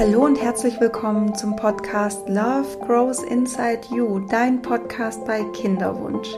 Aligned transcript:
Hallo 0.00 0.24
und 0.24 0.40
herzlich 0.40 0.80
willkommen 0.80 1.34
zum 1.34 1.56
Podcast 1.56 2.26
Love 2.26 2.78
Grows 2.86 3.22
Inside 3.22 3.82
You, 3.94 4.20
dein 4.20 4.62
Podcast 4.62 5.26
bei 5.26 5.44
Kinderwunsch. 5.52 6.30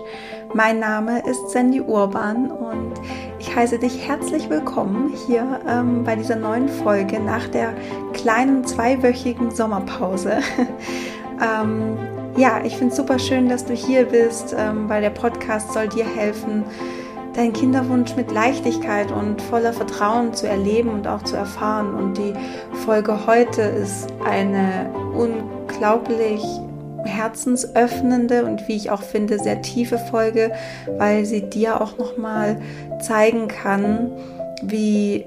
Mein 0.53 0.81
Name 0.81 1.23
ist 1.31 1.51
Sandy 1.51 1.81
Urban 1.81 2.51
und 2.51 2.95
ich 3.39 3.55
heiße 3.55 3.79
dich 3.79 4.05
herzlich 4.05 4.51
willkommen 4.51 5.13
hier 5.29 5.61
ähm, 5.69 6.03
bei 6.03 6.17
dieser 6.17 6.35
neuen 6.35 6.69
Folge 6.69 7.21
nach 7.21 7.47
der 7.47 7.73
kleinen 8.13 8.65
zweiwöchigen 8.65 9.53
Sommerpause. 9.53 10.39
ähm, 11.41 11.97
ja, 12.37 12.65
ich 12.65 12.77
finde 12.77 12.91
es 12.91 12.97
super 12.97 13.21
schön, 13.21 13.49
dass 13.49 13.65
du 13.65 13.75
hier 13.75 14.07
bist, 14.07 14.57
ähm, 14.59 14.89
weil 14.89 15.03
der 15.03 15.11
Podcast 15.11 15.73
soll 15.73 15.87
dir 15.87 16.05
helfen, 16.05 16.65
deinen 17.35 17.53
Kinderwunsch 17.53 18.15
mit 18.17 18.31
Leichtigkeit 18.31 19.11
und 19.11 19.41
voller 19.41 19.73
Vertrauen 19.73 20.35
zu 20.35 20.47
erleben 20.47 20.91
und 20.91 21.07
auch 21.07 21.23
zu 21.23 21.37
erfahren. 21.37 21.95
Und 21.95 22.19
die 22.19 22.35
Folge 22.85 23.27
heute 23.27 23.63
ist 23.63 24.09
eine 24.25 24.91
unglaublich 25.15 26.43
herzensöffnende 27.05 28.45
und 28.45 28.69
wie 28.69 28.77
ich 28.77 28.91
auch 28.91 29.03
finde 29.03 29.39
sehr 29.39 29.63
tiefe 29.63 29.99
Folge, 29.99 30.53
weil 30.99 31.25
sie 31.25 31.43
dir 31.43 31.81
auch 31.81 31.99
noch 31.99 32.17
mal 32.17 32.61
zeigen 33.01 33.49
kann, 33.49 34.13
wie 34.63 35.25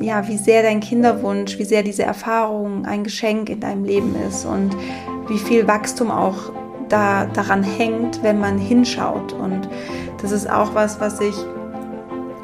ja, 0.00 0.26
wie 0.26 0.36
sehr 0.36 0.62
dein 0.62 0.80
Kinderwunsch, 0.80 1.58
wie 1.58 1.64
sehr 1.64 1.84
diese 1.84 2.02
Erfahrung 2.02 2.86
ein 2.86 3.04
Geschenk 3.04 3.48
in 3.48 3.60
deinem 3.60 3.84
Leben 3.84 4.16
ist 4.28 4.44
und 4.44 4.76
wie 5.28 5.38
viel 5.38 5.68
Wachstum 5.68 6.10
auch 6.10 6.50
da 6.88 7.26
daran 7.26 7.62
hängt, 7.62 8.22
wenn 8.22 8.40
man 8.40 8.58
hinschaut 8.58 9.32
und 9.32 9.68
das 10.22 10.32
ist 10.32 10.48
auch 10.48 10.74
was, 10.74 11.00
was 11.00 11.20
ich 11.20 11.34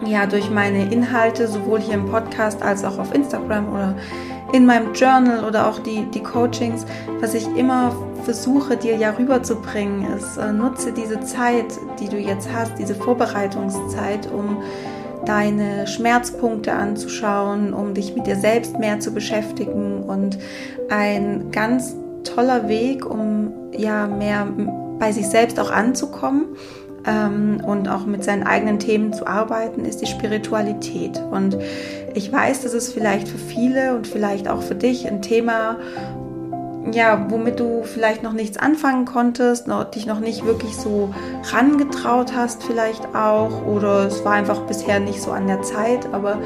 ja 0.04 0.26
durch 0.26 0.50
meine 0.50 0.92
Inhalte 0.92 1.48
sowohl 1.48 1.80
hier 1.80 1.94
im 1.94 2.06
Podcast 2.06 2.62
als 2.62 2.84
auch 2.84 2.98
auf 2.98 3.14
Instagram 3.14 3.72
oder 3.72 3.96
in 4.52 4.66
meinem 4.66 4.92
Journal 4.94 5.44
oder 5.44 5.68
auch 5.68 5.78
die, 5.78 6.04
die 6.06 6.22
Coachings, 6.22 6.86
was 7.20 7.34
ich 7.34 7.46
immer 7.56 7.94
versuche 8.24 8.76
dir 8.76 8.96
ja 8.96 9.10
rüberzubringen, 9.10 10.06
ist, 10.14 10.36
äh, 10.36 10.52
nutze 10.52 10.92
diese 10.92 11.20
Zeit, 11.20 11.66
die 12.00 12.08
du 12.08 12.16
jetzt 12.16 12.48
hast, 12.52 12.78
diese 12.78 12.94
Vorbereitungszeit, 12.94 14.30
um 14.32 14.62
deine 15.24 15.86
Schmerzpunkte 15.86 16.72
anzuschauen, 16.72 17.74
um 17.74 17.92
dich 17.94 18.14
mit 18.14 18.26
dir 18.26 18.36
selbst 18.36 18.78
mehr 18.78 19.00
zu 19.00 19.12
beschäftigen 19.12 20.02
und 20.02 20.38
ein 20.88 21.50
ganz 21.50 21.94
toller 22.24 22.68
Weg, 22.68 23.04
um 23.04 23.52
ja 23.72 24.06
mehr 24.06 24.46
bei 24.98 25.12
sich 25.12 25.28
selbst 25.28 25.60
auch 25.60 25.70
anzukommen 25.70 26.46
ähm, 27.08 27.60
und 27.64 27.88
auch 27.88 28.04
mit 28.06 28.22
seinen 28.22 28.42
eigenen 28.42 28.78
Themen 28.78 29.12
zu 29.12 29.26
arbeiten, 29.26 29.84
ist 29.84 30.02
die 30.02 30.06
Spiritualität. 30.06 31.20
Und 31.30 31.56
ich 32.14 32.30
weiß, 32.30 32.62
dass 32.62 32.74
es 32.74 32.92
vielleicht 32.92 33.28
für 33.28 33.38
viele 33.38 33.96
und 33.96 34.06
vielleicht 34.06 34.48
auch 34.48 34.62
für 34.62 34.74
dich 34.74 35.08
ein 35.08 35.22
Thema, 35.22 35.76
ja, 36.92 37.26
womit 37.28 37.60
du 37.60 37.82
vielleicht 37.82 38.22
noch 38.22 38.32
nichts 38.32 38.58
anfangen 38.58 39.04
konntest, 39.04 39.66
noch, 39.66 39.84
dich 39.84 40.06
noch 40.06 40.20
nicht 40.20 40.44
wirklich 40.44 40.76
so 40.76 41.14
rangetraut 41.52 42.34
hast, 42.34 42.62
vielleicht 42.62 43.14
auch, 43.14 43.66
oder 43.66 44.06
es 44.06 44.24
war 44.24 44.32
einfach 44.32 44.60
bisher 44.62 45.00
nicht 45.00 45.20
so 45.20 45.30
an 45.32 45.46
der 45.46 45.62
Zeit, 45.62 46.06
aber 46.12 46.38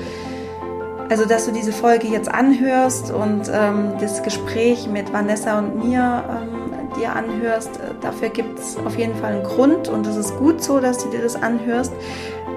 also, 1.08 1.27
dass 1.27 1.44
du 1.44 1.52
diese 1.52 1.72
Folge 1.72 2.06
jetzt 2.06 2.33
anhörst 2.33 3.10
und 3.10 3.42
ähm, 3.52 3.92
das 4.00 4.22
Gespräch 4.22 4.88
mit 4.88 5.12
Vanessa 5.12 5.58
und 5.58 5.84
mir 5.84 6.24
ähm, 6.27 6.61
dir 6.97 7.15
anhörst. 7.15 7.77
Äh, 7.77 7.95
dafür 8.01 8.29
gibt 8.29 8.59
es 8.59 8.77
auf 8.77 8.98
jeden 8.98 9.15
Fall 9.15 9.35
einen 9.35 9.45
Grund 9.45 9.89
und 9.89 10.07
es 10.07 10.17
ist 10.17 10.37
gut 10.37 10.62
so, 10.62 10.81
dass 10.81 10.98
du 10.98 11.11
dir 11.11 11.23
das 11.23 11.41
anhörst. 11.41 11.93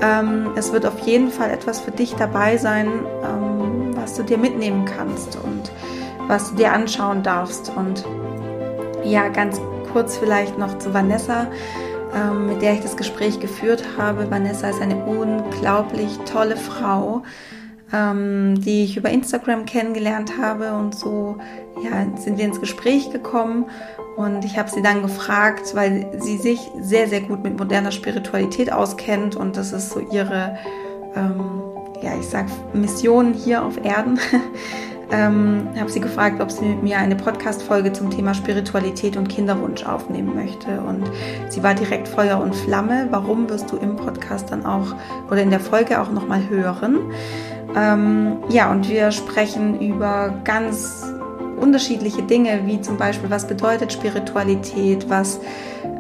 Ähm, 0.01 0.51
es 0.55 0.71
wird 0.71 0.85
auf 0.85 0.99
jeden 0.99 1.29
Fall 1.29 1.49
etwas 1.49 1.79
für 1.79 1.91
dich 1.91 2.15
dabei 2.15 2.57
sein, 2.57 2.87
ähm, 3.23 3.95
was 3.95 4.15
du 4.15 4.23
dir 4.23 4.37
mitnehmen 4.37 4.85
kannst 4.85 5.37
und 5.43 5.71
was 6.27 6.51
du 6.51 6.57
dir 6.57 6.73
anschauen 6.73 7.23
darfst. 7.23 7.71
Und 7.75 8.05
ja, 9.03 9.27
ganz 9.29 9.61
kurz 9.93 10.17
vielleicht 10.17 10.57
noch 10.57 10.77
zu 10.77 10.93
Vanessa, 10.93 11.47
ähm, 12.13 12.47
mit 12.47 12.61
der 12.61 12.73
ich 12.73 12.81
das 12.81 12.97
Gespräch 12.97 13.39
geführt 13.39 13.83
habe. 13.97 14.29
Vanessa 14.29 14.69
ist 14.69 14.81
eine 14.81 15.05
unglaublich 15.05 16.19
tolle 16.25 16.57
Frau 16.57 17.23
ähm, 17.93 18.59
die 18.61 18.83
ich 18.83 18.97
über 18.97 19.09
Instagram 19.09 19.65
kennengelernt 19.65 20.33
habe 20.41 20.73
und 20.73 20.95
so 20.95 21.37
ja, 21.83 22.05
sind 22.17 22.37
wir 22.37 22.45
ins 22.45 22.59
Gespräch 22.59 23.11
gekommen 23.11 23.65
und 24.15 24.45
ich 24.45 24.57
habe 24.57 24.69
sie 24.69 24.81
dann 24.81 25.01
gefragt, 25.01 25.75
weil 25.75 26.07
sie 26.19 26.37
sich 26.37 26.59
sehr, 26.79 27.07
sehr 27.07 27.21
gut 27.21 27.43
mit 27.43 27.57
moderner 27.57 27.91
Spiritualität 27.91 28.71
auskennt 28.71 29.35
und 29.35 29.57
das 29.57 29.73
ist 29.73 29.91
so 29.91 29.99
ihre, 29.99 30.57
ähm, 31.15 31.61
ja, 32.01 32.17
ich 32.19 32.27
sag 32.27 32.45
Mission 32.73 33.33
hier 33.33 33.63
auf 33.63 33.83
Erden. 33.83 34.19
ähm, 35.11 35.67
habe 35.79 35.89
sie 35.89 35.99
gefragt, 35.99 36.41
ob 36.41 36.51
sie 36.51 36.65
mit 36.65 36.83
mir 36.83 36.97
eine 36.97 37.15
Podcast-Folge 37.15 37.93
zum 37.93 38.09
Thema 38.09 38.33
Spiritualität 38.33 39.17
und 39.17 39.27
Kinderwunsch 39.27 39.85
aufnehmen 39.85 40.35
möchte. 40.35 40.81
Und 40.81 41.03
sie 41.49 41.63
war 41.63 41.73
direkt 41.73 42.07
Feuer 42.07 42.39
und 42.39 42.55
Flamme. 42.55 43.07
Warum 43.11 43.49
wirst 43.49 43.71
du 43.71 43.77
im 43.77 43.95
Podcast 43.95 44.51
dann 44.51 44.65
auch 44.65 44.95
oder 45.29 45.41
in 45.41 45.49
der 45.49 45.59
Folge 45.59 46.01
auch 46.01 46.11
nochmal 46.11 46.49
hören? 46.49 46.99
Ähm, 47.75 48.37
ja, 48.49 48.71
und 48.71 48.89
wir 48.89 49.11
sprechen 49.11 49.79
über 49.79 50.33
ganz 50.43 51.03
unterschiedliche 51.59 52.23
Dinge, 52.23 52.61
wie 52.65 52.81
zum 52.81 52.97
Beispiel, 52.97 53.29
was 53.29 53.47
bedeutet 53.47 53.93
Spiritualität, 53.93 55.09
was 55.09 55.39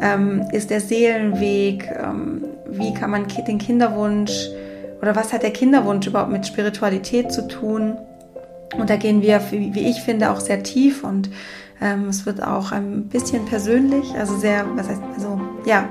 ähm, 0.01 0.43
ist 0.51 0.69
der 0.69 0.81
Seelenweg, 0.81 1.89
ähm, 1.97 2.45
wie 2.67 2.93
kann 2.93 3.11
man 3.11 3.25
den 3.47 3.57
Kinderwunsch 3.57 4.49
oder 5.01 5.15
was 5.15 5.33
hat 5.33 5.43
der 5.43 5.51
Kinderwunsch 5.51 6.07
überhaupt 6.07 6.31
mit 6.31 6.45
Spiritualität 6.45 7.31
zu 7.31 7.47
tun. 7.47 7.97
Und 8.77 8.89
da 8.89 8.95
gehen 8.95 9.21
wir, 9.21 9.41
wie 9.51 9.89
ich 9.89 10.01
finde, 10.01 10.31
auch 10.31 10.39
sehr 10.39 10.63
tief 10.63 11.03
und 11.03 11.29
ähm, 11.81 12.07
es 12.09 12.25
wird 12.25 12.41
auch 12.41 12.71
ein 12.71 13.07
bisschen 13.07 13.45
persönlich, 13.45 14.13
also 14.17 14.37
sehr, 14.37 14.65
was 14.75 14.89
heißt, 14.89 15.01
also 15.15 15.39
ja, 15.65 15.89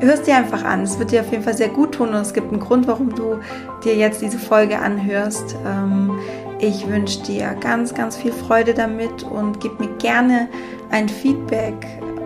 hörst 0.00 0.26
dir 0.26 0.36
einfach 0.36 0.64
an. 0.64 0.82
Es 0.82 0.98
wird 0.98 1.12
dir 1.12 1.20
auf 1.20 1.30
jeden 1.30 1.42
Fall 1.42 1.56
sehr 1.56 1.68
gut 1.68 1.92
tun 1.92 2.10
und 2.10 2.16
es 2.16 2.32
gibt 2.32 2.50
einen 2.50 2.60
Grund, 2.60 2.86
warum 2.86 3.14
du 3.14 3.38
dir 3.84 3.94
jetzt 3.96 4.22
diese 4.22 4.38
Folge 4.38 4.78
anhörst. 4.78 5.56
Ähm, 5.66 6.18
ich 6.58 6.88
wünsche 6.88 7.22
dir 7.22 7.54
ganz, 7.60 7.94
ganz 7.94 8.16
viel 8.16 8.32
Freude 8.32 8.74
damit 8.74 9.22
und 9.24 9.60
gib 9.60 9.78
mir 9.80 9.88
gerne 9.98 10.48
ein 10.90 11.08
Feedback, 11.08 11.74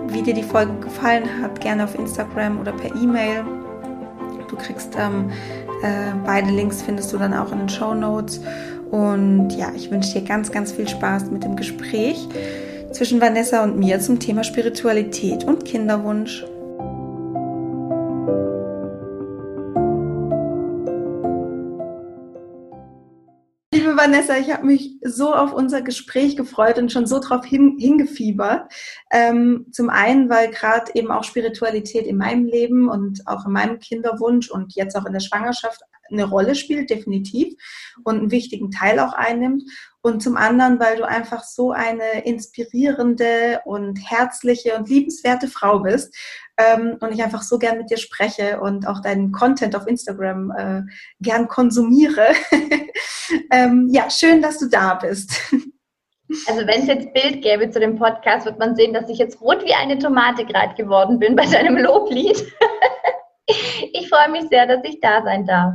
wie 0.08 0.22
dir 0.22 0.34
die 0.34 0.42
Folge 0.42 0.72
gefallen 0.80 1.24
hat, 1.42 1.60
gerne 1.60 1.84
auf 1.84 1.94
Instagram 1.98 2.60
oder 2.60 2.72
per 2.72 2.94
E-Mail. 2.94 3.44
Du 4.48 4.56
kriegst 4.56 4.96
ähm, 4.98 5.30
äh, 5.82 6.12
beide 6.24 6.50
Links 6.50 6.82
findest 6.82 7.12
du 7.12 7.18
dann 7.18 7.34
auch 7.34 7.52
in 7.52 7.58
den 7.58 7.68
Show 7.68 7.94
Notes. 7.94 8.40
Und 8.90 9.50
ja, 9.50 9.72
ich 9.74 9.90
wünsche 9.90 10.14
dir 10.14 10.26
ganz, 10.26 10.50
ganz 10.50 10.72
viel 10.72 10.88
Spaß 10.88 11.30
mit 11.30 11.44
dem 11.44 11.56
Gespräch 11.56 12.28
zwischen 12.92 13.20
Vanessa 13.20 13.62
und 13.64 13.78
mir 13.78 14.00
zum 14.00 14.18
Thema 14.18 14.44
Spiritualität 14.44 15.44
und 15.44 15.64
Kinderwunsch. 15.64 16.44
Vanessa, 23.98 24.38
ich 24.38 24.52
habe 24.52 24.64
mich 24.64 24.96
so 25.02 25.34
auf 25.34 25.52
unser 25.52 25.82
Gespräch 25.82 26.36
gefreut 26.36 26.78
und 26.78 26.92
schon 26.92 27.06
so 27.06 27.18
drauf 27.18 27.44
hin, 27.44 27.76
hingefiebert. 27.78 28.72
Ähm, 29.10 29.66
zum 29.72 29.90
einen, 29.90 30.30
weil 30.30 30.50
gerade 30.50 30.92
eben 30.94 31.10
auch 31.10 31.24
Spiritualität 31.24 32.06
in 32.06 32.16
meinem 32.16 32.46
Leben 32.46 32.88
und 32.88 33.26
auch 33.26 33.44
in 33.44 33.52
meinem 33.52 33.80
Kinderwunsch 33.80 34.50
und 34.50 34.76
jetzt 34.76 34.96
auch 34.96 35.04
in 35.04 35.12
der 35.12 35.20
Schwangerschaft 35.20 35.82
eine 36.10 36.24
Rolle 36.24 36.54
spielt, 36.54 36.90
definitiv, 36.90 37.54
und 38.04 38.18
einen 38.18 38.30
wichtigen 38.30 38.70
Teil 38.70 38.98
auch 39.00 39.12
einnimmt. 39.12 39.64
Und 40.00 40.22
zum 40.22 40.36
anderen, 40.36 40.78
weil 40.78 40.96
du 40.96 41.06
einfach 41.06 41.42
so 41.42 41.72
eine 41.72 42.24
inspirierende 42.24 43.60
und 43.64 43.98
herzliche 43.98 44.76
und 44.76 44.88
liebenswerte 44.88 45.48
Frau 45.48 45.80
bist 45.80 46.16
ähm, 46.56 46.96
und 47.00 47.12
ich 47.12 47.22
einfach 47.22 47.42
so 47.42 47.58
gern 47.58 47.78
mit 47.78 47.90
dir 47.90 47.98
spreche 47.98 48.60
und 48.60 48.86
auch 48.86 49.00
deinen 49.00 49.32
Content 49.32 49.74
auf 49.76 49.86
Instagram 49.86 50.50
äh, 50.56 50.82
gern 51.20 51.48
konsumiere. 51.48 52.28
ähm, 53.52 53.88
ja, 53.90 54.08
schön, 54.08 54.40
dass 54.40 54.58
du 54.58 54.68
da 54.68 54.94
bist. 54.94 55.32
Also 56.46 56.66
wenn 56.66 56.82
es 56.82 56.86
jetzt 56.86 57.14
Bild 57.14 57.42
gäbe 57.42 57.70
zu 57.70 57.80
dem 57.80 57.96
Podcast, 57.96 58.44
wird 58.44 58.58
man 58.58 58.76
sehen, 58.76 58.92
dass 58.92 59.08
ich 59.08 59.18
jetzt 59.18 59.40
rot 59.40 59.64
wie 59.64 59.72
eine 59.72 59.98
Tomate 59.98 60.44
gerade 60.44 60.74
geworden 60.74 61.18
bin 61.18 61.34
bei 61.34 61.46
deinem 61.46 61.78
Loblied. 61.78 62.44
ich 63.46 64.08
freue 64.08 64.30
mich 64.30 64.44
sehr, 64.50 64.66
dass 64.66 64.84
ich 64.84 65.00
da 65.00 65.22
sein 65.22 65.46
darf. 65.46 65.74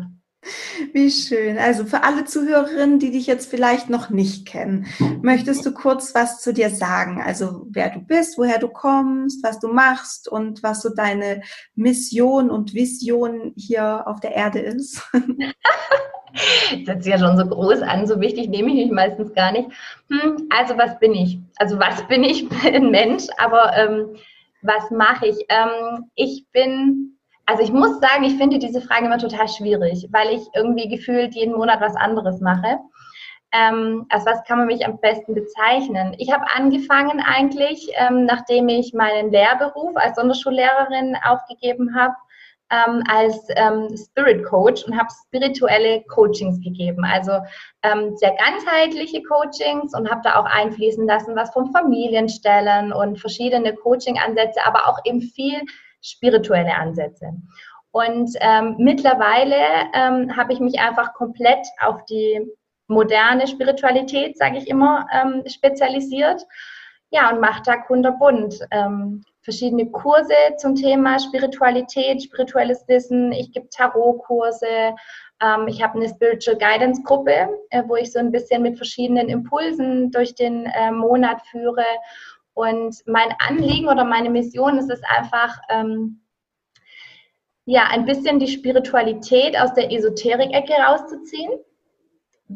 Wie 0.91 1.09
schön. 1.09 1.57
Also 1.57 1.85
für 1.85 2.03
alle 2.03 2.25
Zuhörerinnen, 2.25 2.99
die 2.99 3.11
dich 3.11 3.27
jetzt 3.27 3.49
vielleicht 3.49 3.89
noch 3.89 4.09
nicht 4.09 4.45
kennen, 4.45 4.87
möchtest 5.21 5.65
du 5.65 5.73
kurz 5.73 6.13
was 6.13 6.41
zu 6.41 6.53
dir 6.53 6.69
sagen? 6.69 7.21
Also 7.21 7.67
wer 7.69 7.89
du 7.89 7.99
bist, 7.99 8.37
woher 8.37 8.59
du 8.59 8.67
kommst, 8.67 9.43
was 9.43 9.59
du 9.59 9.67
machst 9.67 10.27
und 10.27 10.63
was 10.63 10.81
so 10.81 10.89
deine 10.89 11.41
Mission 11.75 12.49
und 12.49 12.73
Vision 12.73 13.53
hier 13.55 14.07
auf 14.07 14.19
der 14.19 14.35
Erde 14.35 14.59
ist? 14.59 15.01
Das 16.87 16.97
ist 16.97 17.05
ja 17.05 17.19
schon 17.19 17.37
so 17.37 17.45
groß 17.45 17.83
an, 17.83 18.07
so 18.07 18.19
wichtig 18.19 18.49
nehme 18.49 18.69
ich 18.69 18.75
mich 18.75 18.91
meistens 18.91 19.33
gar 19.35 19.51
nicht. 19.51 19.69
Hm, 20.09 20.47
also 20.49 20.75
was 20.77 20.97
bin 20.97 21.13
ich? 21.13 21.37
Also 21.57 21.77
was 21.77 22.07
bin 22.07 22.23
ich? 22.23 22.47
Ein 22.65 22.89
Mensch, 22.89 23.25
aber 23.37 23.71
ähm, 23.77 24.15
was 24.63 24.89
mache 24.89 25.27
ich? 25.27 25.45
Ähm, 25.49 26.09
ich 26.15 26.47
bin 26.51 27.12
also 27.45 27.63
ich 27.63 27.71
muss 27.71 27.99
sagen, 27.99 28.23
ich 28.23 28.35
finde 28.37 28.59
diese 28.59 28.81
Frage 28.81 29.05
immer 29.05 29.17
total 29.17 29.47
schwierig, 29.47 30.07
weil 30.11 30.33
ich 30.33 30.47
irgendwie 30.55 30.87
gefühlt 30.87 31.35
jeden 31.35 31.55
Monat 31.55 31.81
was 31.81 31.95
anderes 31.95 32.39
mache. 32.41 32.79
Ähm, 33.51 34.05
als 34.09 34.25
was 34.25 34.43
kann 34.45 34.59
man 34.59 34.67
mich 34.67 34.85
am 34.85 34.99
besten 34.99 35.35
bezeichnen? 35.35 36.15
Ich 36.17 36.31
habe 36.31 36.45
angefangen 36.55 37.21
eigentlich, 37.21 37.87
ähm, 37.95 38.25
nachdem 38.25 38.67
ich 38.67 38.93
meinen 38.93 39.31
Lehrberuf 39.31 39.95
als 39.95 40.15
Sonderschullehrerin 40.15 41.15
aufgegeben 41.23 41.93
habe, 41.95 42.15
ähm, 42.71 43.03
als 43.07 43.45
ähm, 43.49 43.95
Spirit 43.95 44.43
Coach 44.45 44.83
und 44.85 44.97
habe 44.97 45.09
spirituelle 45.27 46.01
Coachings 46.09 46.59
gegeben. 46.61 47.05
Also 47.05 47.33
ähm, 47.83 48.15
sehr 48.17 48.35
ganzheitliche 48.35 49.21
Coachings 49.23 49.93
und 49.93 50.09
habe 50.09 50.21
da 50.23 50.39
auch 50.39 50.45
einfließen 50.45 51.05
lassen, 51.05 51.35
was 51.35 51.53
von 51.53 51.71
Familienstellen 51.71 52.91
und 52.91 53.19
verschiedene 53.19 53.75
Coaching-Ansätze, 53.75 54.65
aber 54.65 54.87
auch 54.87 54.97
eben 55.05 55.21
viel 55.21 55.61
spirituelle 56.03 56.75
Ansätze. 56.75 57.33
Und 57.91 58.31
ähm, 58.41 58.75
mittlerweile 58.79 59.55
ähm, 59.93 60.35
habe 60.35 60.53
ich 60.53 60.59
mich 60.59 60.79
einfach 60.79 61.13
komplett 61.13 61.65
auf 61.79 62.05
die 62.05 62.41
moderne 62.87 63.47
Spiritualität, 63.47 64.37
sage 64.37 64.57
ich 64.57 64.67
immer, 64.67 65.07
ähm, 65.13 65.43
spezialisiert. 65.47 66.43
Ja, 67.11 67.31
und 67.31 67.39
mache 67.39 67.61
da 67.63 67.77
kunderbunt. 67.77 68.59
Ähm, 68.71 69.23
verschiedene 69.41 69.91
Kurse 69.91 70.33
zum 70.57 70.73
Thema 70.73 71.19
Spiritualität, 71.19 72.23
spirituelles 72.23 72.87
Wissen. 72.87 73.31
Ich 73.31 73.51
gebe 73.51 73.69
Tarotkurse. 73.69 74.95
Ähm, 75.39 75.67
ich 75.67 75.83
habe 75.83 75.99
eine 75.99 76.09
Spiritual 76.09 76.57
Guidance 76.57 77.03
Gruppe, 77.03 77.49
äh, 77.69 77.83
wo 77.85 77.95
ich 77.95 78.11
so 78.11 78.19
ein 78.19 78.31
bisschen 78.31 78.63
mit 78.63 78.77
verschiedenen 78.77 79.29
Impulsen 79.29 80.09
durch 80.11 80.33
den 80.33 80.65
äh, 80.65 80.91
Monat 80.91 81.41
führe. 81.51 81.85
Und 82.53 82.95
mein 83.05 83.33
Anliegen 83.39 83.87
oder 83.87 84.03
meine 84.03 84.29
Mission 84.29 84.77
ist 84.77 84.89
es 84.89 85.01
einfach, 85.03 85.59
ähm, 85.69 86.21
ja, 87.65 87.87
ein 87.89 88.05
bisschen 88.05 88.39
die 88.39 88.47
Spiritualität 88.47 89.59
aus 89.59 89.73
der 89.73 89.91
Esoterik-Ecke 89.91 90.73
rauszuziehen 90.73 91.51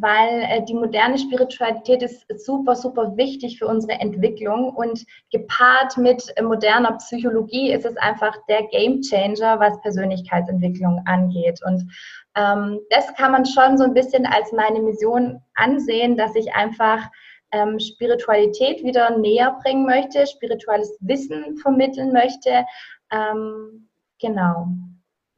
weil 0.02 0.44
äh, 0.44 0.64
die 0.64 0.74
moderne 0.74 1.18
Spiritualität 1.18 2.04
ist 2.04 2.26
super, 2.46 2.76
super 2.76 3.16
wichtig 3.16 3.58
für 3.58 3.68
unsere 3.68 4.00
Entwicklung 4.00 4.70
und 4.74 5.06
gepaart 5.32 5.98
mit 5.98 6.24
äh, 6.36 6.42
moderner 6.42 6.94
Psychologie 6.98 7.72
ist 7.72 7.86
es 7.86 7.96
einfach 7.98 8.36
der 8.48 8.64
Game 8.68 9.02
Changer, 9.02 9.60
was 9.60 9.80
Persönlichkeitsentwicklung 9.82 11.02
angeht. 11.06 11.60
Und 11.66 11.90
ähm, 12.36 12.80
das 12.90 13.14
kann 13.16 13.32
man 13.32 13.46
schon 13.46 13.78
so 13.78 13.84
ein 13.84 13.94
bisschen 13.94 14.26
als 14.26 14.52
meine 14.52 14.82
Mission 14.82 15.42
ansehen, 15.56 16.18
dass 16.18 16.36
ich 16.36 16.54
einfach 16.54 17.10
ähm, 17.52 17.80
Spiritualität 17.80 18.84
wieder 18.84 19.18
näher 19.18 19.58
bringen 19.64 19.86
möchte, 19.86 20.26
spirituelles 20.28 20.98
Wissen 21.00 21.58
vermitteln 21.58 22.12
möchte. 22.12 22.66
Ähm, 23.12 23.90
genau. 24.20 24.68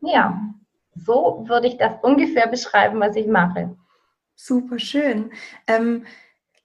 Ja, 0.02 0.42
so 0.96 1.46
würde 1.48 1.68
ich 1.68 1.78
das 1.78 1.94
ungefähr 2.02 2.48
beschreiben, 2.48 3.00
was 3.00 3.16
ich 3.16 3.28
mache. 3.28 3.76
Super 4.36 4.80
schön. 4.80 5.32
Ähm, 5.68 6.06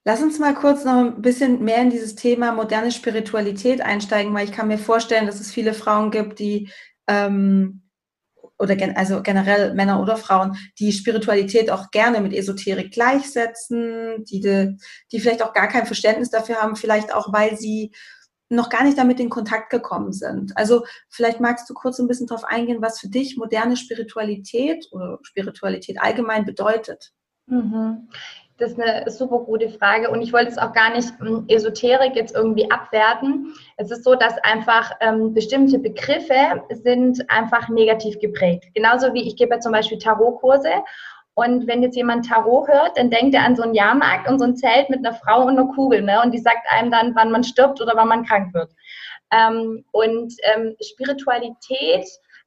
lass 0.04 0.22
uns 0.22 0.38
mal 0.38 0.54
kurz 0.54 0.84
noch 0.84 0.98
ein 0.98 1.22
bisschen 1.22 1.62
mehr 1.64 1.82
in 1.82 1.90
dieses 1.90 2.14
Thema 2.14 2.52
moderne 2.52 2.92
Spiritualität 2.92 3.80
einsteigen, 3.80 4.32
weil 4.34 4.44
ich 4.44 4.52
kann 4.52 4.68
mir 4.68 4.78
vorstellen, 4.78 5.26
dass 5.26 5.40
es 5.40 5.50
viele 5.50 5.74
Frauen 5.74 6.10
gibt, 6.10 6.38
die 6.38 6.70
ähm, 7.06 7.82
oder 8.58 8.76
gen 8.76 8.96
also 8.96 9.22
generell 9.22 9.74
Männer 9.74 10.00
oder 10.00 10.16
Frauen, 10.16 10.56
die 10.78 10.92
Spiritualität 10.92 11.70
auch 11.70 11.90
gerne 11.90 12.20
mit 12.20 12.32
Esoterik 12.32 12.92
gleichsetzen, 12.92 14.24
die, 14.24 14.40
de, 14.40 14.76
die 15.12 15.20
vielleicht 15.20 15.42
auch 15.42 15.52
gar 15.52 15.68
kein 15.68 15.86
Verständnis 15.86 16.30
dafür 16.30 16.56
haben, 16.56 16.76
vielleicht 16.76 17.12
auch, 17.12 17.32
weil 17.32 17.56
sie 17.56 17.92
noch 18.50 18.68
gar 18.68 18.84
nicht 18.84 18.98
damit 18.98 19.20
in 19.20 19.30
Kontakt 19.30 19.70
gekommen 19.70 20.12
sind. 20.12 20.56
Also 20.56 20.84
vielleicht 21.08 21.40
magst 21.40 21.68
du 21.68 21.74
kurz 21.74 21.98
ein 21.98 22.08
bisschen 22.08 22.26
darauf 22.26 22.44
eingehen, 22.44 22.82
was 22.82 23.00
für 23.00 23.08
dich 23.08 23.36
moderne 23.36 23.76
Spiritualität 23.76 24.86
oder 24.92 25.18
Spiritualität 25.22 26.00
allgemein 26.00 26.44
bedeutet. 26.44 27.12
Mhm. 27.46 28.08
Das 28.58 28.70
ist 28.70 28.80
eine 28.80 29.10
super 29.10 29.40
gute 29.40 29.68
Frage 29.68 30.10
und 30.10 30.22
ich 30.22 30.32
wollte 30.32 30.50
es 30.50 30.58
auch 30.58 30.72
gar 30.72 30.94
nicht 30.94 31.12
ähm, 31.20 31.44
Esoterik 31.48 32.14
jetzt 32.14 32.36
irgendwie 32.36 32.70
abwerten. 32.70 33.52
Es 33.78 33.90
ist 33.90 34.04
so, 34.04 34.14
dass 34.14 34.38
einfach 34.44 34.92
ähm, 35.00 35.34
bestimmte 35.34 35.80
Begriffe 35.80 36.62
sind 36.70 37.28
einfach 37.28 37.68
negativ 37.68 38.18
geprägt. 38.20 38.66
Genauso 38.74 39.12
wie 39.12 39.26
ich 39.26 39.34
gebe 39.34 39.54
ja 39.54 39.60
zum 39.60 39.72
Beispiel 39.72 39.98
Tarotkurse 39.98 40.70
und 41.34 41.66
wenn 41.66 41.82
jetzt 41.82 41.96
jemand 41.96 42.28
Tarot 42.28 42.68
hört, 42.68 42.96
dann 42.96 43.10
denkt 43.10 43.34
er 43.34 43.44
an 43.44 43.56
so 43.56 43.64
einen 43.64 43.74
Jahrmarkt 43.74 44.28
und 44.28 44.38
so 44.38 44.44
ein 44.44 44.56
Zelt 44.56 44.88
mit 44.88 45.04
einer 45.04 45.16
Frau 45.16 45.42
und 45.42 45.58
einer 45.58 45.72
Kugel 45.74 46.02
ne? 46.02 46.22
und 46.22 46.32
die 46.32 46.38
sagt 46.38 46.64
einem 46.70 46.92
dann, 46.92 47.14
wann 47.16 47.32
man 47.32 47.42
stirbt 47.42 47.80
oder 47.80 47.96
wann 47.96 48.08
man 48.08 48.24
krank 48.24 48.54
wird. 48.54 48.70
Ähm, 49.32 49.84
und 49.90 50.32
ähm, 50.54 50.76
Spiritualität 50.80 52.06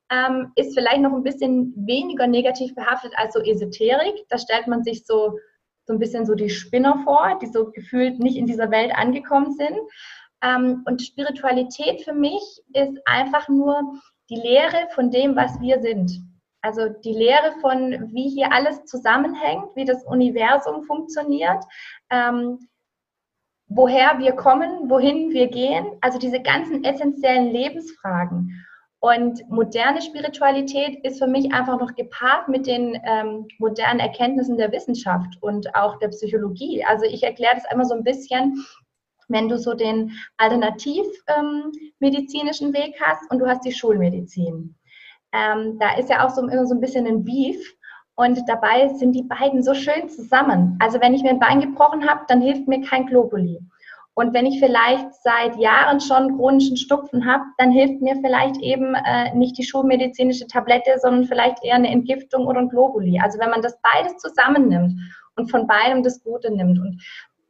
ähm, 0.09 0.53
ist 0.55 0.73
vielleicht 0.73 1.01
noch 1.01 1.11
ein 1.11 1.23
bisschen 1.23 1.73
weniger 1.85 2.27
negativ 2.27 2.73
behaftet 2.75 3.11
als 3.17 3.33
so 3.33 3.41
Esoterik. 3.41 4.25
Da 4.29 4.37
stellt 4.37 4.67
man 4.67 4.83
sich 4.83 5.05
so, 5.05 5.37
so 5.87 5.93
ein 5.93 5.99
bisschen 5.99 6.25
so 6.25 6.35
die 6.35 6.49
Spinner 6.49 7.01
vor, 7.05 7.39
die 7.41 7.47
so 7.47 7.71
gefühlt 7.71 8.19
nicht 8.19 8.35
in 8.35 8.45
dieser 8.45 8.69
Welt 8.71 8.91
angekommen 8.93 9.53
sind. 9.53 9.79
Ähm, 10.43 10.83
und 10.85 11.01
Spiritualität 11.01 12.01
für 12.01 12.13
mich 12.13 12.41
ist 12.73 12.99
einfach 13.05 13.47
nur 13.47 13.81
die 14.29 14.35
Lehre 14.35 14.89
von 14.93 15.09
dem, 15.09 15.35
was 15.35 15.59
wir 15.61 15.79
sind. 15.79 16.11
Also 16.61 16.89
die 16.89 17.13
Lehre 17.13 17.53
von, 17.61 18.11
wie 18.13 18.29
hier 18.29 18.51
alles 18.51 18.83
zusammenhängt, 18.83 19.75
wie 19.75 19.85
das 19.85 20.03
Universum 20.03 20.83
funktioniert, 20.83 21.63
ähm, 22.09 22.59
woher 23.69 24.19
wir 24.19 24.33
kommen, 24.33 24.89
wohin 24.89 25.31
wir 25.31 25.47
gehen. 25.47 25.85
Also 26.01 26.19
diese 26.19 26.41
ganzen 26.41 26.83
essentiellen 26.83 27.51
Lebensfragen. 27.51 28.66
Und 28.99 29.47
moderne 29.49 30.01
Spiritualität 30.01 31.05
ist 31.05 31.19
für 31.19 31.27
mich 31.27 31.53
einfach 31.53 31.79
noch 31.79 31.93
gepaart 31.93 32.47
mit 32.47 32.65
den 32.65 32.99
ähm, 33.05 33.47
modernen 33.59 33.99
Erkenntnissen 33.99 34.57
der 34.57 34.71
Wissenschaft 34.71 35.37
und 35.41 35.75
auch 35.75 35.99
der 35.99 36.07
Psychologie. 36.07 36.83
Also 36.83 37.05
ich 37.05 37.21
erkläre 37.23 37.53
das 37.55 37.65
einmal 37.65 37.85
so 37.85 37.93
ein 37.93 38.03
bisschen, 38.03 38.65
wenn 39.27 39.49
du 39.49 39.59
so 39.59 39.75
den 39.75 40.13
alternativmedizinischen 40.37 42.69
ähm, 42.69 42.73
Weg 42.73 42.99
hast 43.01 43.29
und 43.29 43.37
du 43.39 43.45
hast 43.45 43.65
die 43.65 43.71
Schulmedizin. 43.71 44.75
Ähm, 45.31 45.77
da 45.79 45.95
ist 45.97 46.09
ja 46.09 46.25
auch 46.25 46.31
so 46.31 46.41
immer 46.41 46.65
so 46.65 46.73
ein 46.73 46.81
bisschen 46.81 47.05
ein 47.05 47.23
Beef. 47.23 47.75
Und 48.15 48.39
dabei 48.47 48.87
sind 48.87 49.13
die 49.13 49.21
beiden 49.21 49.61
so 49.61 49.75
schön 49.75 50.09
zusammen. 50.09 50.75
Also 50.81 50.99
wenn 50.99 51.13
ich 51.13 51.21
mir 51.21 51.29
ein 51.29 51.39
Bein 51.39 51.61
gebrochen 51.61 52.09
habe, 52.09 52.21
dann 52.27 52.41
hilft 52.41 52.67
mir 52.67 52.81
kein 52.81 53.05
Globuli. 53.05 53.59
Und 54.17 54.33
wenn 54.33 54.47
ich 54.47 54.59
vielleicht 54.59 55.13
seit 55.21 55.57
Jahren 55.57 55.99
schon 55.99 56.37
chronischen 56.37 56.75
Stupfen 56.75 57.27
habe, 57.27 57.43
dann 57.59 57.69
hilft 57.69 58.01
mir 58.01 58.15
vielleicht 58.15 58.57
eben 58.63 58.95
äh, 58.95 59.31
nicht 59.35 59.59
die 59.59 59.63
schulmedizinische 59.63 60.47
Tablette, 60.47 60.97
sondern 60.99 61.25
vielleicht 61.25 61.63
eher 61.63 61.75
eine 61.75 61.91
Entgiftung 61.91 62.47
oder 62.47 62.61
ein 62.61 62.69
Globuli. 62.69 63.19
Also 63.19 63.37
wenn 63.37 63.51
man 63.51 63.61
das 63.61 63.77
beides 63.79 64.17
zusammennimmt 64.17 64.99
und 65.35 65.51
von 65.51 65.67
beidem 65.67 66.01
das 66.01 66.23
Gute 66.23 66.51
nimmt. 66.51 66.79
Und 66.79 66.99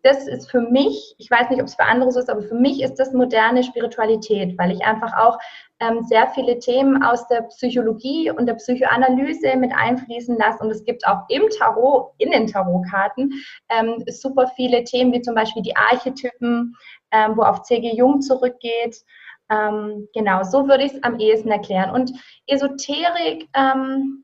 das 0.07 0.25
ist 0.25 0.49
für 0.49 0.61
mich, 0.61 1.15
ich 1.17 1.29
weiß 1.29 1.49
nicht, 1.49 1.59
ob 1.59 1.67
es 1.67 1.75
für 1.75 1.83
andere 1.83 2.11
so 2.11 2.19
ist, 2.19 2.29
aber 2.29 2.41
für 2.41 2.55
mich 2.55 2.81
ist 2.81 2.95
das 2.95 3.11
moderne 3.11 3.61
Spiritualität, 3.61 4.57
weil 4.57 4.71
ich 4.71 4.85
einfach 4.85 5.13
auch 5.17 5.37
ähm, 5.81 6.03
sehr 6.03 6.27
viele 6.29 6.59
Themen 6.59 7.03
aus 7.03 7.27
der 7.27 7.41
Psychologie 7.43 8.31
und 8.31 8.45
der 8.45 8.53
Psychoanalyse 8.53 9.57
mit 9.57 9.71
einfließen 9.75 10.37
lasse. 10.37 10.63
Und 10.63 10.71
es 10.71 10.85
gibt 10.85 11.05
auch 11.05 11.23
im 11.27 11.43
Tarot, 11.49 12.13
in 12.19 12.31
den 12.31 12.47
Tarotkarten, 12.47 13.33
ähm, 13.69 14.03
super 14.07 14.47
viele 14.55 14.85
Themen, 14.85 15.11
wie 15.11 15.21
zum 15.21 15.35
Beispiel 15.35 15.61
die 15.61 15.75
Archetypen, 15.75 16.73
ähm, 17.11 17.35
wo 17.35 17.41
auf 17.41 17.63
C.G. 17.63 17.93
Jung 17.93 18.21
zurückgeht. 18.21 19.03
Ähm, 19.51 20.07
genau, 20.13 20.43
so 20.43 20.67
würde 20.69 20.85
ich 20.85 20.93
es 20.93 21.03
am 21.03 21.19
ehesten 21.19 21.51
erklären. 21.51 21.91
Und 21.91 22.13
Esoterik 22.47 23.49
ähm, 23.53 24.23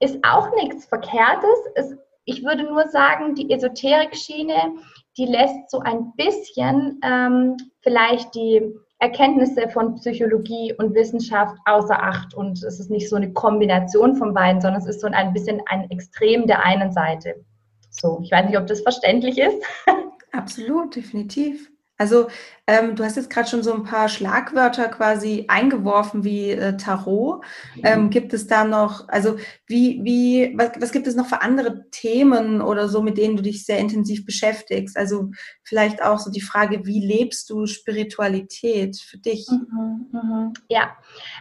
ist 0.00 0.18
auch 0.24 0.52
nichts 0.56 0.86
Verkehrtes. 0.86 1.58
Es 1.76 1.94
ich 2.24 2.44
würde 2.44 2.64
nur 2.64 2.88
sagen, 2.88 3.34
die 3.34 3.50
Esoterik-Schiene, 3.50 4.74
die 5.16 5.26
lässt 5.26 5.70
so 5.70 5.80
ein 5.80 6.12
bisschen 6.16 7.00
ähm, 7.04 7.56
vielleicht 7.82 8.34
die 8.34 8.74
Erkenntnisse 8.98 9.68
von 9.68 9.96
Psychologie 9.96 10.72
und 10.78 10.94
Wissenschaft 10.94 11.56
außer 11.66 12.02
Acht. 12.02 12.34
Und 12.34 12.62
es 12.62 12.80
ist 12.80 12.90
nicht 12.90 13.08
so 13.08 13.16
eine 13.16 13.32
Kombination 13.32 14.16
von 14.16 14.32
beiden, 14.32 14.60
sondern 14.60 14.80
es 14.80 14.88
ist 14.88 15.00
so 15.00 15.08
ein 15.08 15.32
bisschen 15.32 15.60
ein 15.66 15.90
Extrem 15.90 16.46
der 16.46 16.64
einen 16.64 16.92
Seite. 16.92 17.44
So, 17.90 18.20
ich 18.22 18.32
weiß 18.32 18.46
nicht, 18.46 18.58
ob 18.58 18.66
das 18.66 18.80
verständlich 18.80 19.38
ist. 19.38 19.62
Absolut, 20.32 20.96
definitiv. 20.96 21.70
Also 22.04 22.28
ähm, 22.66 22.96
du 22.96 23.02
hast 23.02 23.16
jetzt 23.16 23.30
gerade 23.30 23.48
schon 23.48 23.62
so 23.62 23.72
ein 23.72 23.82
paar 23.82 24.10
Schlagwörter 24.10 24.88
quasi 24.88 25.46
eingeworfen 25.48 26.22
wie 26.22 26.50
äh, 26.50 26.76
Tarot. 26.76 27.42
Ähm, 27.82 28.10
gibt 28.10 28.34
es 28.34 28.46
da 28.46 28.64
noch, 28.64 29.08
also 29.08 29.36
wie, 29.66 30.00
wie, 30.04 30.52
was, 30.54 30.72
was 30.78 30.92
gibt 30.92 31.06
es 31.06 31.16
noch 31.16 31.24
für 31.24 31.40
andere 31.40 31.88
Themen 31.90 32.60
oder 32.60 32.90
so, 32.90 33.00
mit 33.00 33.16
denen 33.16 33.38
du 33.38 33.42
dich 33.42 33.64
sehr 33.64 33.78
intensiv 33.78 34.26
beschäftigst? 34.26 34.98
Also 34.98 35.30
vielleicht 35.62 36.02
auch 36.02 36.18
so 36.18 36.30
die 36.30 36.42
Frage, 36.42 36.84
wie 36.84 37.00
lebst 37.00 37.48
du 37.48 37.64
Spiritualität 37.64 38.98
für 38.98 39.16
dich? 39.16 39.48
Mhm, 39.48 40.08
mh. 40.12 40.52
Ja, 40.68 40.94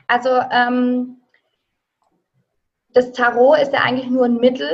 also 0.07 0.29
ähm, 0.49 1.17
das 2.93 3.11
Tarot 3.11 3.59
ist 3.59 3.73
ja 3.73 3.81
eigentlich 3.81 4.09
nur 4.09 4.23
ein 4.23 4.37
Mittel, 4.37 4.71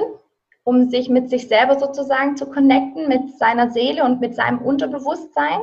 um 0.63 0.87
sich 0.91 1.09
mit 1.09 1.31
sich 1.31 1.47
selber 1.47 1.79
sozusagen 1.79 2.37
zu 2.37 2.47
connecten, 2.47 3.07
mit 3.07 3.39
seiner 3.39 3.71
Seele 3.71 4.03
und 4.03 4.21
mit 4.21 4.35
seinem 4.35 4.59
Unterbewusstsein. 4.59 5.61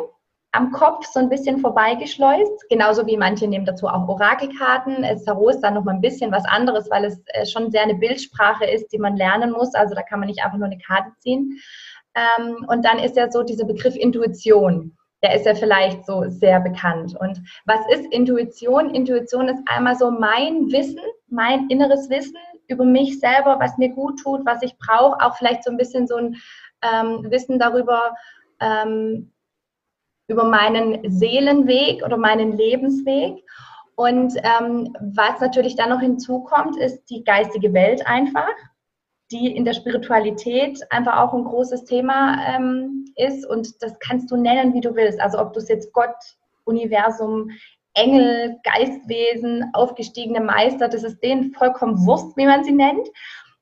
Am 0.56 0.72
Kopf 0.72 1.06
so 1.06 1.20
ein 1.20 1.28
bisschen 1.28 1.58
vorbeigeschleust. 1.58 2.68
Genauso 2.68 3.06
wie 3.06 3.16
manche 3.16 3.46
nehmen 3.46 3.66
dazu 3.66 3.86
auch 3.86 4.08
Orakelkarten. 4.08 5.02
Das 5.02 5.24
Tarot 5.24 5.54
ist 5.54 5.60
dann 5.60 5.74
nochmal 5.74 5.94
ein 5.94 6.00
bisschen 6.00 6.32
was 6.32 6.44
anderes, 6.46 6.90
weil 6.90 7.04
es 7.04 7.22
äh, 7.26 7.44
schon 7.46 7.70
sehr 7.70 7.82
eine 7.82 7.94
Bildsprache 7.94 8.64
ist, 8.64 8.92
die 8.92 8.98
man 8.98 9.16
lernen 9.16 9.52
muss. 9.52 9.74
Also 9.74 9.94
da 9.94 10.02
kann 10.02 10.18
man 10.18 10.28
nicht 10.28 10.42
einfach 10.42 10.58
nur 10.58 10.66
eine 10.66 10.78
Karte 10.78 11.10
ziehen. 11.18 11.58
Ähm, 12.14 12.66
und 12.68 12.84
dann 12.84 12.98
ist 12.98 13.16
ja 13.16 13.30
so 13.30 13.42
dieser 13.42 13.66
Begriff 13.66 13.94
Intuition. 13.94 14.96
Der 15.22 15.34
ist 15.34 15.46
ja 15.46 15.54
vielleicht 15.54 16.06
so 16.06 16.24
sehr 16.28 16.60
bekannt. 16.60 17.14
Und 17.18 17.40
was 17.64 17.80
ist 17.90 18.12
Intuition? 18.12 18.94
Intuition 18.94 19.48
ist 19.48 19.62
einmal 19.66 19.96
so 19.96 20.10
mein 20.10 20.70
Wissen, 20.72 21.00
mein 21.28 21.68
inneres 21.68 22.08
Wissen 22.10 22.36
über 22.68 22.84
mich 22.84 23.20
selber, 23.20 23.58
was 23.60 23.78
mir 23.78 23.90
gut 23.90 24.20
tut, 24.22 24.44
was 24.44 24.62
ich 24.62 24.76
brauche. 24.78 25.20
Auch 25.20 25.36
vielleicht 25.36 25.64
so 25.64 25.70
ein 25.70 25.76
bisschen 25.76 26.06
so 26.06 26.16
ein 26.16 26.36
ähm, 26.82 27.26
Wissen 27.30 27.58
darüber, 27.58 28.14
ähm, 28.60 29.32
über 30.28 30.44
meinen 30.44 31.10
Seelenweg 31.10 32.02
oder 32.04 32.16
meinen 32.16 32.56
Lebensweg. 32.56 33.44
Und 33.94 34.34
ähm, 34.36 34.94
was 35.00 35.40
natürlich 35.40 35.76
dann 35.76 35.90
noch 35.90 36.00
hinzukommt, 36.00 36.76
ist 36.76 37.04
die 37.08 37.24
geistige 37.24 37.72
Welt 37.72 38.06
einfach, 38.06 38.52
die 39.30 39.56
in 39.56 39.64
der 39.64 39.72
Spiritualität 39.72 40.80
einfach 40.90 41.18
auch 41.18 41.32
ein 41.32 41.44
großes 41.44 41.84
Thema 41.84 42.38
ähm, 42.46 43.06
ist. 43.16 43.46
Und 43.46 43.82
das 43.82 43.98
kannst 43.98 44.30
du 44.30 44.36
nennen, 44.36 44.74
wie 44.74 44.80
du 44.80 44.94
willst. 44.94 45.20
Also 45.20 45.38
ob 45.38 45.52
du 45.52 45.60
es 45.60 45.68
jetzt 45.68 45.92
Gott, 45.92 46.14
Universum, 46.64 47.50
Engel, 47.94 48.56
Geistwesen, 48.64 49.70
aufgestiegene 49.72 50.40
Meister, 50.40 50.88
das 50.88 51.02
ist 51.02 51.22
denen 51.22 51.52
vollkommen 51.52 52.04
Wurst, 52.04 52.36
wie 52.36 52.44
man 52.44 52.62
sie 52.62 52.72
nennt. 52.72 53.08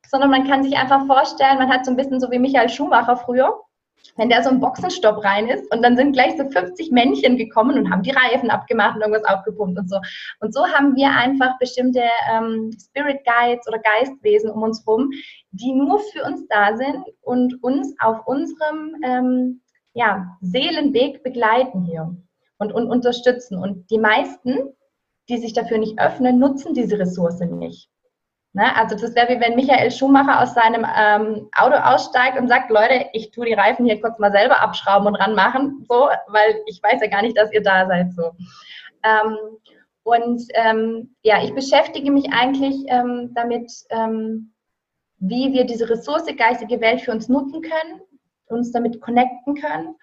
Sondern 0.07 0.29
man 0.29 0.47
kann 0.47 0.63
sich 0.63 0.75
einfach 0.75 1.05
vorstellen, 1.07 1.57
man 1.57 1.69
hat 1.69 1.85
so 1.85 1.91
ein 1.91 1.97
bisschen 1.97 2.19
so 2.19 2.29
wie 2.29 2.39
Michael 2.39 2.69
Schumacher 2.69 3.15
früher 3.15 3.57
wenn 4.17 4.29
der 4.29 4.43
so 4.43 4.49
ein 4.49 4.59
Boxenstopp 4.59 5.23
rein 5.23 5.47
ist 5.47 5.71
und 5.73 5.81
dann 5.81 5.97
sind 5.97 6.13
gleich 6.13 6.37
so 6.37 6.49
50 6.49 6.91
Männchen 6.91 7.37
gekommen 7.37 7.77
und 7.77 7.91
haben 7.91 8.03
die 8.03 8.11
Reifen 8.11 8.49
abgemacht 8.49 8.95
und 8.95 9.01
irgendwas 9.01 9.25
aufgepumpt 9.25 9.77
und 9.77 9.89
so. 9.89 9.97
Und 10.39 10.53
so 10.53 10.65
haben 10.67 10.95
wir 10.95 11.09
einfach 11.11 11.57
bestimmte 11.59 12.03
ähm, 12.31 12.71
Spirit 12.79 13.19
Guides 13.25 13.67
oder 13.67 13.79
Geistwesen 13.79 14.49
um 14.49 14.63
uns 14.63 14.85
herum, 14.85 15.11
die 15.51 15.73
nur 15.73 15.99
für 15.99 16.23
uns 16.23 16.47
da 16.47 16.75
sind 16.77 17.03
und 17.21 17.61
uns 17.63 17.93
auf 17.99 18.25
unserem 18.25 18.95
ähm, 19.03 19.61
ja, 19.93 20.37
Seelenweg 20.41 21.23
begleiten 21.23 21.83
hier 21.83 22.15
und, 22.57 22.71
und 22.71 22.87
unterstützen. 22.87 23.57
Und 23.57 23.89
die 23.89 23.97
meisten, 23.97 24.73
die 25.29 25.37
sich 25.37 25.53
dafür 25.53 25.77
nicht 25.77 25.99
öffnen, 25.99 26.39
nutzen 26.39 26.73
diese 26.73 26.99
Ressource 26.99 27.39
nicht. 27.39 27.89
Ne? 28.55 28.73
Also 28.77 28.95
das 28.95 29.13
wäre 29.15 29.27
wie 29.27 29.41
wenn 29.41 29.55
Michael 29.55 29.91
Schumacher 29.91 30.41
aus 30.41 30.53
seinem 30.53 30.85
ähm, 30.97 31.49
Auto 31.57 31.75
aussteigt 31.75 32.39
und 32.39 32.47
sagt, 32.47 32.71
Leute, 32.71 33.05
ich 33.11 33.31
tue 33.31 33.45
die 33.45 33.53
Reifen 33.53 33.85
hier 33.85 33.99
kurz 33.99 34.17
mal 34.17 34.31
selber 34.31 34.61
abschrauben 34.61 35.07
und 35.07 35.15
ranmachen, 35.15 35.85
so, 35.89 36.07
weil 36.27 36.61
ich 36.65 36.81
weiß 36.81 37.01
ja 37.01 37.07
gar 37.07 37.21
nicht, 37.21 37.37
dass 37.37 37.51
ihr 37.51 37.61
da 37.61 37.85
seid. 37.85 38.13
So. 38.13 38.31
Ähm, 39.03 39.37
und 40.03 40.41
ähm, 40.53 41.13
ja, 41.21 41.43
ich 41.43 41.53
beschäftige 41.53 42.09
mich 42.11 42.31
eigentlich 42.31 42.75
ähm, 42.87 43.31
damit, 43.35 43.69
ähm, 43.89 44.53
wie 45.17 45.51
wir 45.51 45.65
diese 45.65 45.89
Ressource 45.89 46.25
geistige 46.37 46.79
Welt 46.79 47.01
für 47.01 47.11
uns 47.11 47.27
nutzen 47.27 47.61
können, 47.61 48.01
uns 48.47 48.71
damit 48.71 49.01
connecten 49.01 49.55
können 49.55 49.95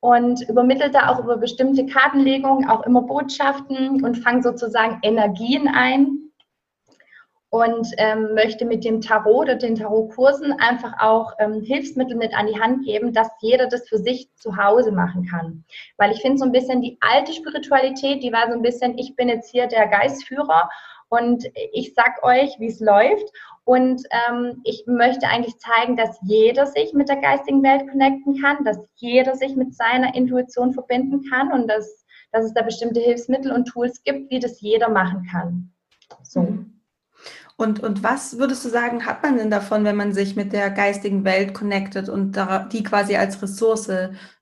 und 0.00 0.46
übermittelt 0.50 0.94
da 0.94 1.08
auch 1.08 1.20
über 1.20 1.38
bestimmte 1.38 1.86
Kartenlegungen 1.86 2.68
auch 2.68 2.84
immer 2.84 3.00
Botschaften 3.00 4.04
und 4.04 4.18
fange 4.18 4.42
sozusagen 4.42 4.98
Energien 5.02 5.68
ein, 5.68 6.23
und 7.54 7.86
ähm, 7.98 8.34
möchte 8.34 8.64
mit 8.64 8.84
dem 8.84 9.00
Tarot 9.00 9.44
oder 9.44 9.54
den 9.54 9.76
Tarotkursen 9.76 10.54
einfach 10.58 10.94
auch 10.98 11.34
ähm, 11.38 11.60
Hilfsmittel 11.60 12.16
mit 12.16 12.34
an 12.34 12.48
die 12.48 12.60
Hand 12.60 12.84
geben, 12.84 13.12
dass 13.12 13.28
jeder 13.40 13.68
das 13.68 13.88
für 13.88 13.98
sich 13.98 14.28
zu 14.34 14.56
Hause 14.56 14.90
machen 14.90 15.24
kann. 15.24 15.64
Weil 15.96 16.10
ich 16.10 16.20
finde 16.20 16.38
so 16.38 16.46
ein 16.46 16.50
bisschen 16.50 16.82
die 16.82 16.98
alte 17.00 17.32
Spiritualität, 17.32 18.24
die 18.24 18.32
war 18.32 18.48
so 18.48 18.54
ein 18.54 18.62
bisschen, 18.62 18.98
ich 18.98 19.14
bin 19.14 19.28
jetzt 19.28 19.52
hier 19.52 19.68
der 19.68 19.86
Geistführer 19.86 20.68
und 21.10 21.44
ich 21.72 21.94
sag 21.94 22.24
euch, 22.24 22.58
wie 22.58 22.66
es 22.66 22.80
läuft. 22.80 23.30
Und 23.62 24.02
ähm, 24.10 24.60
ich 24.64 24.82
möchte 24.88 25.28
eigentlich 25.28 25.56
zeigen, 25.58 25.96
dass 25.96 26.18
jeder 26.24 26.66
sich 26.66 26.92
mit 26.92 27.08
der 27.08 27.20
geistigen 27.20 27.62
Welt 27.62 27.88
connecten 27.88 28.42
kann, 28.42 28.64
dass 28.64 28.80
jeder 28.96 29.36
sich 29.36 29.54
mit 29.54 29.76
seiner 29.76 30.12
Intuition 30.16 30.72
verbinden 30.72 31.22
kann 31.30 31.52
und 31.52 31.68
dass, 31.68 32.04
dass 32.32 32.46
es 32.46 32.52
da 32.52 32.62
bestimmte 32.62 32.98
Hilfsmittel 32.98 33.52
und 33.52 33.66
Tools 33.66 34.02
gibt, 34.02 34.28
wie 34.32 34.40
das 34.40 34.60
jeder 34.60 34.88
machen 34.88 35.24
kann. 35.30 35.72
So. 36.24 36.40
Mhm. 36.40 36.73
Und, 37.56 37.80
und 37.80 38.02
was 38.02 38.38
würdest 38.38 38.64
du 38.64 38.68
sagen, 38.68 39.06
hat 39.06 39.22
man 39.22 39.36
denn 39.36 39.50
davon, 39.50 39.84
wenn 39.84 39.96
man 39.96 40.12
sich 40.12 40.34
mit 40.34 40.52
der 40.52 40.70
geistigen 40.70 41.24
Welt 41.24 41.54
connectet 41.54 42.08
und 42.08 42.36
die 42.72 42.82
quasi 42.82 43.16
als 43.16 43.40
Ressource 43.42 43.90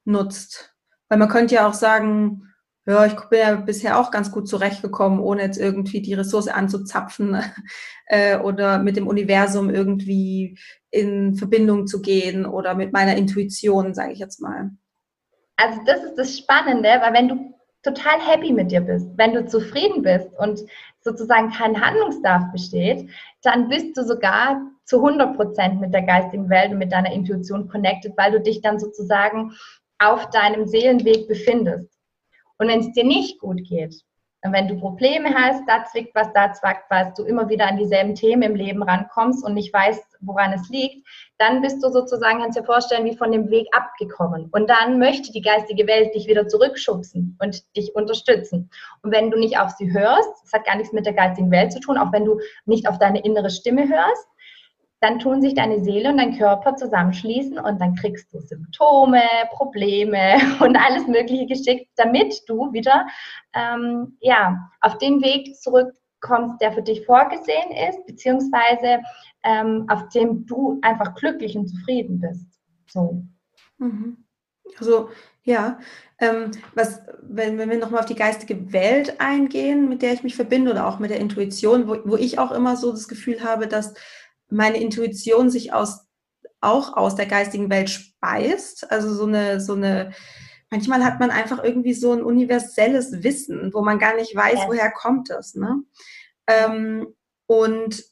nutzt? 0.05 0.75
Weil 1.09 1.19
man 1.19 1.29
könnte 1.29 1.57
ja 1.57 1.69
auch 1.69 1.75
sagen, 1.75 2.53
ja, 2.87 3.07
ich 3.07 3.15
bin 3.29 3.39
ja 3.39 3.55
bisher 3.55 4.01
auch 4.01 4.11
ganz 4.11 4.33
gut 4.33 4.49
zurechtgekommen, 4.49 5.21
ohne 5.21 5.43
jetzt 5.43 5.59
irgendwie 5.59 6.03
die 6.03 6.15
Ressource 6.15 6.49
anzuzapfen 6.49 7.37
äh, 8.07 8.39
oder 8.39 8.79
mit 8.79 8.97
dem 8.97 9.07
Universum 9.07 9.71
irgendwie 9.71 10.59
in 10.91 11.35
Verbindung 11.35 11.87
zu 11.87 12.03
gehen 12.03 12.45
oder 12.45 12.75
mit 12.75 12.93
meiner 12.93 13.17
Intuition, 13.17 13.95
sage 13.95 14.13
ich 14.13 14.19
jetzt 14.19 14.41
mal. 14.41 14.71
Also 15.57 15.81
das 15.87 16.03
ist 16.03 16.17
das 16.17 16.39
Spannende, 16.39 16.89
weil 16.89 17.13
wenn 17.13 17.29
du 17.29 17.55
total 17.83 18.21
happy 18.21 18.53
mit 18.53 18.73
dir 18.73 18.81
bist, 18.81 19.07
wenn 19.17 19.33
du 19.33 19.47
zufrieden 19.47 20.03
bist 20.03 20.29
und 20.39 20.61
sozusagen 21.03 21.51
kein 21.51 21.81
Handlungsdarf 21.81 22.53
besteht, 22.53 23.09
dann 23.43 23.69
bist 23.69 23.97
du 23.97 24.05
sogar 24.05 24.61
zu 24.85 24.97
100 25.05 25.37
Prozent 25.37 25.81
mit 25.81 25.93
der 25.93 26.03
geistigen 26.03 26.49
Welt 26.49 26.73
und 26.73 26.79
mit 26.79 26.93
deiner 26.93 27.13
Intuition 27.13 27.69
connected, 27.69 28.13
weil 28.17 28.33
du 28.33 28.41
dich 28.41 28.61
dann 28.61 28.79
sozusagen 28.79 29.53
auf 29.99 30.31
deinem 30.31 30.67
Seelenweg 30.67 31.29
befindest. 31.29 31.91
Und 32.59 32.69
wenn 32.69 32.81
es 32.81 32.93
dir 32.93 33.05
nicht 33.05 33.39
gut 33.41 33.63
geht, 33.69 34.03
und 34.45 34.53
wenn 34.53 34.67
du 34.67 34.77
Probleme 34.77 35.33
hast, 35.33 35.63
da 35.69 35.85
zwickt 35.85 36.15
was, 36.17 36.33
da 36.33 36.53
zwackt 36.53 36.91
was, 36.91 37.15
du 37.15 37.23
immer 37.23 37.49
wieder 37.49 37.69
an 37.69 37.77
dieselben 37.77 38.17
Themen 38.17 38.43
im 38.43 38.57
Leben 38.57 38.83
rankommst 38.83 39.45
und 39.45 39.55
nicht 39.55 39.73
weißt, 39.73 40.19
woran 40.21 40.53
es 40.53 40.69
liegt, 40.69 41.07
dann 41.39 41.63
bist 41.63 41.83
du 41.83 41.89
sozusagen, 41.91 42.41
kannst 42.41 42.59
dir 42.59 42.65
vorstellen, 42.65 43.05
wie 43.05 43.17
von 43.17 43.31
dem 43.31 43.51
Weg 43.51 43.69
abgekommen. 43.71 44.49
Und 44.51 44.69
dann 44.69 44.99
möchte 44.99 45.31
die 45.31 45.43
geistige 45.43 45.87
Welt 45.87 46.13
dich 46.17 46.27
wieder 46.27 46.49
zurückschubsen 46.49 47.39
und 47.41 47.63
dich 47.77 47.95
unterstützen. 47.95 48.69
Und 49.03 49.13
wenn 49.13 49.31
du 49.31 49.39
nicht 49.39 49.59
auf 49.59 49.71
sie 49.71 49.93
hörst, 49.93 50.31
das 50.43 50.53
hat 50.53 50.67
gar 50.67 50.77
nichts 50.77 50.93
mit 50.93 51.07
der 51.07 51.15
geistigen 51.15 51.53
Welt 51.53 51.73
zu 51.73 51.79
tun, 51.79 51.97
auch 51.97 52.13
wenn 52.13 52.25
du 52.25 52.41
nicht 52.65 52.89
auf 52.89 52.99
deine 52.99 53.23
innere 53.23 53.51
Stimme 53.51 53.89
hörst, 53.89 54.27
dann 55.03 55.19
tun 55.19 55.43
sich 55.43 55.55
deine 55.55 55.83
Seele 55.83 56.11
und 56.11 56.17
dein 56.17 56.39
Körper 56.39 56.77
zusammenschließen 56.77 57.59
und 57.59 57.81
dann 57.81 57.97
kriegst 57.97 58.33
du 58.33 58.41
Symptome, 58.41 59.21
Probleme 59.51 60.37
und 60.61 60.77
alles 60.77 61.07
Mögliche 61.09 61.47
geschickt, 61.47 61.91
damit 61.97 62.43
du 62.47 62.73
wieder 62.73 63.07
ähm, 63.53 64.17
ja, 64.21 64.71
auf 64.81 64.99
den 64.99 65.21
Weg 65.21 65.57
zurückkommst, 65.57 66.61
der 66.61 66.73
für 66.73 66.83
dich 66.83 67.05
vorgesehen 67.05 67.73
ist, 67.89 68.07
beziehungsweise 68.07 69.01
ähm, 69.43 69.87
auf 69.89 70.09
dem 70.11 70.47
du 70.47 70.79
einfach 70.83 71.17
glücklich 71.17 71.57
und 71.57 71.67
zufrieden 71.67 72.21
bist. 72.21 72.47
So. 72.87 73.25
Mhm. 73.79 74.25
Also 74.79 75.11
ja, 75.43 75.81
ähm, 76.21 76.53
was, 76.75 77.03
wenn, 77.21 77.59
wenn 77.59 77.69
wir 77.69 77.79
nochmal 77.79 78.01
auf 78.01 78.07
die 78.07 78.15
geistige 78.15 78.73
Welt 78.73 79.21
eingehen, 79.21 79.89
mit 79.89 80.03
der 80.03 80.13
ich 80.13 80.23
mich 80.23 80.37
verbinde 80.37 80.71
oder 80.71 80.87
auch 80.87 81.01
mit 81.01 81.11
der 81.11 81.19
Intuition, 81.19 81.89
wo, 81.89 81.97
wo 82.05 82.17
ich 82.17 82.39
auch 82.39 82.53
immer 82.53 82.77
so 82.77 82.93
das 82.93 83.09
Gefühl 83.09 83.43
habe, 83.43 83.67
dass 83.67 83.95
meine 84.53 84.79
Intuition 84.79 85.51
sich 85.51 85.73
aus, 85.73 86.07
auch 86.61 86.97
aus 86.97 87.17
der 87.17 87.27
geistigen 87.27 87.71
Welt 87.71 87.91
speist. 87.91 88.91
Also 88.91 89.15
so 89.15 89.27
eine, 89.27 89.61
so 89.61 89.75
eine, 89.75 90.13
manchmal 90.71 91.05
hat 91.05 91.21
man 91.21 91.31
einfach 91.31 91.63
irgendwie 91.63 91.95
so 91.95 92.13
ein 92.13 92.23
universelles 92.23 93.23
Wissen, 93.23 93.73
wo 93.73 93.83
man 93.83 93.99
gar 93.99 94.15
nicht 94.15 94.35
weiß, 94.35 94.61
ja. 94.61 94.69
woher 94.69 94.91
kommt 94.91 95.31
es. 95.31 95.55
Ne? 95.55 95.83
Ähm, 96.47 97.07
und 97.47 98.05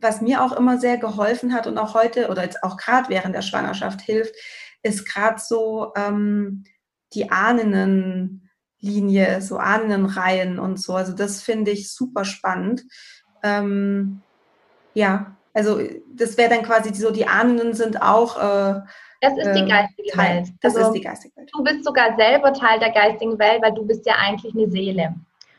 was 0.00 0.20
mir 0.20 0.42
auch 0.42 0.52
immer 0.52 0.78
sehr 0.78 0.98
geholfen 0.98 1.52
hat 1.54 1.66
und 1.66 1.78
auch 1.78 1.94
heute 1.94 2.28
oder 2.28 2.42
jetzt 2.42 2.62
auch 2.62 2.76
gerade 2.76 3.08
während 3.08 3.34
der 3.34 3.42
Schwangerschaft 3.42 4.00
hilft, 4.00 4.34
ist 4.82 5.06
gerade 5.06 5.40
so 5.40 5.92
ähm, 5.96 6.64
die 7.14 7.30
Ahnenlinie, 7.30 8.40
so 9.40 9.58
Ahnenreihen 9.58 10.58
und 10.58 10.80
so. 10.80 10.94
Also 10.94 11.12
das 11.12 11.40
finde 11.40 11.70
ich 11.70 11.92
super 11.92 12.24
spannend. 12.24 12.82
Ähm, 13.42 14.22
ja, 14.94 15.36
also 15.54 15.80
das 16.14 16.36
wäre 16.38 16.50
dann 16.50 16.62
quasi 16.62 16.94
so, 16.94 17.10
die 17.10 17.26
Ahnen 17.26 17.74
sind 17.74 18.00
auch. 18.00 18.36
Äh, 18.36 18.80
das 19.20 19.38
ist 19.38 19.54
die 19.54 19.60
ähm, 19.60 19.68
geistige 19.68 20.10
Teil. 20.10 20.36
Welt. 20.36 20.48
Das 20.60 20.74
also, 20.74 20.88
ist 20.88 20.94
die 20.94 21.00
geistige 21.00 21.36
Welt. 21.36 21.50
Du 21.54 21.62
bist 21.62 21.84
sogar 21.84 22.16
selber 22.16 22.52
Teil 22.52 22.80
der 22.80 22.90
geistigen 22.90 23.38
Welt, 23.38 23.62
weil 23.62 23.72
du 23.72 23.86
bist 23.86 24.04
ja 24.06 24.14
eigentlich 24.14 24.54
eine 24.54 24.68
Seele. 24.68 25.14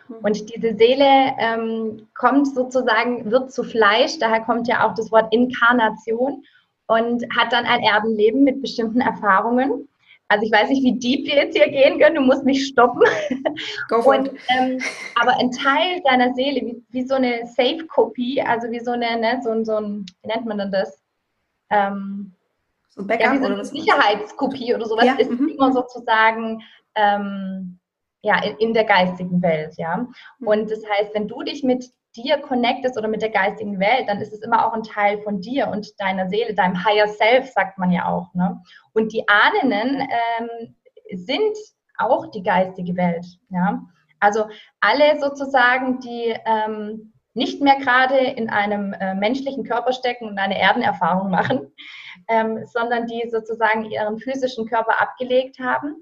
Mhm. 0.08 0.16
Und 0.22 0.54
diese 0.54 0.76
Seele 0.76 1.34
ähm, 1.38 2.08
kommt 2.16 2.54
sozusagen, 2.54 3.30
wird 3.32 3.52
zu 3.52 3.64
Fleisch, 3.64 4.20
daher 4.20 4.42
kommt 4.42 4.68
ja 4.68 4.86
auch 4.86 4.96
das 4.96 5.12
Wort 5.12 5.34
Inkarnation 5.34 6.44
und 6.88 7.24
hat 7.38 7.54
dann 7.54 7.66
ein 7.66 7.82
Erdenleben 7.82 8.44
mit 8.44 8.62
bestimmten 8.62 9.00
Erfahrungen. 9.00 9.88
Also 10.30 10.46
ich 10.46 10.52
weiß 10.52 10.70
nicht, 10.70 10.84
wie 10.84 10.98
deep 10.98 11.26
wir 11.26 11.36
jetzt 11.36 11.56
hier 11.56 11.70
gehen 11.70 12.00
können, 12.00 12.16
du 12.16 12.22
musst 12.22 12.46
mich 12.46 12.66
stoppen. 12.66 13.04
Go 13.90 14.02
for 14.02 14.18
Und, 14.18 14.32
ähm, 14.50 14.80
aber 15.16 15.38
ein 15.38 15.52
Teil 15.52 16.02
deiner 16.04 16.34
Seele, 16.34 16.62
wie, 16.62 16.84
wie 16.90 17.08
so 17.08 17.16
eine 17.16 17.46
Safe-Kopie, 17.46 18.42
also 18.42 18.72
wie 18.72 18.80
so 18.80 18.92
eine, 18.92 19.18
ne, 19.20 19.42
so, 19.44 19.64
so 19.64 19.76
ein, 19.76 20.06
wie 20.22 20.28
nennt 20.28 20.46
man 20.46 20.58
denn 20.58 20.72
das? 20.72 21.00
Ähm, 21.70 22.34
so 22.90 23.02
ein 23.02 23.08
Backup 23.08 23.26
ja, 23.26 23.34
wie 23.34 23.40
so 23.40 23.46
eine 23.46 23.66
Sicherheitskopie 23.66 24.74
oder 24.74 24.86
sowas, 24.86 25.06
ja, 25.06 25.16
ist 25.16 25.30
-hmm. 25.30 25.50
immer 25.50 25.72
sozusagen 25.72 26.62
ähm, 26.96 27.80
ja, 28.22 28.42
in, 28.44 28.58
in, 28.58 28.74
der 28.74 28.86
geistigen 28.86 29.42
Welt, 29.42 29.76
ja. 29.78 29.98
Mhm. 30.40 30.48
Und 30.48 30.72
das 30.72 30.82
heißt, 30.90 31.14
wenn 31.14 31.28
du 31.28 31.44
dich 31.44 31.64
mit 31.64 31.92
dir 32.16 32.38
connectest 32.40 32.98
oder 32.98 33.08
mit 33.08 33.22
der 33.22 33.30
geistigen 33.30 33.80
Welt, 33.80 34.08
dann 34.08 34.22
ist 34.22 34.34
es 34.34 34.42
immer 34.42 34.66
auch 34.66 34.74
ein 34.74 34.84
Teil 34.84 35.22
von 35.22 35.42
dir 35.42 35.68
und 35.68 36.00
deiner 36.00 36.30
Seele, 36.30 36.54
deinem 36.54 36.84
Higher 36.84 37.08
Self, 37.08 37.50
sagt 37.52 37.78
man 37.78 37.92
ja 37.92 38.08
auch. 38.08 38.34
Ne? 38.34 38.62
Und 38.94 39.14
die 39.14 39.28
Ahnen 39.28 40.02
ähm, 40.02 40.76
sind 41.12 41.58
auch 41.98 42.28
die 42.32 42.44
geistige 42.44 42.96
Welt. 42.96 43.26
Ja? 43.50 43.82
Also 44.20 44.46
alle 44.80 45.20
sozusagen, 45.20 46.00
die 46.00 46.36
ähm, 46.46 47.14
nicht 47.34 47.62
mehr 47.62 47.78
gerade 47.78 48.18
in 48.18 48.50
einem 48.50 48.94
äh, 48.94 49.16
menschlichen 49.16 49.64
Körper 49.64 49.92
stecken 49.92 50.28
und 50.28 50.38
eine 50.38 50.60
Erdenerfahrung 50.60 51.32
machen, 51.32 51.74
ähm, 52.28 52.66
sondern 52.66 53.08
die 53.08 53.28
sozusagen 53.30 53.86
ihren 53.86 54.20
physischen 54.20 54.68
Körper 54.68 55.02
abgelegt 55.02 55.60
haben 55.60 55.96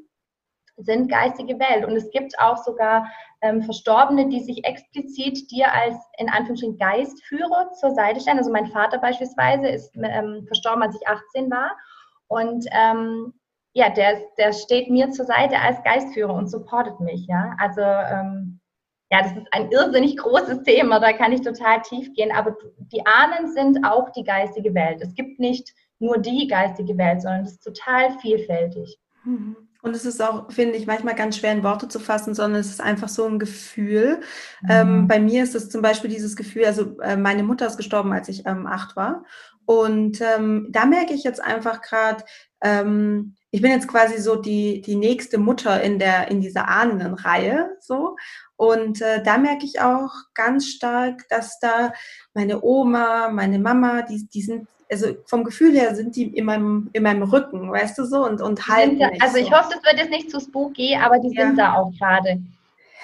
sind 0.78 1.10
geistige 1.10 1.60
Welt. 1.60 1.86
Und 1.86 1.96
es 1.96 2.10
gibt 2.12 2.38
auch 2.40 2.58
sogar 2.58 3.08
ähm, 3.42 3.62
Verstorbene, 3.64 4.30
die 4.30 4.40
sich 4.40 4.64
explizit 4.66 5.50
dir 5.52 5.74
als 5.74 5.96
in 6.18 6.30
Anführungsstrichen 6.30 6.78
Geistführer 6.78 7.72
zur 7.74 7.92
Seite 7.92 8.20
stellen. 8.20 8.38
Also 8.38 8.52
mein 8.52 8.68
Vater 8.68 9.00
beispielsweise 9.00 9.68
ist 9.68 9.96
ähm, 9.96 10.44
verstorben, 10.46 10.84
als 10.84 10.96
ich 10.96 11.08
18 11.08 11.50
war. 11.50 11.72
Und 12.28 12.66
ähm, 12.72 13.34
ja, 13.74 13.90
der, 13.90 14.22
der 14.38 14.54
steht 14.54 14.90
mir 14.90 15.12
zur 15.12 15.26
Seite 15.26 15.60
als 15.60 15.82
Geistführer 15.84 16.34
und 16.34 16.48
supportet 16.48 17.00
mich. 17.00 17.26
Ja, 17.28 17.56
also 17.58 17.82
ähm, 17.82 18.60
ja, 19.12 19.24
das 19.24 19.34
ist 19.34 19.48
ein 19.52 19.70
irrsinnig 19.72 20.18
großes 20.18 20.64
Thema, 20.64 21.00
da 21.00 21.12
kann 21.12 21.34
ich 21.34 21.42
total 21.42 21.82
tief 21.82 22.14
gehen. 22.14 22.32
Aber 22.32 22.56
die 22.78 23.06
Ahnen 23.06 23.52
sind 23.52 23.86
auch 23.86 24.10
die 24.12 24.24
geistige 24.24 24.74
Welt. 24.74 25.02
Es 25.02 25.14
gibt 25.16 25.40
nicht 25.40 25.74
nur 26.00 26.18
die 26.18 26.48
geistige 26.48 26.98
Welt, 26.98 27.22
sondern 27.22 27.44
es 27.44 27.54
ist 27.54 27.64
total 27.64 28.12
vielfältig. 28.20 28.98
Mhm. 29.24 29.56
Und 29.82 29.96
es 29.96 30.06
ist 30.06 30.22
auch, 30.22 30.52
finde 30.52 30.76
ich, 30.76 30.86
manchmal 30.86 31.16
ganz 31.16 31.38
schwer 31.38 31.54
in 31.54 31.64
Worte 31.64 31.88
zu 31.88 32.00
fassen, 32.00 32.36
sondern 32.36 32.60
es 32.60 32.68
ist 32.68 32.82
einfach 32.82 33.10
so 33.10 33.26
ein 33.26 33.40
Gefühl. 33.40 34.20
Mhm. 34.62 34.70
Ähm, 34.70 35.08
bei 35.08 35.20
mir 35.20 35.44
ist 35.44 35.56
es 35.56 35.70
zum 35.70 35.82
Beispiel 35.82 36.10
dieses 36.10 36.36
Gefühl, 36.36 36.66
also 36.66 37.00
äh, 37.00 37.18
meine 37.18 37.44
Mutter 37.44 37.68
ist 37.68 37.78
gestorben, 37.78 38.14
als 38.14 38.30
ich 38.30 38.46
ähm, 38.46 38.68
acht 38.68 38.96
war. 38.96 39.24
Und 39.66 40.22
ähm, 40.22 40.68
da 40.70 40.86
merke 40.86 41.14
ich 41.14 41.24
jetzt 41.24 41.42
einfach 41.42 41.82
gerade, 41.82 42.24
ähm, 42.62 43.36
ich 43.52 43.62
bin 43.62 43.72
jetzt 43.72 43.88
quasi 43.88 44.22
so 44.22 44.36
die, 44.36 44.82
die 44.82 44.96
nächste 44.96 45.38
Mutter 45.38 45.82
in, 45.82 46.00
der, 46.00 46.30
in 46.30 46.42
dieser 46.42 46.68
Ahnenreihe. 46.68 47.76
So. 47.80 48.16
Und 48.56 49.02
äh, 49.02 49.24
da 49.24 49.38
merke 49.38 49.66
ich 49.66 49.82
auch 49.82 50.12
ganz 50.36 50.68
stark, 50.68 51.28
dass 51.30 51.60
da 51.60 51.94
meine 52.34 52.64
Oma, 52.64 53.30
meine 53.30 53.60
Mama, 53.60 54.04
die, 54.04 54.28
die 54.28 54.42
sind 54.42 54.68
also 54.92 55.16
vom 55.26 55.44
Gefühl 55.44 55.74
her 55.74 55.96
sind 55.96 56.16
die 56.16 56.26
in 56.26 56.46
meinem, 56.46 56.90
in 56.94 57.04
meinem 57.04 57.24
Rücken, 57.24 57.72
weißt 57.72 57.98
du 57.98 58.06
so, 58.06 58.26
und, 58.26 58.42
und 58.42 58.68
halten. 58.68 59.00
Da, 59.00 59.10
also 59.20 59.38
ich 59.38 59.46
so. 59.46 59.52
hoffe, 59.52 59.70
das 59.74 59.84
wird 59.84 59.98
jetzt 59.98 60.12
nicht 60.12 60.30
zu 60.30 60.40
spooky, 60.40 60.96
aber 60.96 61.20
die 61.20 61.34
ja. 61.34 61.48
sind 61.48 61.58
da 61.58 61.76
auch 61.76 61.92
gerade. 61.98 62.42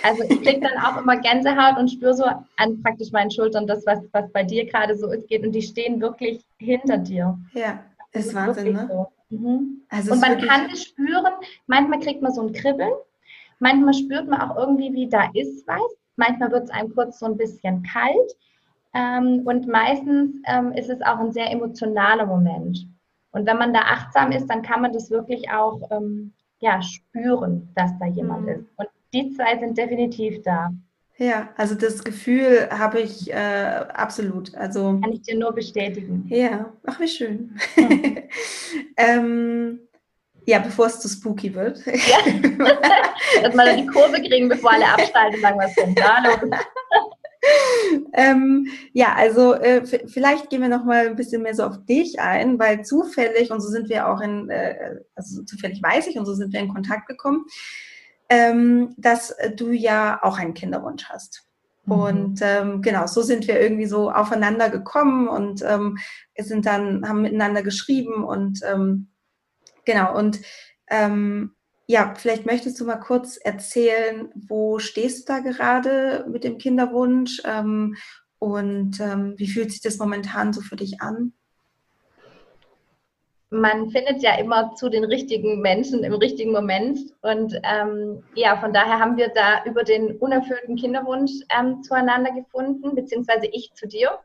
Also 0.04 0.24
ich 0.24 0.42
kriege 0.44 0.60
dann 0.60 0.78
auch 0.84 1.02
immer 1.02 1.18
Gänsehaut 1.18 1.78
und 1.80 1.90
spüre 1.90 2.14
so 2.14 2.26
an 2.58 2.84
praktisch 2.84 3.12
meinen 3.12 3.32
Schultern 3.32 3.66
das, 3.66 3.86
was, 3.86 4.00
was 4.12 4.32
bei 4.32 4.44
dir 4.44 4.66
gerade 4.66 4.96
so 4.96 5.12
ist, 5.12 5.28
geht. 5.28 5.46
Und 5.46 5.54
die 5.54 5.62
stehen 5.62 6.00
wirklich 6.00 6.44
hinter 6.60 6.98
dir. 6.98 7.38
Ja, 7.54 7.80
das 8.12 8.24
ist, 8.24 8.28
ist 8.28 8.36
Wahnsinn, 8.36 8.74
ne? 8.74 8.88
So. 8.92 9.08
Mhm. 9.30 9.82
Also 9.90 10.12
und 10.12 10.22
man 10.22 10.40
kann 10.40 10.70
es 10.72 10.84
spüren, 10.84 11.34
manchmal 11.66 12.00
kriegt 12.00 12.22
man 12.22 12.34
so 12.34 12.42
ein 12.42 12.54
Kribbeln, 12.54 12.94
manchmal 13.60 13.94
spürt 13.94 14.28
man 14.28 14.42
auch 14.42 14.58
irgendwie, 14.58 14.94
wie 14.94 15.10
da 15.10 15.30
ist 15.34 15.66
was. 15.68 15.82
Manchmal 16.16 16.52
wird 16.52 16.66
es 16.66 16.70
einem 16.70 16.94
kurz 16.94 17.20
so 17.20 17.26
ein 17.26 17.38
bisschen 17.38 17.84
kalt. 17.84 18.36
Ähm, 18.98 19.44
und 19.46 19.68
meistens 19.68 20.38
ähm, 20.48 20.72
ist 20.72 20.90
es 20.90 21.02
auch 21.02 21.20
ein 21.20 21.32
sehr 21.32 21.52
emotionaler 21.52 22.26
Moment. 22.26 22.88
Und 23.32 23.46
wenn 23.46 23.58
man 23.58 23.74
da 23.74 23.82
achtsam 23.82 24.32
ist, 24.32 24.48
dann 24.48 24.64
kann 24.64 24.82
man 24.82 24.92
das 24.92 25.12
wirklich 25.12 25.52
auch 25.52 25.80
ähm, 25.92 26.34
ja, 26.60 26.82
spüren, 26.82 27.70
dass 27.76 27.92
da 28.00 28.08
jemand 28.08 28.44
mhm. 28.44 28.50
ist. 28.50 28.66
Und 28.76 28.88
die 29.14 29.32
zwei 29.36 29.60
sind 29.60 29.78
definitiv 29.78 30.42
da. 30.42 30.72
Ja, 31.18 31.50
also 31.58 31.76
das 31.76 32.04
Gefühl 32.04 32.70
habe 32.72 33.00
ich 33.00 33.32
äh, 33.32 33.86
absolut. 33.94 34.56
Also 34.56 35.00
kann 35.02 35.14
ich 35.14 35.22
dir 35.22 35.38
nur 35.38 35.54
bestätigen. 35.54 36.26
Ja, 36.30 36.74
ach 36.86 37.00
wie 37.00 37.08
schön. 37.08 37.56
Mhm. 37.76 38.18
ähm, 38.98 39.80
ja, 40.48 40.60
bevor 40.60 40.88
es 40.88 41.00
zu 41.00 41.10
spooky 41.10 41.54
wird. 41.54 41.86
Ja. 41.86 41.92
Dass 43.44 43.54
wir 43.54 43.76
die 43.76 43.86
Kurve 43.88 44.22
kriegen, 44.22 44.48
bevor 44.50 44.72
alle 44.72 44.88
abschalten 44.88 45.36
und 45.36 45.42
sagen, 45.42 45.60
was 45.60 45.70
ist 45.70 45.78
denn 45.78 45.96
los? 45.96 46.60
ähm, 48.14 48.68
ja, 48.94 49.14
also 49.16 49.54
äh, 49.54 49.86
vielleicht 49.86 50.50
gehen 50.50 50.62
wir 50.62 50.70
noch 50.70 50.86
mal 50.86 51.08
ein 51.08 51.16
bisschen 51.16 51.42
mehr 51.42 51.56
so 51.56 51.64
auf 51.64 51.86
dich 51.86 52.20
ein, 52.20 52.60
weil 52.60 52.84
zufällig 52.84 53.52
und 53.52 53.62
so 53.62 53.70
sind 53.70 53.90
wir 53.90 54.08
auch 54.08 54.22
in, 54.22 54.50
äh, 54.50 55.00
also 55.16 55.44
zufällig 55.44 55.82
weiß 55.82 56.08
ich 56.08 56.18
und 56.18 56.26
so 56.26 56.34
sind 56.34 56.54
wir 56.54 56.60
in 56.60 56.74
Kontakt 56.74 57.08
gekommen, 57.08 57.46
ähm, 58.30 58.94
dass 58.98 59.36
du 59.56 59.72
ja 59.72 60.20
auch 60.22 60.38
einen 60.38 60.54
Kinderwunsch 60.54 61.06
hast. 61.10 61.48
Mhm. 61.86 61.94
Und 61.94 62.40
ähm, 62.42 62.82
genau, 62.82 63.08
so 63.08 63.22
sind 63.22 63.48
wir 63.48 63.60
irgendwie 63.60 63.88
so 63.88 64.12
aufeinander 64.12 64.70
gekommen 64.70 65.28
und 65.28 65.64
ähm, 65.64 65.98
sind 66.38 66.66
dann 66.66 67.08
haben 67.08 67.22
miteinander 67.22 67.64
geschrieben 67.64 68.24
und 68.24 68.62
ähm, 68.64 69.08
genau 69.86 70.16
und 70.18 70.40
ähm, 70.90 71.56
ja, 71.88 72.14
vielleicht 72.16 72.46
möchtest 72.46 72.80
du 72.80 72.86
mal 72.86 72.98
kurz 72.98 73.38
erzählen, 73.38 74.30
wo 74.36 74.78
stehst 74.78 75.28
du 75.28 75.34
da 75.34 75.40
gerade 75.40 76.26
mit 76.30 76.44
dem 76.44 76.58
Kinderwunsch 76.58 77.42
ähm, 77.46 77.96
und 78.40 79.00
ähm, 79.00 79.36
wie 79.38 79.48
fühlt 79.48 79.72
sich 79.72 79.82
das 79.82 79.98
momentan 79.98 80.52
so 80.52 80.62
für 80.62 80.76
dich 80.76 81.02
an? 81.02 81.32
Man 83.50 83.90
findet 83.92 84.22
ja 84.22 84.38
immer 84.38 84.76
zu 84.76 84.90
den 84.90 85.06
richtigen 85.06 85.62
Menschen 85.62 86.04
im 86.04 86.14
richtigen 86.16 86.52
Moment. 86.52 87.00
Und 87.22 87.58
ähm, 87.64 88.22
ja, 88.36 88.58
von 88.58 88.74
daher 88.74 89.00
haben 89.00 89.16
wir 89.16 89.30
da 89.30 89.64
über 89.64 89.86
den 89.86 90.18
unerfüllten 90.18 90.76
Kinderwunsch 90.76 91.32
ähm, 91.58 91.82
zueinander 91.82 92.34
gefunden, 92.34 92.94
beziehungsweise 92.94 93.46
ich 93.46 93.72
zu 93.74 93.88
dir. 93.88 94.20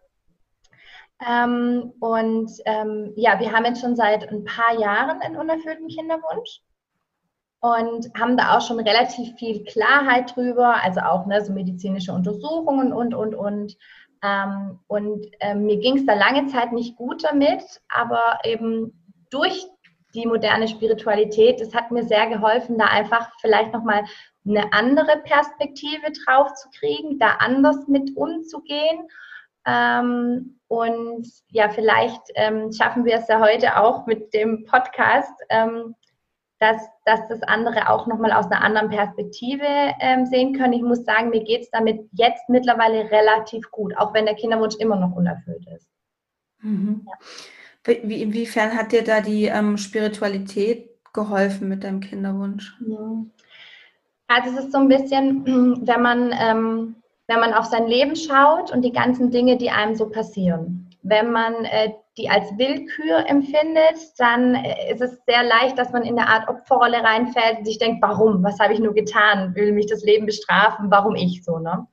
Ähm, 1.25 1.93
und 2.01 2.51
ähm, 2.65 3.13
ja, 3.15 3.39
wir 3.39 3.53
haben 3.53 3.65
jetzt 3.65 3.81
schon 3.81 3.95
seit 3.95 4.29
ein 4.29 4.43
paar 4.43 4.77
Jahren 4.81 5.21
einen 5.21 5.37
unerfüllten 5.37 5.87
Kinderwunsch 5.87 6.61
und 7.63 8.11
haben 8.19 8.37
da 8.37 8.57
auch 8.57 8.61
schon 8.61 8.81
relativ 8.81 9.37
viel 9.37 9.63
Klarheit 9.63 10.35
drüber, 10.35 10.83
also 10.83 11.01
auch 11.01 11.27
ne, 11.27 11.45
so 11.45 11.53
medizinische 11.53 12.13
Untersuchungen 12.13 12.93
und, 12.93 13.15
und, 13.15 13.37
und. 13.37 13.77
Ähm, 14.25 14.81
und 14.89 15.27
ähm, 15.39 15.67
mir 15.67 15.79
ging 15.79 15.97
es 15.97 16.05
da 16.05 16.15
lange 16.15 16.47
Zeit 16.47 16.73
nicht 16.73 16.97
gut 16.97 17.23
damit, 17.23 17.63
aber 17.89 18.41
eben 18.45 18.93
durch 19.31 19.65
die 20.13 20.27
moderne 20.27 20.67
Spiritualität, 20.67 21.61
das 21.61 21.73
hat 21.73 21.93
mir 21.93 22.03
sehr 22.03 22.27
geholfen, 22.27 22.79
da 22.79 22.87
einfach 22.87 23.31
vielleicht 23.41 23.73
nochmal 23.73 24.05
eine 24.45 24.73
andere 24.73 25.19
Perspektive 25.25 26.11
drauf 26.25 26.53
zu 26.55 26.69
kriegen, 26.77 27.21
da 27.21 27.37
anders 27.39 27.87
mit 27.87 28.17
umzugehen. 28.17 29.09
Ähm, 29.65 30.59
und 30.67 31.29
ja, 31.51 31.69
vielleicht 31.69 32.23
ähm, 32.35 32.73
schaffen 32.73 33.05
wir 33.05 33.15
es 33.15 33.29
ja 33.29 33.39
heute 33.39 33.81
auch 33.81 34.07
mit 34.07 34.35
dem 34.35 34.65
Podcast, 34.65 35.33
ähm, 35.49 35.95
dass, 36.63 36.81
dass 37.05 37.27
das 37.29 37.43
andere 37.43 37.91
auch 37.91 38.07
nochmal 38.07 38.31
aus 38.33 38.47
einer 38.47 38.63
anderen 38.63 38.89
Perspektive 38.89 39.67
ähm, 39.99 40.27
sehen 40.27 40.57
können. 40.57 40.75
Ich 40.75 40.83
muss 40.83 41.05
sagen, 41.05 41.31
mir 41.31 41.43
geht 41.43 41.63
es 41.63 41.71
damit 41.71 42.09
jetzt 42.13 42.49
mittlerweile 42.49 43.11
relativ 43.11 43.69
gut, 43.73 43.97
auch 43.97 44.15
wenn 44.15 44.27
der 44.27 44.37
Kinderwunsch 44.37 44.77
immer 44.77 44.95
noch 44.95 45.11
unerfüllt 45.17 45.67
ist. 45.75 45.89
Mhm. 46.61 47.05
Ja. 47.05 47.99
Wie, 48.05 48.23
inwiefern 48.23 48.77
hat 48.77 48.93
dir 48.93 49.03
da 49.03 49.21
die 49.21 49.47
ähm, 49.47 49.77
Spiritualität 49.77 50.89
geholfen 51.13 51.69
mit 51.69 51.83
deinem 51.83 51.99
Kinderwunsch? 51.99 52.79
Ja. 52.87 53.25
Also 54.29 54.51
es 54.51 54.65
ist 54.65 54.73
so 54.73 54.79
ein 54.79 54.89
bisschen, 54.89 55.45
wenn 55.85 56.01
man, 56.01 56.33
ähm, 56.39 56.95
wenn 57.27 57.41
man 57.41 57.55
auf 57.55 57.65
sein 57.65 57.89
Leben 57.89 58.15
schaut 58.15 58.71
und 58.71 58.83
die 58.83 58.93
ganzen 58.93 59.33
Dinge, 59.33 59.57
die 59.57 59.71
einem 59.71 59.97
so 59.97 60.09
passieren. 60.09 60.89
Wenn 61.03 61.33
man 61.33 61.65
äh, 61.65 61.91
die 62.19 62.29
als 62.29 62.47
Willkür 62.59 63.27
empfindet, 63.27 63.97
dann 64.19 64.55
äh, 64.55 64.93
ist 64.93 65.01
es 65.01 65.19
sehr 65.27 65.43
leicht, 65.43 65.79
dass 65.79 65.93
man 65.93 66.03
in 66.03 66.19
eine 66.19 66.29
Art 66.29 66.49
Opferrolle 66.49 67.03
reinfällt 67.03 67.59
und 67.59 67.65
sich 67.65 67.79
denkt, 67.79 68.03
warum? 68.03 68.43
Was 68.43 68.59
habe 68.59 68.75
ich 68.75 68.81
nur 68.81 68.93
getan? 68.93 69.55
Will 69.55 69.73
mich 69.73 69.87
das 69.87 70.03
Leben 70.05 70.27
bestrafen? 70.27 70.91
Warum 70.91 71.15
ich 71.15 71.43
so? 71.45 71.59
Ne? 71.59 71.87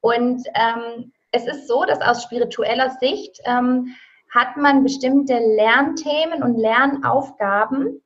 Und 0.00 0.42
ähm, 0.54 1.12
es 1.30 1.46
ist 1.46 1.68
so, 1.68 1.84
dass 1.84 2.00
aus 2.00 2.22
spiritueller 2.22 2.90
Sicht 3.00 3.40
ähm, 3.44 3.94
hat 4.30 4.56
man 4.56 4.82
bestimmte 4.82 5.34
Lernthemen 5.34 6.42
und 6.42 6.56
Lernaufgaben, 6.56 8.02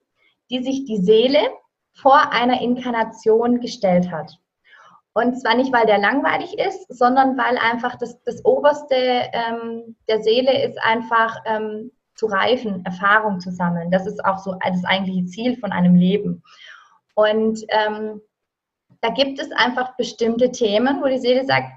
die 0.51 0.63
sich 0.63 0.85
die 0.85 0.99
Seele 0.99 1.41
vor 1.95 2.33
einer 2.33 2.61
Inkarnation 2.61 3.61
gestellt 3.61 4.11
hat. 4.11 4.39
Und 5.15 5.41
zwar 5.41 5.55
nicht, 5.57 5.73
weil 5.73 5.87
der 5.87 5.99
langweilig 5.99 6.59
ist, 6.59 6.87
sondern 6.89 7.37
weil 7.37 7.59
einfach 7.59 7.97
das, 7.97 8.23
das 8.25 8.45
Oberste 8.45 8.95
ähm, 8.95 9.97
der 10.09 10.23
Seele 10.23 10.65
ist 10.65 10.79
einfach 10.83 11.37
ähm, 11.45 11.91
zu 12.15 12.27
reifen, 12.27 12.85
Erfahrung 12.85 13.41
zu 13.41 13.51
sammeln. 13.51 13.91
Das 13.91 14.07
ist 14.07 14.25
auch 14.25 14.39
so 14.39 14.55
das 14.65 14.85
eigentliche 14.85 15.25
Ziel 15.27 15.57
von 15.59 15.73
einem 15.73 15.95
Leben. 15.95 16.43
Und 17.15 17.65
ähm, 17.69 18.21
da 19.01 19.11
gibt 19.11 19.41
es 19.41 19.51
einfach 19.53 19.97
bestimmte 19.97 20.51
Themen, 20.51 21.01
wo 21.01 21.07
die 21.07 21.19
Seele 21.19 21.45
sagt, 21.45 21.71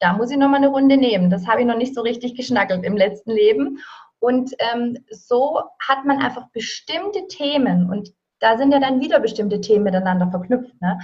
da 0.00 0.12
muss 0.12 0.30
ich 0.30 0.36
noch 0.36 0.48
mal 0.48 0.56
eine 0.56 0.68
Runde 0.68 0.96
nehmen. 0.96 1.30
Das 1.30 1.46
habe 1.46 1.60
ich 1.60 1.66
noch 1.66 1.76
nicht 1.76 1.94
so 1.94 2.02
richtig 2.02 2.36
geschnackelt 2.36 2.84
im 2.84 2.96
letzten 2.96 3.32
Leben. 3.32 3.78
Und 4.20 4.52
ähm, 4.58 4.98
so 5.10 5.62
hat 5.86 6.04
man 6.04 6.18
einfach 6.18 6.48
bestimmte 6.52 7.26
Themen 7.28 7.88
und 7.90 8.12
da 8.40 8.56
sind 8.56 8.72
ja 8.72 8.78
dann 8.78 9.00
wieder 9.00 9.20
bestimmte 9.20 9.60
Themen 9.60 9.84
miteinander 9.84 10.30
verknüpft. 10.30 10.80
Ne? 10.80 10.98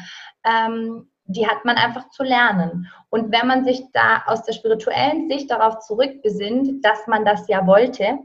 Ähm, 0.44 1.08
die 1.26 1.46
hat 1.46 1.64
man 1.64 1.76
einfach 1.76 2.10
zu 2.10 2.22
lernen. 2.22 2.90
Und 3.08 3.32
wenn 3.32 3.46
man 3.46 3.64
sich 3.64 3.82
da 3.92 4.22
aus 4.26 4.42
der 4.44 4.52
spirituellen 4.52 5.28
Sicht 5.28 5.50
darauf 5.50 5.78
zurückbesinnt, 5.80 6.84
dass 6.84 7.06
man 7.06 7.24
das 7.24 7.48
ja 7.48 7.66
wollte, 7.66 8.18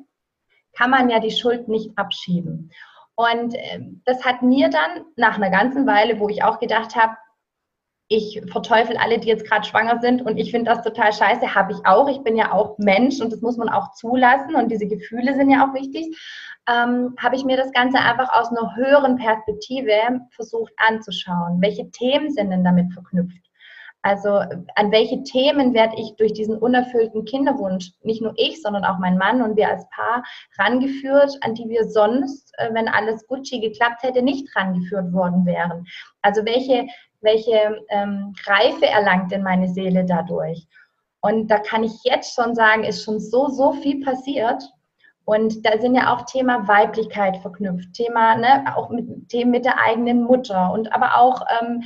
kann 0.74 0.90
man 0.90 1.10
ja 1.10 1.20
die 1.20 1.32
Schuld 1.32 1.68
nicht 1.68 1.98
abschieben. 1.98 2.72
Und 3.16 3.54
ähm, 3.58 4.02
das 4.06 4.24
hat 4.24 4.42
mir 4.42 4.70
dann 4.70 5.06
nach 5.16 5.36
einer 5.36 5.50
ganzen 5.50 5.86
Weile, 5.86 6.20
wo 6.20 6.30
ich 6.30 6.44
auch 6.44 6.60
gedacht 6.60 6.96
habe, 6.96 7.18
ich 8.12 8.42
verteufel 8.52 8.98
alle, 8.98 9.20
die 9.20 9.28
jetzt 9.28 9.48
gerade 9.48 9.68
schwanger 9.68 10.00
sind 10.02 10.24
und 10.24 10.38
ich 10.38 10.50
finde 10.50 10.72
das 10.72 10.84
total 10.84 11.14
scheiße, 11.14 11.54
habe 11.54 11.74
ich 11.74 11.86
auch. 11.86 12.10
Ich 12.10 12.24
bin 12.24 12.36
ja 12.36 12.52
auch 12.52 12.76
Mensch 12.80 13.22
und 13.22 13.32
das 13.32 13.42
muss 13.42 13.56
man 13.56 13.70
auch 13.70 13.92
zulassen 13.94 14.56
und 14.56 14.70
diese 14.72 14.88
Gefühle 14.88 15.36
sind 15.36 15.52
ja 15.52 15.68
auch 15.68 15.76
wichtig. 15.76 16.18
Ähm, 16.68 17.16
habe 17.20 17.36
ich 17.36 17.46
mir 17.46 17.56
das 17.56 17.72
Ganze 17.72 18.00
einfach 18.00 18.34
aus 18.34 18.50
einer 18.50 18.76
höheren 18.76 19.16
Perspektive 19.16 20.22
versucht 20.32 20.74
anzuschauen. 20.78 21.62
Welche 21.62 21.92
Themen 21.92 22.32
sind 22.32 22.50
denn 22.50 22.64
damit 22.64 22.92
verknüpft? 22.94 23.50
Also 24.02 24.30
an 24.30 24.92
welche 24.92 25.24
Themen 25.24 25.74
werde 25.74 25.96
ich 25.98 26.16
durch 26.16 26.32
diesen 26.34 26.58
unerfüllten 26.58 27.26
Kinderwunsch, 27.26 27.92
nicht 28.02 28.22
nur 28.22 28.34
ich, 28.38 28.62
sondern 28.62 28.86
auch 28.86 28.98
mein 28.98 29.18
Mann 29.18 29.42
und 29.42 29.58
wir 29.58 29.70
als 29.70 29.88
Paar, 29.90 30.24
rangeführt, 30.58 31.38
an 31.42 31.54
die 31.54 31.68
wir 31.68 31.90
sonst, 31.90 32.54
äh, 32.58 32.74
wenn 32.74 32.88
alles 32.88 33.28
Gucci 33.28 33.60
geklappt 33.60 34.02
hätte, 34.02 34.22
nicht 34.22 34.56
rangeführt 34.56 35.12
worden 35.12 35.46
wären. 35.46 35.86
Also 36.22 36.46
welche 36.46 36.88
welche 37.22 37.84
ähm, 37.90 38.34
Reife 38.46 38.86
erlangt 38.86 39.32
denn 39.32 39.44
meine 39.44 39.68
Seele 39.68 40.06
dadurch? 40.06 40.68
Und 41.22 41.50
da 41.50 41.60
kann 41.60 41.84
ich 41.84 41.94
jetzt 42.04 42.34
schon 42.36 42.56
sagen, 42.56 42.84
ist 42.84 43.04
schon 43.04 43.20
so, 43.20 43.50
so 43.50 43.74
viel 43.74 44.04
passiert. 44.04 44.64
Und 45.26 45.66
da 45.66 45.80
sind 45.80 45.96
ja 45.96 46.14
auch 46.14 46.26
Thema 46.26 46.68
Weiblichkeit 46.68 47.38
verknüpft, 47.38 47.94
Thema, 47.94 48.36
ne, 48.36 48.66
auch 48.76 48.90
mit 48.90 49.30
Themen 49.30 49.52
mit 49.52 49.64
der 49.64 49.80
eigenen 49.80 50.24
Mutter 50.24 50.72
und 50.74 50.92
aber 50.92 51.18
auch 51.18 51.46
ähm, 51.62 51.84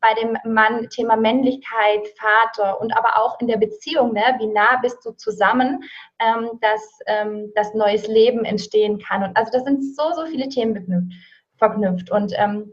bei 0.00 0.14
dem 0.14 0.36
Mann 0.44 0.88
Thema 0.90 1.16
Männlichkeit, 1.16 2.06
Vater 2.16 2.80
und 2.80 2.96
aber 2.96 3.20
auch 3.20 3.40
in 3.40 3.48
der 3.48 3.56
Beziehung, 3.56 4.12
ne, 4.12 4.22
wie 4.38 4.46
nah 4.46 4.76
bist 4.80 5.04
du 5.04 5.10
zusammen, 5.12 5.82
ähm, 6.20 6.50
dass 6.60 7.00
ähm, 7.06 7.50
das 7.56 7.74
neues 7.74 8.06
Leben 8.06 8.44
entstehen 8.44 9.00
kann. 9.00 9.24
Und 9.24 9.36
also 9.36 9.50
das 9.50 9.64
sind 9.64 9.82
so, 9.96 10.12
so 10.12 10.26
viele 10.26 10.48
Themen 10.48 11.12
verknüpft. 11.56 12.12
Und 12.12 12.32
ähm, 12.36 12.72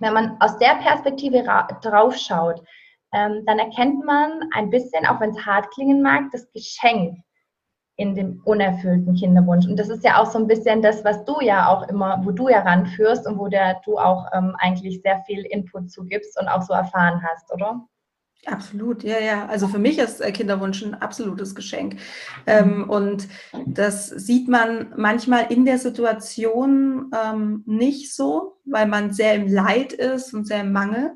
wenn 0.00 0.14
man 0.14 0.36
aus 0.40 0.58
der 0.58 0.74
Perspektive 0.76 1.44
drauf 1.82 2.16
schaut, 2.16 2.62
ähm, 3.12 3.44
dann 3.46 3.58
erkennt 3.58 4.04
man 4.04 4.48
ein 4.54 4.70
bisschen, 4.70 5.06
auch 5.06 5.20
wenn 5.20 5.30
es 5.30 5.46
hart 5.46 5.70
klingen 5.70 6.02
mag, 6.02 6.30
das 6.32 6.50
Geschenk 6.52 7.18
in 7.96 8.14
dem 8.14 8.40
unerfüllten 8.44 9.14
Kinderwunsch. 9.14 9.66
Und 9.66 9.76
das 9.76 9.90
ist 9.90 10.04
ja 10.04 10.20
auch 10.20 10.26
so 10.26 10.38
ein 10.38 10.46
bisschen 10.46 10.80
das, 10.80 11.04
was 11.04 11.22
du 11.24 11.40
ja 11.42 11.68
auch 11.68 11.86
immer, 11.88 12.20
wo 12.24 12.30
du 12.30 12.48
ja 12.48 12.60
ranführst 12.60 13.26
und 13.26 13.38
wo 13.38 13.48
der, 13.48 13.80
du 13.84 13.98
auch 13.98 14.26
ähm, 14.32 14.56
eigentlich 14.58 15.02
sehr 15.02 15.20
viel 15.26 15.42
Input 15.42 15.90
zugibst 15.90 16.40
und 16.40 16.48
auch 16.48 16.62
so 16.62 16.72
erfahren 16.72 17.22
hast, 17.22 17.52
oder? 17.52 17.86
Absolut, 18.46 19.02
ja, 19.02 19.18
ja. 19.20 19.46
Also 19.46 19.68
für 19.68 19.78
mich 19.78 19.98
ist 19.98 20.20
äh, 20.20 20.32
Kinderwunsch 20.32 20.82
ein 20.82 20.94
absolutes 20.94 21.54
Geschenk. 21.54 21.96
Ähm, 22.46 22.78
mhm. 22.78 22.90
und 22.90 23.28
das 23.66 24.08
sieht 24.08 24.48
man 24.48 24.94
manchmal 24.96 25.52
in 25.52 25.66
der 25.66 25.78
Situation 25.78 27.10
ähm, 27.14 27.62
nicht 27.66 28.14
so, 28.14 28.56
weil 28.64 28.86
man 28.86 29.12
sehr 29.12 29.34
im 29.34 29.46
Leid 29.46 29.92
ist 29.92 30.32
und 30.32 30.46
sehr 30.46 30.62
im 30.62 30.72
Mangel. 30.72 31.14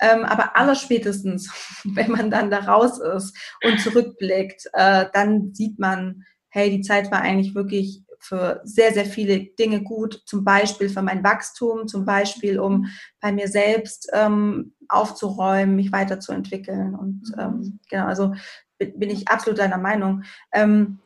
Ähm, 0.00 0.24
aber 0.24 0.56
allerspätestens, 0.56 1.48
wenn 1.84 2.10
man 2.10 2.30
dann 2.30 2.50
da 2.50 2.58
raus 2.58 2.98
ist 2.98 3.36
und 3.64 3.78
zurückblickt, 3.80 4.66
äh, 4.72 5.06
dann 5.12 5.54
sieht 5.54 5.78
man, 5.78 6.24
hey, 6.48 6.70
die 6.70 6.82
Zeit 6.82 7.10
war 7.12 7.20
eigentlich 7.20 7.54
wirklich 7.54 8.02
für 8.24 8.60
sehr, 8.64 8.92
sehr 8.94 9.04
viele 9.04 9.40
Dinge 9.40 9.82
gut, 9.82 10.22
zum 10.24 10.44
Beispiel 10.44 10.88
für 10.88 11.02
mein 11.02 11.22
Wachstum, 11.22 11.86
zum 11.86 12.04
Beispiel 12.06 12.58
um 12.58 12.86
bei 13.20 13.32
mir 13.32 13.48
selbst 13.48 14.08
ähm, 14.12 14.73
aufzuräumen, 14.88 15.76
mich 15.76 15.92
weiterzuentwickeln. 15.92 16.94
Und 16.94 17.32
mhm. 17.36 17.40
ähm, 17.40 17.78
genau, 17.88 18.06
also 18.06 18.34
bin 18.78 19.10
ich 19.10 19.28
absolut 19.28 19.58
deiner 19.58 19.78
Meinung. 19.78 20.24
Ähm, 20.52 20.98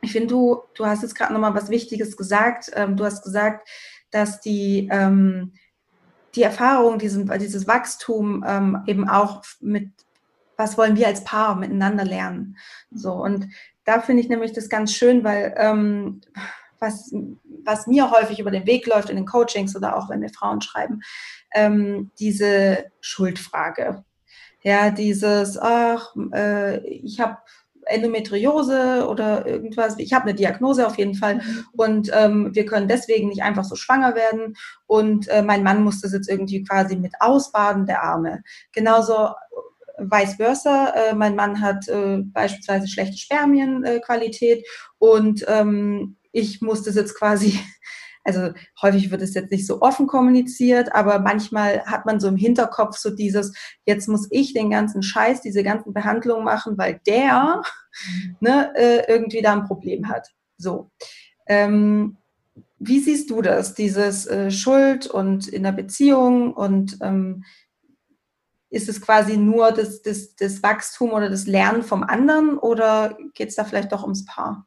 ich 0.00 0.12
finde, 0.12 0.28
du, 0.28 0.62
du 0.74 0.84
hast 0.84 1.02
jetzt 1.02 1.14
gerade 1.14 1.32
nochmal 1.32 1.54
was 1.54 1.70
Wichtiges 1.70 2.16
gesagt. 2.16 2.70
Ähm, 2.74 2.96
du 2.96 3.04
hast 3.04 3.22
gesagt, 3.22 3.68
dass 4.10 4.40
die, 4.40 4.88
ähm, 4.90 5.52
die 6.34 6.42
Erfahrung, 6.42 6.98
diesen, 6.98 7.30
dieses 7.38 7.66
Wachstum 7.66 8.44
ähm, 8.46 8.82
eben 8.86 9.08
auch 9.08 9.42
mit, 9.60 9.90
was 10.56 10.76
wollen 10.76 10.96
wir 10.96 11.06
als 11.06 11.24
Paar 11.24 11.56
miteinander 11.56 12.04
lernen. 12.04 12.56
So, 12.90 13.12
und 13.12 13.48
da 13.84 14.00
finde 14.00 14.22
ich 14.22 14.28
nämlich 14.28 14.52
das 14.52 14.68
ganz 14.68 14.92
schön, 14.92 15.24
weil 15.24 15.54
ähm, 15.56 16.20
was, 16.78 17.14
was 17.64 17.86
mir 17.86 18.10
häufig 18.10 18.38
über 18.38 18.50
den 18.50 18.66
Weg 18.66 18.86
läuft 18.86 19.10
in 19.10 19.16
den 19.16 19.26
Coachings 19.26 19.76
oder 19.76 19.96
auch 19.96 20.08
wenn 20.08 20.22
wir 20.22 20.30
Frauen 20.30 20.60
schreiben, 20.60 21.00
ähm, 21.54 22.10
diese 22.18 22.86
Schuldfrage. 23.00 24.04
Ja, 24.62 24.90
dieses, 24.90 25.58
ach, 25.58 26.14
äh, 26.32 26.78
ich 26.86 27.20
habe 27.20 27.38
Endometriose 27.86 29.06
oder 29.08 29.46
irgendwas. 29.46 29.98
Ich 29.98 30.12
habe 30.12 30.26
eine 30.26 30.34
Diagnose 30.34 30.86
auf 30.86 30.98
jeden 30.98 31.14
Fall 31.14 31.36
mhm. 31.36 31.64
und 31.72 32.10
ähm, 32.12 32.54
wir 32.54 32.64
können 32.66 32.88
deswegen 32.88 33.28
nicht 33.28 33.42
einfach 33.42 33.64
so 33.64 33.74
schwanger 33.74 34.14
werden. 34.14 34.54
Und 34.86 35.28
äh, 35.28 35.42
mein 35.42 35.62
Mann 35.62 35.82
muss 35.82 36.00
das 36.00 36.12
jetzt 36.12 36.28
irgendwie 36.28 36.62
quasi 36.62 36.96
mit 36.96 37.14
ausbaden, 37.20 37.86
der 37.86 38.02
Arme. 38.04 38.42
Genauso 38.72 39.30
vice 39.98 40.36
versa. 40.36 40.92
Äh, 40.94 41.14
mein 41.14 41.34
Mann 41.34 41.60
hat 41.60 41.88
äh, 41.88 42.18
beispielsweise 42.18 42.88
schlechte 42.88 43.18
Spermienqualität 43.18 44.60
äh, 44.60 44.64
und 44.98 45.44
ähm, 45.48 46.16
ich 46.32 46.60
muss 46.60 46.82
das 46.82 46.94
jetzt 46.94 47.14
quasi, 47.14 47.58
also 48.24 48.50
häufig 48.80 49.10
wird 49.10 49.22
es 49.22 49.34
jetzt 49.34 49.50
nicht 49.50 49.66
so 49.66 49.80
offen 49.80 50.06
kommuniziert, 50.06 50.94
aber 50.94 51.18
manchmal 51.18 51.84
hat 51.84 52.06
man 52.06 52.20
so 52.20 52.28
im 52.28 52.36
Hinterkopf 52.36 52.96
so 52.96 53.10
dieses, 53.10 53.52
jetzt 53.84 54.08
muss 54.08 54.28
ich 54.30 54.52
den 54.54 54.70
ganzen 54.70 55.02
Scheiß, 55.02 55.40
diese 55.40 55.62
ganzen 55.62 55.92
Behandlungen 55.92 56.44
machen, 56.44 56.78
weil 56.78 57.00
der 57.06 57.62
ne, 58.40 58.72
äh, 58.76 59.12
irgendwie 59.12 59.42
da 59.42 59.52
ein 59.52 59.64
Problem 59.64 60.08
hat. 60.08 60.28
So. 60.56 60.90
Ähm, 61.46 62.16
wie 62.78 63.00
siehst 63.00 63.30
du 63.30 63.42
das, 63.42 63.74
dieses 63.74 64.26
äh, 64.26 64.50
Schuld 64.50 65.06
und 65.06 65.48
in 65.48 65.62
der 65.62 65.72
Beziehung 65.72 66.52
und 66.52 66.98
ähm, 67.00 67.44
ist 68.70 68.88
es 68.88 69.00
quasi 69.00 69.36
nur 69.36 69.70
das, 69.70 70.02
das, 70.02 70.34
das 70.34 70.62
Wachstum 70.62 71.10
oder 71.10 71.28
das 71.28 71.46
Lernen 71.46 71.82
vom 71.82 72.02
anderen 72.02 72.58
oder 72.58 73.16
geht 73.34 73.50
es 73.50 73.54
da 73.54 73.64
vielleicht 73.64 73.92
doch 73.92 74.02
ums 74.02 74.24
Paar? 74.24 74.66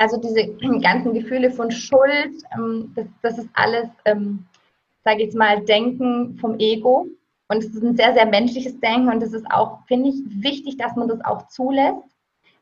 Also 0.00 0.16
diese 0.16 0.48
ganzen 0.80 1.12
Gefühle 1.12 1.50
von 1.50 1.70
Schuld, 1.70 2.42
ähm, 2.56 2.90
das, 2.96 3.06
das, 3.22 3.38
ist 3.38 3.50
alles, 3.52 3.88
ähm, 4.06 4.46
sage 5.04 5.18
ich 5.18 5.24
jetzt 5.24 5.36
mal, 5.36 5.60
Denken 5.60 6.38
vom 6.38 6.58
Ego. 6.58 7.06
Und 7.48 7.58
es 7.58 7.74
ist 7.74 7.82
ein 7.82 7.96
sehr, 7.96 8.14
sehr 8.14 8.26
menschliches 8.26 8.80
Denken 8.80 9.08
und 9.08 9.22
es 9.22 9.32
ist 9.32 9.44
auch, 9.50 9.80
finde 9.88 10.10
ich, 10.10 10.16
wichtig, 10.42 10.78
dass 10.78 10.96
man 10.96 11.08
das 11.08 11.22
auch 11.24 11.48
zulässt, 11.48 12.08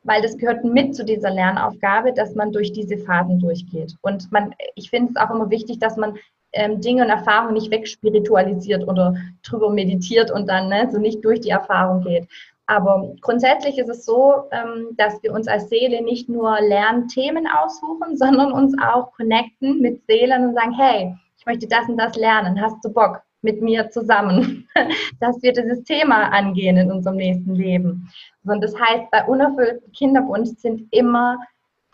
weil 0.03 0.21
das 0.21 0.37
gehört 0.37 0.65
mit 0.65 0.95
zu 0.95 1.05
dieser 1.05 1.29
Lernaufgabe, 1.29 2.11
dass 2.11 2.35
man 2.35 2.51
durch 2.51 2.73
diese 2.73 2.97
Phasen 2.97 3.39
durchgeht. 3.39 3.95
Und 4.01 4.31
man, 4.31 4.53
ich 4.75 4.89
finde 4.89 5.11
es 5.11 5.15
auch 5.15 5.29
immer 5.33 5.49
wichtig, 5.49 5.79
dass 5.79 5.95
man 5.95 6.17
ähm, 6.51 6.81
Dinge 6.81 7.03
und 7.03 7.09
Erfahrungen 7.09 7.53
nicht 7.53 7.71
wegspiritualisiert 7.71 8.85
oder 8.87 9.15
drüber 9.43 9.69
meditiert 9.69 10.31
und 10.31 10.49
dann 10.49 10.67
ne, 10.67 10.89
so 10.91 10.97
nicht 10.97 11.23
durch 11.23 11.41
die 11.41 11.51
Erfahrung 11.51 12.01
geht. 12.01 12.27
Aber 12.69 13.15
grundsätzlich 13.21 13.79
ist 13.79 13.89
es 13.89 14.05
so, 14.05 14.43
ähm, 14.51 14.89
dass 14.95 15.23
wir 15.23 15.33
uns 15.33 15.47
als 15.47 15.69
Seele 15.69 16.03
nicht 16.03 16.29
nur 16.29 16.61
Lernthemen 16.61 17.47
aussuchen, 17.47 18.15
sondern 18.15 18.51
uns 18.51 18.75
auch 18.79 19.11
connecten 19.13 19.79
mit 19.79 20.05
Seelen 20.05 20.49
und 20.49 20.53
sagen, 20.53 20.73
hey, 20.73 21.15
ich 21.39 21.45
möchte 21.47 21.67
das 21.67 21.89
und 21.89 21.97
das 21.97 22.15
lernen, 22.15 22.61
hast 22.61 22.77
du 22.85 22.93
Bock 22.93 23.23
mit 23.41 23.59
mir 23.63 23.89
zusammen, 23.89 24.67
dass 25.19 25.41
wir 25.41 25.51
dieses 25.51 25.83
Thema 25.83 26.31
angehen 26.31 26.77
in 26.77 26.91
unserem 26.91 27.15
nächsten 27.15 27.55
Leben. 27.55 28.07
Und 28.45 28.63
das 28.63 28.79
heißt, 28.79 29.09
bei 29.09 29.25
unerfülltem 29.25 29.91
Kinderwunsch 29.91 30.49
sind 30.57 30.87
immer 30.91 31.39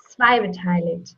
zwei 0.09 0.41
beteiligt 0.41 1.15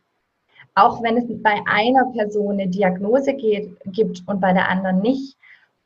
auch 0.76 1.02
wenn 1.02 1.17
es 1.17 1.26
bei 1.41 1.60
einer 1.65 2.06
Person 2.13 2.54
eine 2.54 2.67
Diagnose 2.67 3.34
geht, 3.34 3.76
gibt 3.86 4.22
und 4.28 4.39
bei 4.39 4.54
der 4.54 4.70
anderen 4.70 5.02
nicht, 5.02 5.36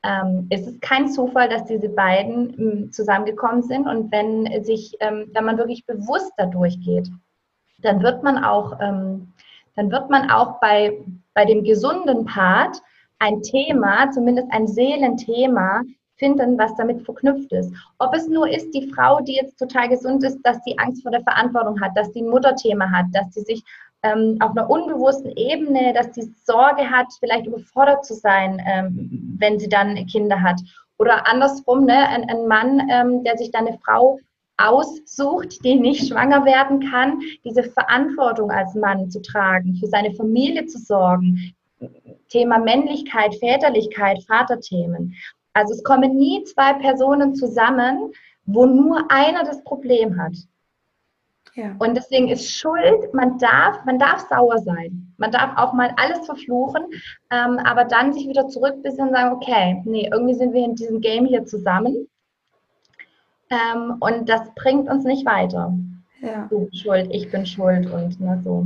ähm, 0.04 0.48
ist 0.50 0.68
es 0.68 0.80
kein 0.80 1.10
Zufall, 1.10 1.50
dass 1.50 1.66
diese 1.66 1.90
beiden 1.90 2.60
ähm, 2.60 2.92
zusammengekommen 2.92 3.64
sind. 3.64 3.88
Und 3.88 4.12
wenn 4.12 4.64
sich, 4.64 4.96
ähm, 5.00 5.30
wenn 5.34 5.46
man 5.46 5.58
wirklich 5.58 5.86
bewusst 5.86 6.32
da 6.38 6.46
durchgeht, 6.46 7.10
dann 7.80 8.02
wird 8.02 8.24
man 8.24 8.44
auch, 8.44 8.80
ähm, 8.82 9.34
dann 9.76 9.92
wird 9.92 10.10
man 10.10 10.30
auch 10.30 10.60
bei, 10.60 10.98
bei 11.34 11.46
dem 11.46 11.64
gesunden 11.64 12.26
Part 12.26 12.82
ein 13.20 13.42
Thema, 13.42 14.10
zumindest 14.12 14.52
ein 14.52 14.68
Seelenthema, 14.68 15.82
finden, 16.22 16.58
was 16.58 16.76
damit 16.76 17.04
verknüpft 17.04 17.52
ist. 17.52 17.74
Ob 17.98 18.14
es 18.14 18.28
nur 18.28 18.48
ist, 18.48 18.72
die 18.76 18.92
Frau, 18.94 19.22
die 19.22 19.34
jetzt 19.34 19.58
total 19.58 19.90
gesund 19.90 20.24
ist, 20.24 20.40
dass 20.44 20.64
sie 20.64 20.78
Angst 20.78 21.02
vor 21.02 21.12
der 21.12 21.24
Verantwortung 21.24 21.82
hat, 21.82 21.98
dass 21.98 22.14
sie 22.14 22.22
ein 22.22 22.30
Mutterthema 22.30 22.90
hat, 22.92 23.08
dass 23.12 23.34
sie 23.34 23.42
sich 23.42 23.64
ähm, 24.04 24.38
auf 24.40 24.52
einer 24.52 24.70
unbewussten 24.70 25.32
Ebene, 25.36 25.94
dass 25.94 26.14
sie 26.14 26.34
Sorge 26.44 26.90
hat, 26.90 27.08
vielleicht 27.20 27.46
überfordert 27.46 28.06
zu 28.06 28.14
sein, 28.14 28.62
ähm, 28.66 29.38
wenn 29.40 29.60
sie 29.60 29.70
dann 29.70 29.96
Kinder 30.08 30.42
hat. 30.42 30.60
Oder 30.98 31.28
andersrum, 31.28 31.86
ne, 31.86 32.08
ein, 32.10 32.30
ein 32.30 32.48
Mann, 32.48 32.88
ähm, 32.90 33.24
der 33.24 33.38
sich 33.38 33.52
dann 33.52 33.68
eine 33.68 33.78
Frau 33.80 34.20
aussucht, 34.58 35.64
die 35.64 35.76
nicht 35.76 36.08
schwanger 36.08 36.46
werden 36.46 36.92
kann, 36.92 37.20
diese 37.44 37.64
Verantwortung 37.64 38.52
als 38.52 38.76
Mann 38.76 39.10
zu 39.10 39.22
tragen, 39.22 39.76
für 39.76 39.88
seine 39.88 40.14
Familie 40.14 40.66
zu 40.68 40.78
sorgen, 40.78 41.56
Thema 42.30 42.60
Männlichkeit, 42.60 43.36
Väterlichkeit, 43.36 44.24
Vaterthemen. 44.28 45.16
Also 45.54 45.74
es 45.74 45.84
kommen 45.84 46.16
nie 46.16 46.44
zwei 46.44 46.74
Personen 46.74 47.36
zusammen, 47.36 48.12
wo 48.46 48.66
nur 48.66 49.06
einer 49.10 49.44
das 49.44 49.64
Problem 49.64 50.18
hat. 50.22 50.34
Ja. 51.56 51.76
Und 51.80 51.96
deswegen 51.96 52.30
ist 52.30 52.50
Schuld, 52.50 53.14
man 53.14 53.38
darf, 53.38 53.84
man 53.86 54.00
darf 54.00 54.26
sauer 54.30 54.60
sein. 54.60 55.14
Man 55.18 55.32
darf 55.32 55.58
auch 55.58 55.74
mal 55.74 55.94
alles 55.98 56.26
verfluchen, 56.26 56.84
ähm, 57.30 57.60
aber 57.64 57.86
dann 57.86 58.14
sich 58.14 58.28
wieder 58.28 58.48
zurückbissen 58.48 59.08
und 59.08 59.12
sagen, 59.12 59.36
okay, 59.36 59.82
nee, 59.86 60.10
irgendwie 60.12 60.36
sind 60.36 60.54
wir 60.54 60.64
in 60.64 60.76
diesem 60.76 61.02
Game 61.02 61.26
hier 61.26 61.46
zusammen. 61.46 62.08
Ähm, 63.50 63.98
und 64.00 64.30
das 64.30 64.42
bringt 64.56 64.90
uns 64.90 65.04
nicht 65.04 65.26
weiter. 65.26 65.74
Ja. 66.22 66.48
Du 66.50 66.70
schuld, 66.72 67.10
ich 67.12 67.30
bin 67.32 67.46
schuld 67.46 67.92
und 67.92 68.20
ne, 68.22 68.40
so. 68.44 68.64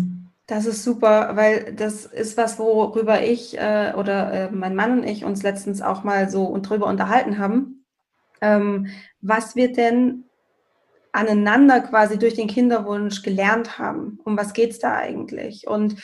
Das 0.48 0.67
ist 0.67 0.84
super, 0.84 1.36
weil 1.36 1.74
das 1.74 2.06
ist 2.06 2.38
was, 2.38 2.60
worüber 2.60 3.24
ich 3.24 3.58
äh, 3.58 3.93
oder 3.98 4.32
äh, 4.32 4.52
mein 4.52 4.76
Mann 4.76 5.00
und 5.00 5.04
ich 5.04 5.26
uns 5.26 5.41
letztens 5.41 5.82
auch 5.82 6.04
mal 6.04 6.30
so 6.30 6.43
und 6.43 6.69
drüber 6.69 6.86
unterhalten 6.86 7.39
haben. 7.39 7.84
Ähm, 8.41 8.88
was 9.21 9.56
wir 9.56 9.74
denn 9.74 10.26
aneinander 11.15 11.82
quasi 11.82 12.19
durch 12.19 12.36
den 12.36 12.47
Kinderwunsch 12.47 13.21
gelernt 13.21 13.80
haben. 13.80 14.19
Um 14.23 14.38
was 14.38 14.54
geht 14.54 14.71
es 14.71 14.80
da 14.80 14.95
eigentlich? 14.95 15.67
Und 15.67 15.95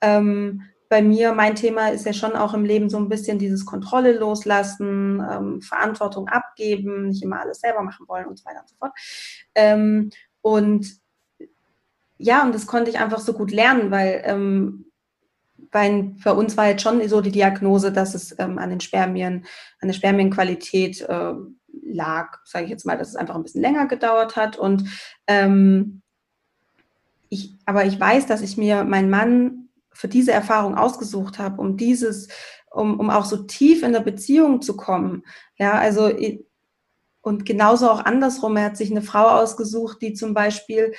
ähm, 0.00 0.62
bei 0.88 1.02
mir, 1.02 1.32
mein 1.32 1.54
Thema 1.54 1.88
ist 1.88 2.06
ja 2.06 2.12
schon 2.12 2.32
auch 2.32 2.54
im 2.54 2.64
Leben 2.64 2.88
so 2.88 2.96
ein 2.96 3.08
bisschen 3.08 3.38
dieses 3.38 3.66
Kontrolle 3.66 4.18
loslassen, 4.18 5.22
ähm, 5.30 5.60
Verantwortung 5.60 6.28
abgeben, 6.28 7.08
nicht 7.08 7.22
immer 7.22 7.40
alles 7.40 7.60
selber 7.60 7.82
machen 7.82 8.08
wollen 8.08 8.26
und 8.26 8.38
so 8.38 8.44
weiter 8.46 8.60
und 8.60 8.68
so 8.68 8.76
fort. 8.76 8.92
Ähm, 9.54 10.10
und 10.40 10.86
ja, 12.16 12.42
und 12.42 12.54
das 12.54 12.66
konnte 12.66 12.90
ich 12.90 12.98
einfach 12.98 13.20
so 13.20 13.32
gut 13.32 13.50
lernen, 13.50 13.90
weil 13.90 14.22
ähm, 14.24 14.86
bei, 15.70 16.10
bei, 16.24 16.32
uns 16.32 16.56
war 16.56 16.68
jetzt 16.68 16.82
schon 16.82 17.06
so 17.08 17.20
die 17.20 17.32
Diagnose, 17.32 17.92
dass 17.92 18.14
es 18.14 18.34
ähm, 18.38 18.58
an 18.58 18.70
den 18.70 18.80
Spermien, 18.80 19.44
an 19.80 19.88
der 19.88 19.94
Spermienqualität 19.94 21.02
äh, 21.02 21.34
lag, 21.92 22.38
sage 22.44 22.64
ich 22.64 22.70
jetzt 22.70 22.86
mal, 22.86 22.96
dass 22.96 23.08
es 23.08 23.16
einfach 23.16 23.34
ein 23.34 23.42
bisschen 23.42 23.62
länger 23.62 23.86
gedauert 23.86 24.36
hat. 24.36 24.56
Und 24.56 24.84
ähm, 25.26 26.02
ich, 27.28 27.54
aber 27.66 27.84
ich 27.84 27.98
weiß, 27.98 28.26
dass 28.26 28.40
ich 28.40 28.56
mir 28.56 28.84
meinen 28.84 29.10
Mann 29.10 29.68
für 29.92 30.08
diese 30.08 30.32
Erfahrung 30.32 30.76
ausgesucht 30.76 31.38
habe, 31.38 31.60
um 31.60 31.76
dieses, 31.76 32.28
um, 32.70 33.00
um 33.00 33.10
auch 33.10 33.24
so 33.24 33.44
tief 33.44 33.82
in 33.82 33.92
der 33.92 34.00
Beziehung 34.00 34.62
zu 34.62 34.76
kommen. 34.76 35.24
Ja, 35.58 35.72
also 35.72 36.10
und 37.20 37.44
genauso 37.44 37.90
auch 37.90 38.04
andersrum. 38.04 38.56
Er 38.56 38.66
hat 38.66 38.76
sich 38.76 38.90
eine 38.90 39.02
Frau 39.02 39.28
ausgesucht, 39.28 39.98
die 40.00 40.14
zum 40.14 40.34
Beispiel, 40.34 40.94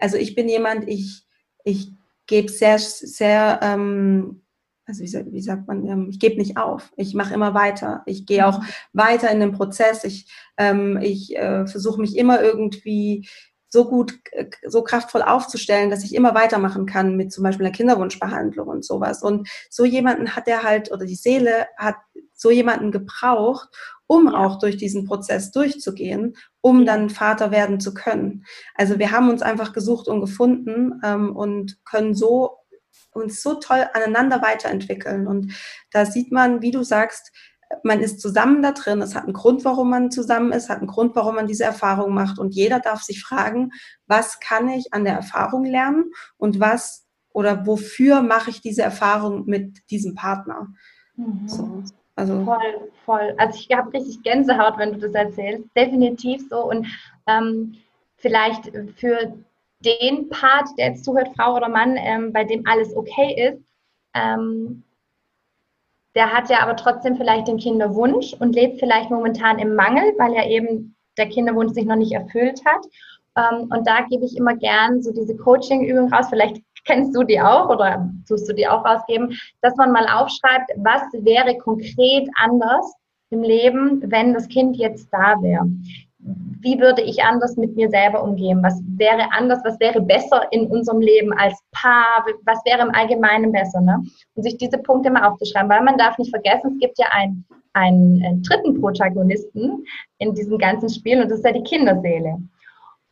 also 0.00 0.16
ich 0.16 0.34
bin 0.34 0.48
jemand, 0.48 0.88
ich, 0.88 1.24
ich 1.64 1.92
gebe 2.26 2.50
sehr, 2.50 2.78
sehr 2.78 3.60
ähm, 3.62 4.41
also 4.86 5.02
wie, 5.02 5.32
wie 5.32 5.42
sagt 5.42 5.68
man, 5.68 5.86
ähm, 5.86 6.08
ich 6.10 6.18
gebe 6.18 6.36
nicht 6.36 6.56
auf. 6.56 6.92
Ich 6.96 7.14
mache 7.14 7.34
immer 7.34 7.54
weiter. 7.54 8.02
Ich 8.06 8.26
gehe 8.26 8.46
auch 8.46 8.60
mhm. 8.60 8.66
weiter 8.92 9.30
in 9.30 9.40
den 9.40 9.52
Prozess. 9.52 10.04
Ich, 10.04 10.26
ähm, 10.56 10.98
ich 11.00 11.36
äh, 11.36 11.66
versuche 11.66 12.00
mich 12.00 12.16
immer 12.16 12.42
irgendwie 12.42 13.28
so 13.68 13.88
gut, 13.88 14.18
äh, 14.32 14.50
so 14.66 14.82
kraftvoll 14.82 15.22
aufzustellen, 15.22 15.90
dass 15.90 16.04
ich 16.04 16.14
immer 16.14 16.34
weitermachen 16.34 16.84
kann 16.86 17.16
mit 17.16 17.32
zum 17.32 17.44
Beispiel 17.44 17.64
einer 17.64 17.74
Kinderwunschbehandlung 17.74 18.68
und 18.68 18.84
sowas. 18.84 19.22
Und 19.22 19.48
so 19.70 19.84
jemanden 19.84 20.36
hat 20.36 20.46
er 20.46 20.62
halt, 20.62 20.92
oder 20.92 21.06
die 21.06 21.14
Seele 21.14 21.66
hat 21.78 21.96
so 22.34 22.50
jemanden 22.50 22.90
gebraucht, 22.90 23.68
um 24.06 24.28
auch 24.28 24.58
durch 24.58 24.76
diesen 24.76 25.06
Prozess 25.06 25.52
durchzugehen, 25.52 26.36
um 26.60 26.84
dann 26.84 27.08
Vater 27.08 27.50
werden 27.50 27.80
zu 27.80 27.94
können. 27.94 28.44
Also 28.74 28.98
wir 28.98 29.10
haben 29.10 29.30
uns 29.30 29.40
einfach 29.40 29.72
gesucht 29.72 30.06
und 30.08 30.20
gefunden 30.20 31.00
ähm, 31.02 31.34
und 31.34 31.78
können 31.84 32.14
so 32.14 32.58
uns 33.12 33.42
so 33.42 33.54
toll 33.54 33.86
aneinander 33.92 34.42
weiterentwickeln. 34.42 35.26
Und 35.26 35.52
da 35.90 36.04
sieht 36.06 36.32
man, 36.32 36.62
wie 36.62 36.70
du 36.70 36.82
sagst, 36.82 37.32
man 37.82 38.00
ist 38.00 38.20
zusammen 38.20 38.62
da 38.62 38.72
drin. 38.72 39.00
Es 39.00 39.14
hat 39.14 39.24
einen 39.24 39.32
Grund, 39.32 39.64
warum 39.64 39.90
man 39.90 40.10
zusammen 40.10 40.52
ist, 40.52 40.68
hat 40.68 40.78
einen 40.78 40.86
Grund, 40.86 41.16
warum 41.16 41.36
man 41.36 41.46
diese 41.46 41.64
Erfahrung 41.64 42.12
macht. 42.12 42.38
Und 42.38 42.54
jeder 42.54 42.80
darf 42.80 43.02
sich 43.02 43.22
fragen, 43.22 43.70
was 44.06 44.40
kann 44.40 44.68
ich 44.68 44.92
an 44.92 45.04
der 45.04 45.14
Erfahrung 45.14 45.64
lernen 45.64 46.12
und 46.36 46.60
was 46.60 47.06
oder 47.30 47.66
wofür 47.66 48.22
mache 48.22 48.50
ich 48.50 48.60
diese 48.60 48.82
Erfahrung 48.82 49.44
mit 49.46 49.90
diesem 49.90 50.14
Partner? 50.14 50.68
Mhm. 51.16 51.48
So, 51.48 51.82
also 52.14 52.44
voll, 52.44 52.90
voll. 53.06 53.34
Also 53.38 53.58
ich 53.58 53.74
habe 53.76 53.92
richtig 53.94 54.22
Gänsehaut, 54.22 54.76
wenn 54.76 54.92
du 54.92 55.00
das 55.00 55.14
erzählst. 55.14 55.64
Definitiv 55.74 56.42
so. 56.50 56.68
Und 56.68 56.86
ähm, 57.26 57.76
vielleicht 58.16 58.70
für 58.96 59.32
den 59.84 60.28
Part, 60.28 60.68
der 60.78 60.88
jetzt 60.88 61.04
zuhört, 61.04 61.30
Frau 61.36 61.56
oder 61.56 61.68
Mann, 61.68 61.96
ähm, 61.96 62.32
bei 62.32 62.44
dem 62.44 62.66
alles 62.66 62.94
okay 62.96 63.50
ist, 63.50 63.62
ähm, 64.14 64.84
der 66.14 66.32
hat 66.32 66.50
ja 66.50 66.60
aber 66.60 66.76
trotzdem 66.76 67.16
vielleicht 67.16 67.48
den 67.48 67.56
Kinderwunsch 67.56 68.34
und 68.34 68.54
lebt 68.54 68.78
vielleicht 68.78 69.10
momentan 69.10 69.58
im 69.58 69.74
Mangel, 69.74 70.12
weil 70.18 70.34
ja 70.34 70.46
eben 70.46 70.94
der 71.16 71.28
Kinderwunsch 71.28 71.72
sich 71.72 71.86
noch 71.86 71.96
nicht 71.96 72.12
erfüllt 72.12 72.60
hat. 72.64 72.84
Ähm, 73.36 73.70
und 73.70 73.86
da 73.86 74.02
gebe 74.02 74.24
ich 74.24 74.36
immer 74.36 74.54
gern 74.54 75.02
so 75.02 75.12
diese 75.12 75.36
Coaching-Übung 75.36 76.12
raus. 76.12 76.26
Vielleicht 76.28 76.62
kennst 76.84 77.16
du 77.16 77.22
die 77.22 77.40
auch 77.40 77.68
oder 77.70 78.10
tust 78.28 78.48
du 78.48 78.54
die 78.54 78.66
auch 78.66 78.84
rausgeben, 78.84 79.38
dass 79.62 79.76
man 79.76 79.92
mal 79.92 80.06
aufschreibt, 80.06 80.70
was 80.76 81.02
wäre 81.12 81.56
konkret 81.58 82.28
anders 82.34 82.94
im 83.30 83.42
Leben, 83.42 84.02
wenn 84.10 84.34
das 84.34 84.48
Kind 84.48 84.76
jetzt 84.76 85.08
da 85.12 85.40
wäre 85.40 85.66
wie 86.60 86.78
würde 86.78 87.02
ich 87.02 87.22
anders 87.22 87.56
mit 87.56 87.74
mir 87.76 87.90
selber 87.90 88.22
umgehen? 88.22 88.62
Was 88.62 88.80
wäre 88.96 89.32
anders, 89.32 89.58
was 89.64 89.78
wäre 89.80 90.00
besser 90.00 90.46
in 90.52 90.68
unserem 90.68 91.00
Leben 91.00 91.32
als 91.32 91.58
Paar? 91.72 92.24
Was 92.44 92.64
wäre 92.64 92.82
im 92.82 92.94
Allgemeinen 92.94 93.50
besser? 93.50 93.80
Ne? 93.80 94.02
Und 94.34 94.42
sich 94.42 94.56
diese 94.56 94.78
Punkte 94.78 95.10
mal 95.10 95.28
aufzuschreiben, 95.28 95.68
weil 95.68 95.82
man 95.82 95.98
darf 95.98 96.16
nicht 96.18 96.30
vergessen, 96.30 96.74
es 96.74 96.78
gibt 96.78 96.98
ja 96.98 97.06
einen, 97.10 97.44
einen, 97.72 98.24
einen 98.24 98.42
dritten 98.42 98.80
Protagonisten 98.80 99.84
in 100.18 100.34
diesem 100.34 100.58
ganzen 100.58 100.88
Spiel 100.88 101.20
und 101.20 101.30
das 101.30 101.38
ist 101.38 101.44
ja 101.44 101.52
die 101.52 101.64
Kinderseele. 101.64 102.38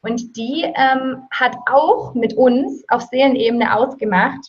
Und 0.03 0.37
die 0.37 0.63
ähm, 0.77 1.25
hat 1.33 1.57
auch 1.71 2.15
mit 2.15 2.35
uns 2.35 2.85
auf 2.89 3.03
Seelenebene 3.03 3.77
ausgemacht, 3.77 4.49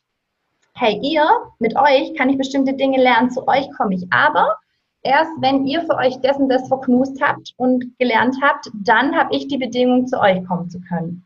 hey, 0.75 0.99
ihr, 1.01 1.27
mit 1.59 1.75
euch 1.75 2.13
kann 2.15 2.29
ich 2.29 2.37
bestimmte 2.37 2.73
Dinge 2.73 3.01
lernen, 3.01 3.31
zu 3.31 3.45
euch 3.47 3.67
komme 3.75 3.95
ich, 3.95 4.05
aber 4.11 4.55
erst 5.03 5.31
wenn 5.39 5.65
ihr 5.65 5.81
für 5.81 5.95
euch 5.95 6.19
dessen 6.21 6.49
das 6.49 6.67
verknust 6.67 7.21
habt 7.21 7.53
und 7.57 7.97
gelernt 7.99 8.37
habt, 8.41 8.69
dann 8.73 9.15
habe 9.15 9.35
ich 9.35 9.47
die 9.47 9.57
Bedingung, 9.57 10.07
zu 10.07 10.19
euch 10.19 10.43
kommen 10.45 10.69
zu 10.69 10.79
können. 10.81 11.25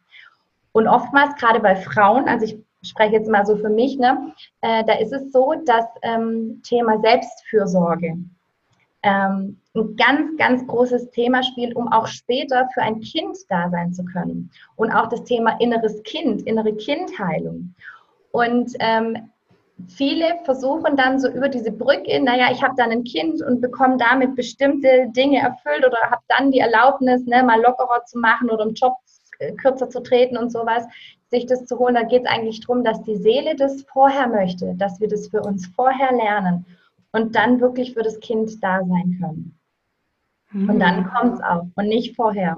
Und 0.71 0.87
oftmals, 0.87 1.35
gerade 1.35 1.59
bei 1.59 1.75
Frauen, 1.75 2.27
also 2.27 2.45
ich 2.45 2.59
spreche 2.81 3.13
jetzt 3.13 3.29
mal 3.29 3.45
so 3.45 3.55
für 3.55 3.69
mich, 3.69 3.97
ne, 3.97 4.33
äh, 4.61 4.83
da 4.83 4.93
ist 4.93 5.13
es 5.13 5.31
so, 5.31 5.53
dass 5.65 5.85
ähm, 6.01 6.61
Thema 6.63 6.99
Selbstfürsorge 6.99 8.17
ähm, 9.03 9.57
ein 9.75 9.95
ganz, 9.95 10.37
ganz 10.37 10.67
großes 10.67 11.11
Thema 11.11 11.43
spielt, 11.43 11.75
um 11.75 11.91
auch 11.91 12.07
später 12.07 12.67
für 12.73 12.81
ein 12.81 13.01
Kind 13.01 13.37
da 13.49 13.69
sein 13.69 13.93
zu 13.93 14.03
können. 14.05 14.49
Und 14.75 14.91
auch 14.91 15.07
das 15.07 15.23
Thema 15.23 15.59
inneres 15.59 16.01
Kind, 16.03 16.41
innere 16.43 16.75
Kindheilung. 16.75 17.73
Und 18.31 18.71
ähm, 18.79 19.29
viele 19.87 20.39
versuchen 20.43 20.95
dann 20.95 21.19
so 21.19 21.29
über 21.29 21.49
diese 21.49 21.71
Brücke, 21.71 22.19
naja, 22.21 22.49
ich 22.51 22.63
habe 22.63 22.75
dann 22.77 22.91
ein 22.91 23.03
Kind 23.03 23.41
und 23.41 23.61
bekomme 23.61 23.97
damit 23.97 24.35
bestimmte 24.35 25.07
Dinge 25.09 25.39
erfüllt 25.39 25.85
oder 25.85 25.97
habe 26.09 26.23
dann 26.29 26.51
die 26.51 26.59
Erlaubnis, 26.59 27.25
ne, 27.25 27.43
mal 27.43 27.61
lockerer 27.61 28.05
zu 28.05 28.19
machen 28.19 28.49
oder 28.49 28.63
im 28.63 28.73
Job 28.73 28.95
äh, 29.39 29.51
kürzer 29.53 29.89
zu 29.89 30.01
treten 30.01 30.37
und 30.37 30.51
sowas, 30.51 30.85
sich 31.29 31.45
das 31.45 31.65
zu 31.65 31.77
holen. 31.77 31.95
Da 31.95 32.03
geht 32.03 32.23
es 32.23 32.31
eigentlich 32.31 32.61
darum, 32.61 32.83
dass 32.83 33.01
die 33.03 33.17
Seele 33.17 33.55
das 33.55 33.83
vorher 33.83 34.27
möchte, 34.27 34.75
dass 34.75 34.99
wir 34.99 35.07
das 35.07 35.27
für 35.27 35.41
uns 35.41 35.67
vorher 35.67 36.13
lernen 36.13 36.65
und 37.11 37.35
dann 37.35 37.59
wirklich 37.59 37.93
für 37.93 38.03
das 38.03 38.19
Kind 38.19 38.63
da 38.63 38.79
sein 38.83 39.17
können. 39.19 39.59
Mhm. 40.51 40.69
Und 40.69 40.79
dann 40.79 41.05
hm. 41.05 41.11
kommt 41.11 41.33
es 41.35 41.41
auch 41.41 41.65
und 41.75 41.87
nicht 41.87 42.15
vorher. 42.15 42.57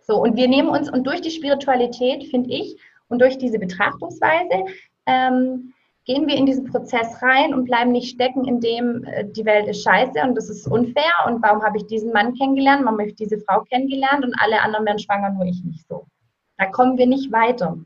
So, 0.00 0.20
und 0.20 0.36
wir 0.36 0.48
nehmen 0.48 0.68
uns, 0.68 0.90
und 0.90 1.06
durch 1.06 1.22
die 1.22 1.30
Spiritualität, 1.30 2.24
finde 2.24 2.50
ich, 2.50 2.76
und 3.08 3.20
durch 3.20 3.38
diese 3.38 3.58
Betrachtungsweise, 3.58 4.66
ähm, 5.06 5.72
gehen 6.04 6.26
wir 6.26 6.36
in 6.36 6.46
diesen 6.46 6.66
Prozess 6.66 7.22
rein 7.22 7.54
und 7.54 7.64
bleiben 7.64 7.92
nicht 7.92 8.14
stecken, 8.14 8.44
in 8.44 8.60
dem 8.60 9.04
äh, 9.04 9.24
die 9.24 9.44
Welt 9.44 9.68
ist 9.68 9.82
scheiße 9.82 10.20
und 10.22 10.34
das 10.34 10.48
ist 10.48 10.66
unfair 10.66 11.12
und 11.26 11.42
warum 11.42 11.62
habe 11.62 11.78
ich 11.78 11.86
diesen 11.86 12.12
Mann 12.12 12.34
kennengelernt, 12.34 12.84
warum 12.84 12.98
habe 12.98 13.08
ich 13.08 13.16
diese 13.16 13.38
Frau 13.40 13.62
kennengelernt 13.62 14.24
und 14.24 14.34
alle 14.38 14.60
anderen 14.60 14.84
werden 14.84 14.98
schwanger, 14.98 15.30
nur 15.30 15.46
ich 15.46 15.64
nicht 15.64 15.86
so. 15.88 16.06
Da 16.58 16.66
kommen 16.66 16.98
wir 16.98 17.06
nicht 17.06 17.32
weiter. 17.32 17.78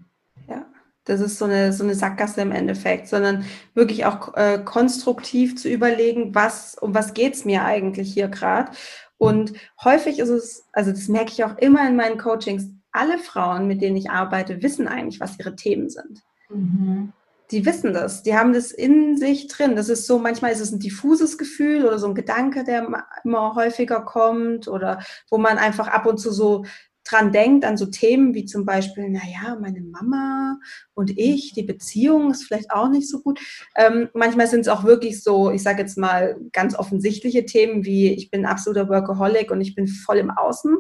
Ja, 0.49 0.67
das 1.05 1.21
ist 1.21 1.39
so 1.39 1.45
eine, 1.45 1.73
so 1.73 1.85
eine 1.85 1.95
Sackgasse 1.95 2.41
im 2.41 2.53
Endeffekt, 2.53 3.09
sondern 3.09 3.45
wirklich 3.75 4.05
auch 4.05 4.35
äh, 4.35 4.61
konstruktiv 4.65 5.57
zu 5.57 5.69
überlegen, 5.69 6.35
was, 6.35 6.77
um 6.77 6.95
was 6.95 7.15
geht 7.15 7.35
es 7.35 7.45
mir 7.45 7.65
eigentlich 7.65 8.13
hier 8.13 8.29
gerade. 8.29 8.73
Und 9.17 9.53
häufig 9.83 10.19
ist 10.19 10.29
es, 10.29 10.69
also 10.73 10.91
das 10.91 11.09
merke 11.09 11.33
ich 11.33 11.45
auch 11.45 11.57
immer 11.59 11.89
in 11.89 11.97
meinen 11.97 12.19
Coachings, 12.19 12.69
alle 12.93 13.19
Frauen, 13.19 13.67
mit 13.67 13.81
denen 13.81 13.97
ich 13.97 14.11
arbeite, 14.11 14.63
wissen 14.63 14.89
eigentlich, 14.89 15.21
was 15.21 15.39
ihre 15.39 15.55
Themen 15.55 15.89
sind. 15.89 16.23
Mhm 16.49 17.13
die 17.51 17.65
wissen 17.65 17.93
das, 17.95 18.23
die 18.23 18.37
haben 18.37 18.53
das 18.53 18.73
in 18.73 19.17
sich 19.17 19.49
drin. 19.49 19.75
Das 19.75 19.89
ist 19.89 20.07
so, 20.07 20.19
manchmal 20.19 20.53
ist 20.53 20.61
es 20.61 20.71
ein 20.71 20.81
diffuses 20.81 21.39
Gefühl 21.39 21.87
oder 21.87 21.99
so 21.99 22.09
ein 22.09 22.15
Gedanke, 22.15 22.65
der 22.65 22.87
immer 23.25 23.55
häufiger 23.55 24.03
kommt 24.03 24.69
oder 24.69 25.01
wo 25.31 25.39
man 25.39 25.57
einfach 25.59 25.89
ab 25.89 26.07
und 26.07 26.19
zu 26.19 26.31
so 26.31 26.65
dran 27.05 27.33
denkt, 27.33 27.65
an 27.65 27.79
so 27.79 27.87
Themen 27.87 28.35
wie 28.35 28.45
zum 28.45 28.67
Beispiel, 28.67 29.09
naja, 29.09 29.57
meine 29.61 29.81
Mama 29.81 30.59
und 30.95 31.17
ich, 31.19 31.55
die 31.55 31.63
Beziehung 31.63 32.31
ist 32.31 32.45
vielleicht 32.45 32.71
auch 32.71 32.91
nicht 32.91 33.09
so 33.09 33.21
gut. 33.21 33.41
Ähm, 33.77 34.11
manchmal 34.13 34.47
sind 34.47 34.61
es 34.61 34.69
auch 34.69 34.85
wirklich 34.85 35.23
so, 35.23 35.51
ich 35.51 35.63
sage 35.63 35.81
jetzt 35.81 35.97
mal, 35.97 36.37
ganz 36.53 36.75
offensichtliche 36.75 37.47
Themen 37.47 37.85
wie, 37.85 38.13
ich 38.13 38.31
bin 38.31 38.45
absoluter 38.45 38.91
Workaholic 38.91 39.51
und 39.51 39.61
ich 39.63 39.75
bin 39.75 39.89
voll 39.89 40.19
im 40.19 40.31
Außen. 40.31 40.77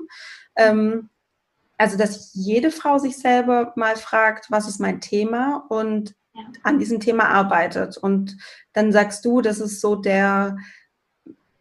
Ähm, 0.57 1.09
also, 1.79 1.97
dass 1.97 2.33
jede 2.35 2.73
Frau 2.73 2.99
sich 2.99 3.17
selber 3.17 3.73
mal 3.77 3.97
fragt, 3.97 4.51
was 4.51 4.69
ist 4.69 4.81
mein 4.81 5.01
Thema 5.01 5.65
und 5.69 6.15
an 6.63 6.79
diesem 6.79 7.01
Thema 7.01 7.29
arbeitet. 7.29 7.97
Und 7.97 8.37
dann 8.73 8.93
sagst 8.93 9.25
du, 9.25 9.41
das 9.41 9.61
ist 9.61 9.81
so 9.81 9.97
der, 9.97 10.57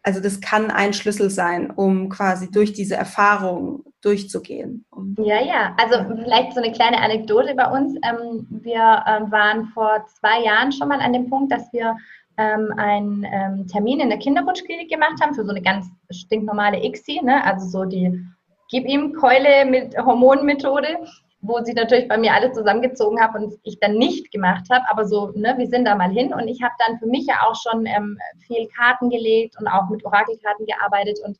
also 0.02 0.20
das 0.20 0.40
kann 0.40 0.70
ein 0.70 0.92
Schlüssel 0.92 1.30
sein, 1.30 1.70
um 1.70 2.08
quasi 2.08 2.50
durch 2.50 2.72
diese 2.72 2.96
Erfahrung 2.96 3.84
durchzugehen. 4.00 4.84
Ja, 5.18 5.42
ja. 5.42 5.76
Also 5.76 6.14
vielleicht 6.22 6.54
so 6.54 6.62
eine 6.62 6.72
kleine 6.72 7.00
Anekdote 7.00 7.54
bei 7.54 7.66
uns. 7.70 7.94
Ähm, 8.08 8.46
wir 8.50 9.04
ähm, 9.06 9.30
waren 9.30 9.66
vor 9.66 10.06
zwei 10.20 10.42
Jahren 10.42 10.72
schon 10.72 10.88
mal 10.88 11.00
an 11.00 11.12
dem 11.12 11.28
Punkt, 11.28 11.52
dass 11.52 11.72
wir 11.72 11.96
ähm, 12.36 12.72
einen 12.76 13.66
Termin 13.66 14.00
in 14.00 14.10
der 14.10 14.18
Kinderwunschklinik 14.18 14.88
gemacht 14.88 15.20
haben 15.20 15.34
für 15.34 15.44
so 15.44 15.50
eine 15.50 15.62
ganz 15.62 15.86
stinknormale 16.10 16.84
ICSI, 16.84 17.20
ne? 17.24 17.44
also 17.44 17.66
so 17.66 17.84
die 17.84 18.24
Gib 18.70 18.86
ihm 18.86 19.14
Keule 19.14 19.64
mit 19.64 19.96
Hormonmethode 19.96 20.98
wo 21.40 21.62
sie 21.62 21.72
natürlich 21.72 22.08
bei 22.08 22.18
mir 22.18 22.34
alle 22.34 22.52
zusammengezogen 22.52 23.20
habe 23.20 23.38
und 23.38 23.54
ich 23.62 23.78
dann 23.78 23.94
nicht 23.94 24.32
gemacht 24.32 24.66
habe. 24.70 24.84
Aber 24.90 25.04
so, 25.06 25.30
ne, 25.34 25.54
wir 25.56 25.68
sind 25.68 25.84
da 25.84 25.94
mal 25.94 26.10
hin 26.10 26.32
und 26.32 26.48
ich 26.48 26.62
habe 26.62 26.74
dann 26.86 26.98
für 26.98 27.06
mich 27.06 27.26
ja 27.26 27.36
auch 27.46 27.54
schon 27.54 27.86
ähm, 27.86 28.18
viel 28.46 28.66
Karten 28.68 29.08
gelegt 29.08 29.54
und 29.58 29.68
auch 29.68 29.88
mit 29.88 30.04
Orakelkarten 30.04 30.66
gearbeitet. 30.66 31.20
Und 31.24 31.38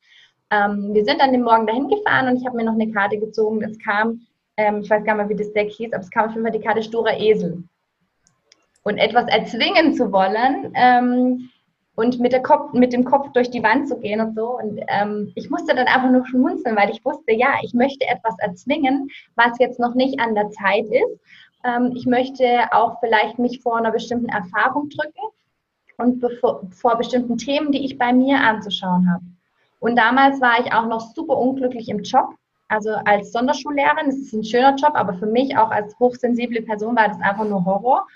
ähm, 0.51 0.95
wir 0.95 1.05
sind 1.05 1.21
dann 1.21 1.33
den 1.33 1.43
Morgen 1.43 1.67
dahin 1.67 1.89
gefahren 1.89 2.29
und 2.29 2.37
ich 2.37 2.47
habe 2.47 2.57
mir 2.57 2.65
noch 2.65 2.75
eine 2.75 2.93
Karte 2.93 3.19
gezogen. 3.19 3.63
Es 3.63 3.79
kam, 3.79 4.21
ähm, 4.57 4.81
ich 4.83 4.91
weiß 4.91 5.05
gar 5.05 5.17
nicht 5.17 5.29
mehr, 5.29 5.37
wie 5.37 5.43
das 5.43 5.53
Deck 5.53 5.71
hieß, 5.71 5.93
aber 5.93 6.03
es 6.03 6.11
kam 6.11 6.27
auf 6.27 6.33
jeden 6.33 6.45
Fall 6.45 6.57
die 6.57 6.65
Karte 6.65 6.83
Sturer 6.83 7.19
Esel. 7.19 7.65
Und 8.85 8.99
etwas 8.99 9.27
erzwingen 9.29 9.95
zu 9.95 10.13
wollen, 10.13 10.73
ähm, 10.75 11.51
und 11.99 12.21
mit, 12.21 12.45
Kopf, 12.45 12.73
mit, 12.75 12.93
dem 12.93 13.05
Kopf 13.05 13.33
durch 13.33 13.51
die 13.51 13.65
Wand 13.65 13.89
zu 13.89 13.99
gehen 13.99 14.21
und 14.21 14.37
so. 14.37 14.57
Und 14.57 14.81
ähm, 14.87 15.33
ich 15.35 15.51
musste 15.51 15.75
dann 15.75 15.89
einfach 15.89 16.09
nur 16.13 16.25
schmunzeln, 16.29 16.77
weil 16.77 16.91
ich 16.91 17.05
wusste, 17.05 17.33
ja, 17.33 17.55
ich 17.61 17.75
möchte 17.75 18.07
etwas 18.07 18.39
erzwingen, 18.39 19.09
was 19.35 19.59
jetzt 19.59 19.81
noch 19.81 19.97
nicht 19.97 20.21
an 20.21 20.37
der 20.37 20.49
Zeit 20.51 20.85
ist. 20.85 21.21
Ähm, 21.65 21.91
ich 21.97 22.07
möchte 22.07 22.45
auch 22.71 23.01
vielleicht 23.01 23.41
mich 23.41 23.61
vor 23.63 23.79
einer 23.79 23.91
bestimmten 23.91 24.29
Erfahrung 24.29 24.91
drücken 24.91 25.27
und 25.97 26.21
bevor, 26.21 26.63
vor 26.71 26.97
bestimmten 26.97 27.37
Themen, 27.37 27.73
die 27.73 27.85
ich 27.85 27.99
bei 27.99 28.13
mir 28.13 28.39
anzuschauen 28.39 29.11
habe. 29.13 29.25
Und 29.81 29.97
damals 29.97 30.41
war 30.41 30.65
ich 30.65 30.73
auch 30.73 30.87
noch 30.87 31.01
super 31.01 31.37
unglücklich 31.37 31.89
im 31.89 32.05
Job. 32.05 32.29
Also 32.69 32.91
als 33.07 33.33
Sonderschullehrerin, 33.33 34.07
das 34.07 34.19
ist 34.19 34.33
ein 34.33 34.45
schöner 34.45 34.77
Job, 34.77 34.93
aber 34.95 35.15
für 35.15 35.27
mich 35.27 35.57
auch 35.57 35.73
als 35.73 35.99
hochsensible 35.99 36.63
Person 36.63 36.95
war 36.95 37.09
das 37.09 37.21
einfach 37.21 37.45
nur 37.45 37.65
Horror. 37.65 38.07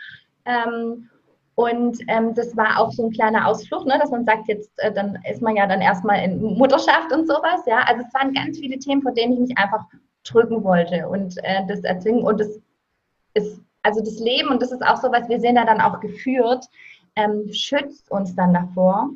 Ähm, 0.45 1.09
und 1.55 1.99
ähm, 2.09 2.35
das 2.35 2.57
war 2.57 2.79
auch 2.79 2.93
so 2.93 3.07
ein 3.07 3.13
kleiner 3.13 3.47
Ausflug, 3.47 3.85
ne, 3.87 3.99
dass 3.99 4.11
man 4.11 4.25
sagt, 4.25 4.49
jetzt 4.49 4.71
äh, 4.79 4.93
dann 4.93 5.19
ist 5.31 5.43
man 5.43 5.57
ja 5.57 5.67
dann 5.67 5.83
erstmal 5.83 6.25
in 6.25 6.41
Mutterschaft 6.41 7.13
und 7.13 7.27
sowas. 7.27 7.63
Ja, 7.67 7.81
also 7.87 8.03
es 8.07 8.15
waren 8.15 8.33
ganz 8.33 8.59
viele 8.59 8.79
Themen, 8.79 9.03
vor 9.03 9.13
denen 9.13 9.35
ich 9.35 9.41
mich 9.41 9.59
einfach 9.59 9.85
drücken 10.25 10.65
wollte 10.65 11.09
und 11.09 11.37
äh, 11.45 11.67
das 11.69 11.81
erzwingen. 11.81 12.23
Und 12.23 12.41
das 12.41 12.59
ist 13.35 13.61
also 13.83 14.01
das 14.01 14.19
Leben 14.19 14.49
und 14.49 14.63
das 14.63 14.73
ist 14.73 14.85
auch 14.87 14.97
so 14.97 15.11
was, 15.13 15.29
wir 15.29 15.41
sind 15.41 15.57
da 15.57 15.65
dann 15.65 15.81
auch 15.81 16.01
geführt, 16.01 16.67
ähm, 17.17 17.53
schützt 17.53 18.11
uns 18.11 18.35
dann 18.35 18.55
davor 18.55 19.11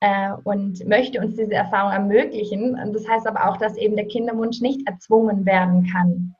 äh, 0.00 0.32
und 0.44 0.86
möchte 0.86 1.20
uns 1.20 1.36
diese 1.36 1.54
Erfahrung 1.54 1.92
ermöglichen. 1.92 2.78
Und 2.78 2.92
das 2.92 3.08
heißt 3.08 3.26
aber 3.26 3.48
auch, 3.48 3.56
dass 3.56 3.76
eben 3.76 3.96
der 3.96 4.06
Kinderwunsch 4.06 4.60
nicht 4.60 4.86
erzwungen 4.86 5.44
werden 5.44 5.88
kann. 5.90 6.36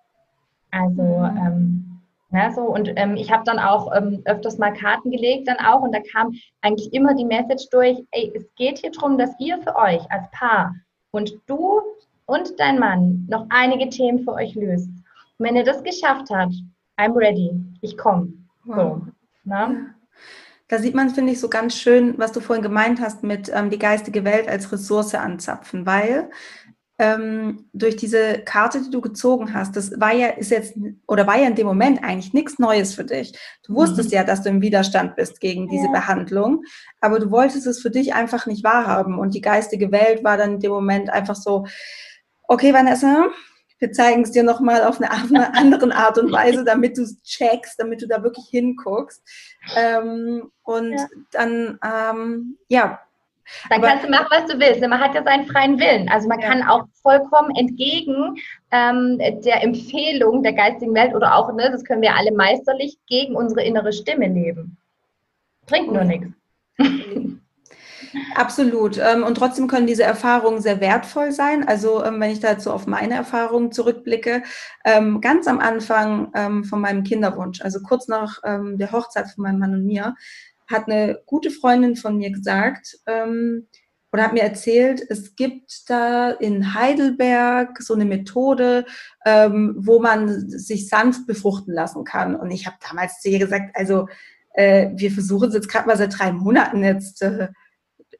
Also 0.70 1.02
mhm. 1.02 1.36
ähm, 1.38 1.83
ja, 2.34 2.50
so, 2.50 2.62
und 2.62 2.90
ähm, 2.96 3.14
ich 3.14 3.30
habe 3.30 3.44
dann 3.44 3.60
auch 3.60 3.94
ähm, 3.96 4.20
öfters 4.24 4.58
mal 4.58 4.72
Karten 4.72 5.12
gelegt 5.12 5.46
dann 5.46 5.58
auch 5.58 5.82
und 5.82 5.94
da 5.94 6.00
kam 6.12 6.32
eigentlich 6.62 6.92
immer 6.92 7.14
die 7.14 7.24
Message 7.24 7.68
durch, 7.70 7.96
ey, 8.10 8.32
es 8.34 8.44
geht 8.56 8.78
hier 8.78 8.90
darum, 8.90 9.16
dass 9.16 9.30
ihr 9.38 9.56
für 9.62 9.76
euch 9.76 10.02
als 10.10 10.28
Paar 10.32 10.74
und 11.12 11.32
du 11.46 11.80
und 12.26 12.58
dein 12.58 12.80
Mann 12.80 13.24
noch 13.30 13.46
einige 13.50 13.88
Themen 13.88 14.24
für 14.24 14.32
euch 14.32 14.54
löst. 14.56 14.88
Und 14.88 15.46
wenn 15.46 15.54
ihr 15.54 15.62
das 15.62 15.84
geschafft 15.84 16.28
habt, 16.30 16.54
I'm 16.98 17.14
ready, 17.14 17.52
ich 17.82 17.96
komme. 17.96 18.32
Wow. 18.64 18.76
So, 18.76 19.12
ne? 19.44 19.94
Da 20.66 20.78
sieht 20.78 20.94
man, 20.94 21.10
finde 21.10 21.32
ich, 21.32 21.40
so 21.40 21.48
ganz 21.48 21.76
schön, 21.76 22.18
was 22.18 22.32
du 22.32 22.40
vorhin 22.40 22.62
gemeint 22.62 23.00
hast 23.00 23.22
mit 23.22 23.48
ähm, 23.52 23.70
die 23.70 23.78
geistige 23.78 24.24
Welt 24.24 24.48
als 24.48 24.72
Ressource 24.72 25.14
anzapfen, 25.14 25.86
weil 25.86 26.30
ähm, 26.98 27.68
durch 27.72 27.96
diese 27.96 28.40
Karte, 28.44 28.80
die 28.82 28.90
du 28.90 29.00
gezogen 29.00 29.52
hast, 29.52 29.76
das 29.76 29.98
war 30.00 30.12
ja, 30.14 30.28
ist 30.28 30.50
jetzt, 30.50 30.74
oder 31.08 31.26
war 31.26 31.36
ja 31.36 31.48
in 31.48 31.56
dem 31.56 31.66
Moment 31.66 32.04
eigentlich 32.04 32.32
nichts 32.32 32.58
Neues 32.58 32.94
für 32.94 33.04
dich. 33.04 33.36
Du 33.64 33.74
wusstest 33.74 34.10
mhm. 34.10 34.16
ja, 34.16 34.24
dass 34.24 34.42
du 34.42 34.48
im 34.48 34.62
Widerstand 34.62 35.16
bist 35.16 35.40
gegen 35.40 35.68
diese 35.68 35.86
ja. 35.86 35.92
Behandlung, 35.92 36.62
aber 37.00 37.18
du 37.18 37.30
wolltest 37.30 37.66
es 37.66 37.80
für 37.80 37.90
dich 37.90 38.14
einfach 38.14 38.46
nicht 38.46 38.62
wahrhaben. 38.62 39.18
Und 39.18 39.34
die 39.34 39.40
geistige 39.40 39.90
Welt 39.90 40.22
war 40.22 40.36
dann 40.36 40.54
in 40.54 40.60
dem 40.60 40.70
Moment 40.70 41.10
einfach 41.10 41.34
so, 41.34 41.66
okay, 42.46 42.72
Vanessa, 42.72 43.26
wir 43.80 43.92
zeigen 43.92 44.22
es 44.22 44.30
dir 44.30 44.44
nochmal 44.44 44.84
auf 44.84 45.00
eine, 45.00 45.10
eine 45.10 45.54
andere 45.58 45.94
Art 45.94 46.18
und 46.18 46.30
Weise, 46.30 46.64
damit 46.64 46.96
du 46.96 47.02
es 47.02 47.20
checkst, 47.22 47.78
damit 47.78 48.02
du 48.02 48.06
da 48.06 48.22
wirklich 48.22 48.46
hinguckst. 48.50 49.22
Ähm, 49.76 50.50
und 50.62 50.92
ja. 50.92 51.06
dann, 51.32 51.78
ähm, 51.84 52.58
ja, 52.68 53.00
dann 53.68 53.78
Aber, 53.78 53.88
kannst 53.88 54.04
du 54.04 54.10
machen, 54.10 54.26
was 54.30 54.46
du 54.46 54.58
willst. 54.58 54.80
Man 54.80 55.00
hat 55.00 55.14
ja 55.14 55.22
seinen 55.22 55.46
freien 55.46 55.78
Willen. 55.78 56.08
Also 56.08 56.28
man 56.28 56.40
ja. 56.40 56.48
kann 56.48 56.62
auch 56.62 56.84
vollkommen 57.02 57.54
entgegen 57.56 58.36
ähm, 58.70 59.18
der 59.18 59.62
Empfehlung 59.62 60.42
der 60.42 60.52
geistigen 60.52 60.94
Welt 60.94 61.14
oder 61.14 61.36
auch, 61.36 61.52
ne, 61.52 61.70
das 61.70 61.84
können 61.84 62.02
wir 62.02 62.14
alle 62.16 62.32
meisterlich, 62.32 62.98
gegen 63.06 63.36
unsere 63.36 63.62
innere 63.62 63.92
Stimme 63.92 64.28
leben. 64.28 64.76
Bringt 65.66 65.92
nur 65.92 66.04
nichts. 66.04 66.28
Absolut. 68.36 68.98
Ähm, 68.98 69.24
und 69.24 69.36
trotzdem 69.36 69.66
können 69.66 69.86
diese 69.86 70.04
Erfahrungen 70.04 70.60
sehr 70.60 70.80
wertvoll 70.80 71.32
sein. 71.32 71.66
Also 71.66 72.04
ähm, 72.04 72.20
wenn 72.20 72.30
ich 72.30 72.40
dazu 72.40 72.70
auf 72.70 72.86
meine 72.86 73.14
Erfahrungen 73.14 73.72
zurückblicke, 73.72 74.42
ähm, 74.84 75.20
ganz 75.20 75.48
am 75.48 75.58
Anfang 75.58 76.64
von 76.64 76.80
meinem 76.80 77.04
Kinderwunsch, 77.04 77.60
also 77.60 77.80
kurz 77.80 78.08
nach 78.08 78.40
der 78.42 78.92
Hochzeit 78.92 79.28
von 79.30 79.42
meinem 79.42 79.58
Mann 79.58 79.74
und 79.74 79.86
mir, 79.86 80.14
hat 80.66 80.88
eine 80.88 81.20
gute 81.26 81.50
Freundin 81.50 81.96
von 81.96 82.16
mir 82.16 82.30
gesagt 82.30 82.98
ähm, 83.06 83.68
oder 84.12 84.24
hat 84.24 84.32
mir 84.32 84.42
erzählt, 84.42 85.04
es 85.08 85.34
gibt 85.34 85.90
da 85.90 86.30
in 86.30 86.74
Heidelberg 86.74 87.82
so 87.82 87.94
eine 87.94 88.04
Methode, 88.04 88.86
ähm, 89.26 89.74
wo 89.76 90.00
man 90.00 90.48
sich 90.48 90.88
sanft 90.88 91.26
befruchten 91.26 91.74
lassen 91.74 92.04
kann. 92.04 92.36
Und 92.36 92.52
ich 92.52 92.66
habe 92.66 92.76
damals 92.88 93.20
zu 93.20 93.28
ihr 93.28 93.40
gesagt, 93.40 93.74
also 93.74 94.06
äh, 94.54 94.90
wir 94.94 95.10
versuchen 95.10 95.48
es 95.48 95.54
jetzt 95.54 95.68
gerade 95.68 95.88
mal 95.88 95.96
seit 95.96 96.16
drei 96.16 96.32
Monaten 96.32 96.84
jetzt. 96.84 97.22
Äh, 97.22 97.48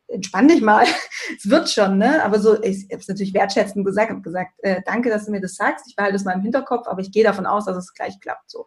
entspann 0.08 0.48
dich 0.48 0.60
mal, 0.60 0.84
es 1.38 1.48
wird 1.48 1.70
schon, 1.70 1.98
ne? 1.98 2.22
Aber 2.24 2.38
so, 2.38 2.62
ich 2.62 2.86
habe 2.90 3.00
es 3.00 3.08
natürlich 3.08 3.34
wertschätzend 3.34 3.84
gesagt, 3.84 4.10
habe 4.10 4.20
gesagt, 4.20 4.52
äh, 4.62 4.82
danke, 4.84 5.10
dass 5.10 5.26
du 5.26 5.30
mir 5.30 5.40
das 5.40 5.56
sagst. 5.56 5.86
Ich 5.88 5.96
behalte 5.96 6.16
es 6.16 6.24
mal 6.24 6.32
im 6.32 6.42
Hinterkopf, 6.42 6.86
aber 6.86 7.00
ich 7.00 7.12
gehe 7.12 7.24
davon 7.24 7.46
aus, 7.46 7.66
dass 7.66 7.76
es 7.76 7.94
gleich 7.94 8.18
klappt. 8.20 8.50
So 8.50 8.66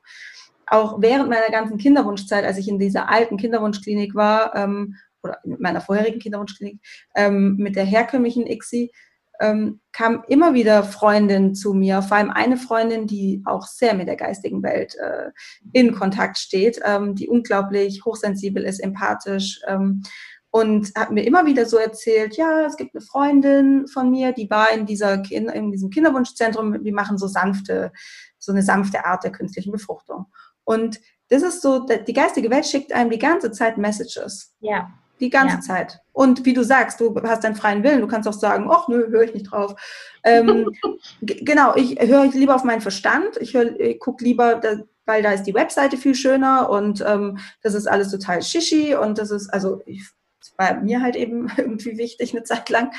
auch 0.68 1.02
während 1.02 1.30
meiner 1.30 1.50
ganzen 1.50 1.78
Kinderwunschzeit, 1.78 2.46
als 2.46 2.58
ich 2.58 2.68
in 2.68 2.80
dieser 2.80 3.10
alten 3.10 3.38
Kinderwunschklinik 3.38 4.16
war, 4.16 4.56
ähm, 4.56 4.96
oder 5.24 5.40
in 5.44 5.58
meiner 5.60 5.82
vorherigen 5.82 6.20
Kinderwunschklinik, 6.20 6.80
ähm, 7.16 7.56
mit 7.58 7.76
der 7.76 7.86
herkömmlichen 7.86 8.46
ICSI, 8.46 8.92
ähm, 9.40 9.80
kam 9.92 10.24
immer 10.28 10.54
wieder 10.54 10.84
Freundinnen 10.84 11.54
zu 11.54 11.74
mir, 11.74 12.02
vor 12.02 12.18
allem 12.18 12.32
eine 12.32 12.58
Freundin, 12.58 13.08
die 13.08 13.42
auch 13.46 13.68
sehr 13.68 13.94
mit 13.94 14.08
der 14.08 14.16
geistigen 14.16 14.64
Welt 14.64 14.96
äh, 14.96 15.32
in 15.74 15.94
Kontakt 15.94 16.38
steht, 16.38 16.80
ähm, 16.84 17.16
die 17.16 17.28
unglaublich 17.28 18.04
hochsensibel 18.06 18.64
ist, 18.64 18.80
empathisch 18.80 19.62
ähm, 19.68 20.02
und 20.50 20.92
hat 20.96 21.12
mir 21.12 21.24
immer 21.24 21.46
wieder 21.46 21.66
so 21.66 21.78
erzählt, 21.78 22.36
ja, 22.38 22.66
es 22.66 22.78
gibt 22.78 22.96
eine 22.96 23.02
Freundin 23.02 23.88
von 23.88 24.10
mir, 24.10 24.32
die 24.32 24.50
war 24.50 24.72
in, 24.72 24.86
dieser 24.86 25.20
kind 25.20 25.52
in 25.52 25.72
diesem 25.72 25.90
Kinderwunschzentrum, 25.90 26.84
die 26.84 26.92
machen 26.92 27.18
so 27.18 27.28
sanfte, 27.28 27.92
so 28.40 28.52
eine 28.52 28.64
sanfte 28.64 29.06
Art 29.06 29.24
der 29.24 29.32
künstlichen 29.32 29.72
Befruchtung. 29.72 30.28
Und 30.68 31.00
das 31.30 31.44
ist 31.44 31.62
so, 31.62 31.86
die 31.86 32.14
geistige 32.14 32.50
Welt 32.50 32.66
schickt 32.66 32.92
einem 32.92 33.10
die 33.10 33.20
ganze 33.20 33.52
Zeit 33.52 33.78
Messages. 33.78 34.54
Ja. 34.60 34.92
Die 35.22 35.30
ganze 35.30 35.56
ja. 35.56 35.62
Zeit. 35.62 36.00
Und 36.12 36.46
wie 36.46 36.54
du 36.54 36.64
sagst, 36.64 37.00
du 37.00 37.16
hast 37.24 37.46
deinen 37.46 37.56
freien 37.56 37.84
Willen. 37.84 38.02
Du 38.02 38.08
kannst 38.08 38.28
auch 38.28 38.34
sagen, 38.34 38.68
ach 38.70 38.90
nö, 38.90 39.08
höre 39.10 39.24
ich 39.24 39.34
nicht 39.34 39.50
drauf. 39.50 39.76
Ähm, 40.24 40.70
genau, 41.22 41.74
ich 41.76 41.98
höre 42.02 42.26
lieber 42.26 42.54
auf 42.54 42.66
meinen 42.66 42.82
Verstand. 42.82 43.38
Ich, 43.40 43.56
ich 43.56 44.00
gucke 44.00 44.26
lieber, 44.26 44.56
da, 44.56 44.76
weil 45.06 45.24
da 45.24 45.32
ist 45.32 45.44
die 45.44 45.54
Webseite 45.54 45.96
viel 45.96 46.16
schöner 46.16 46.70
und 46.70 47.04
ähm, 47.08 47.40
das 47.62 47.74
ist 47.74 47.88
alles 47.88 48.12
total 48.12 48.44
shishy 48.44 48.94
und 48.94 49.18
das 49.18 49.32
ist, 49.32 49.48
also 49.50 49.82
ich, 49.86 50.06
das 50.42 50.54
war 50.58 50.82
mir 50.82 51.02
halt 51.02 51.16
eben 51.16 51.50
irgendwie 51.58 51.98
wichtig 51.98 52.34
eine 52.34 52.44
Zeit 52.44 52.70
lang. 52.70 52.92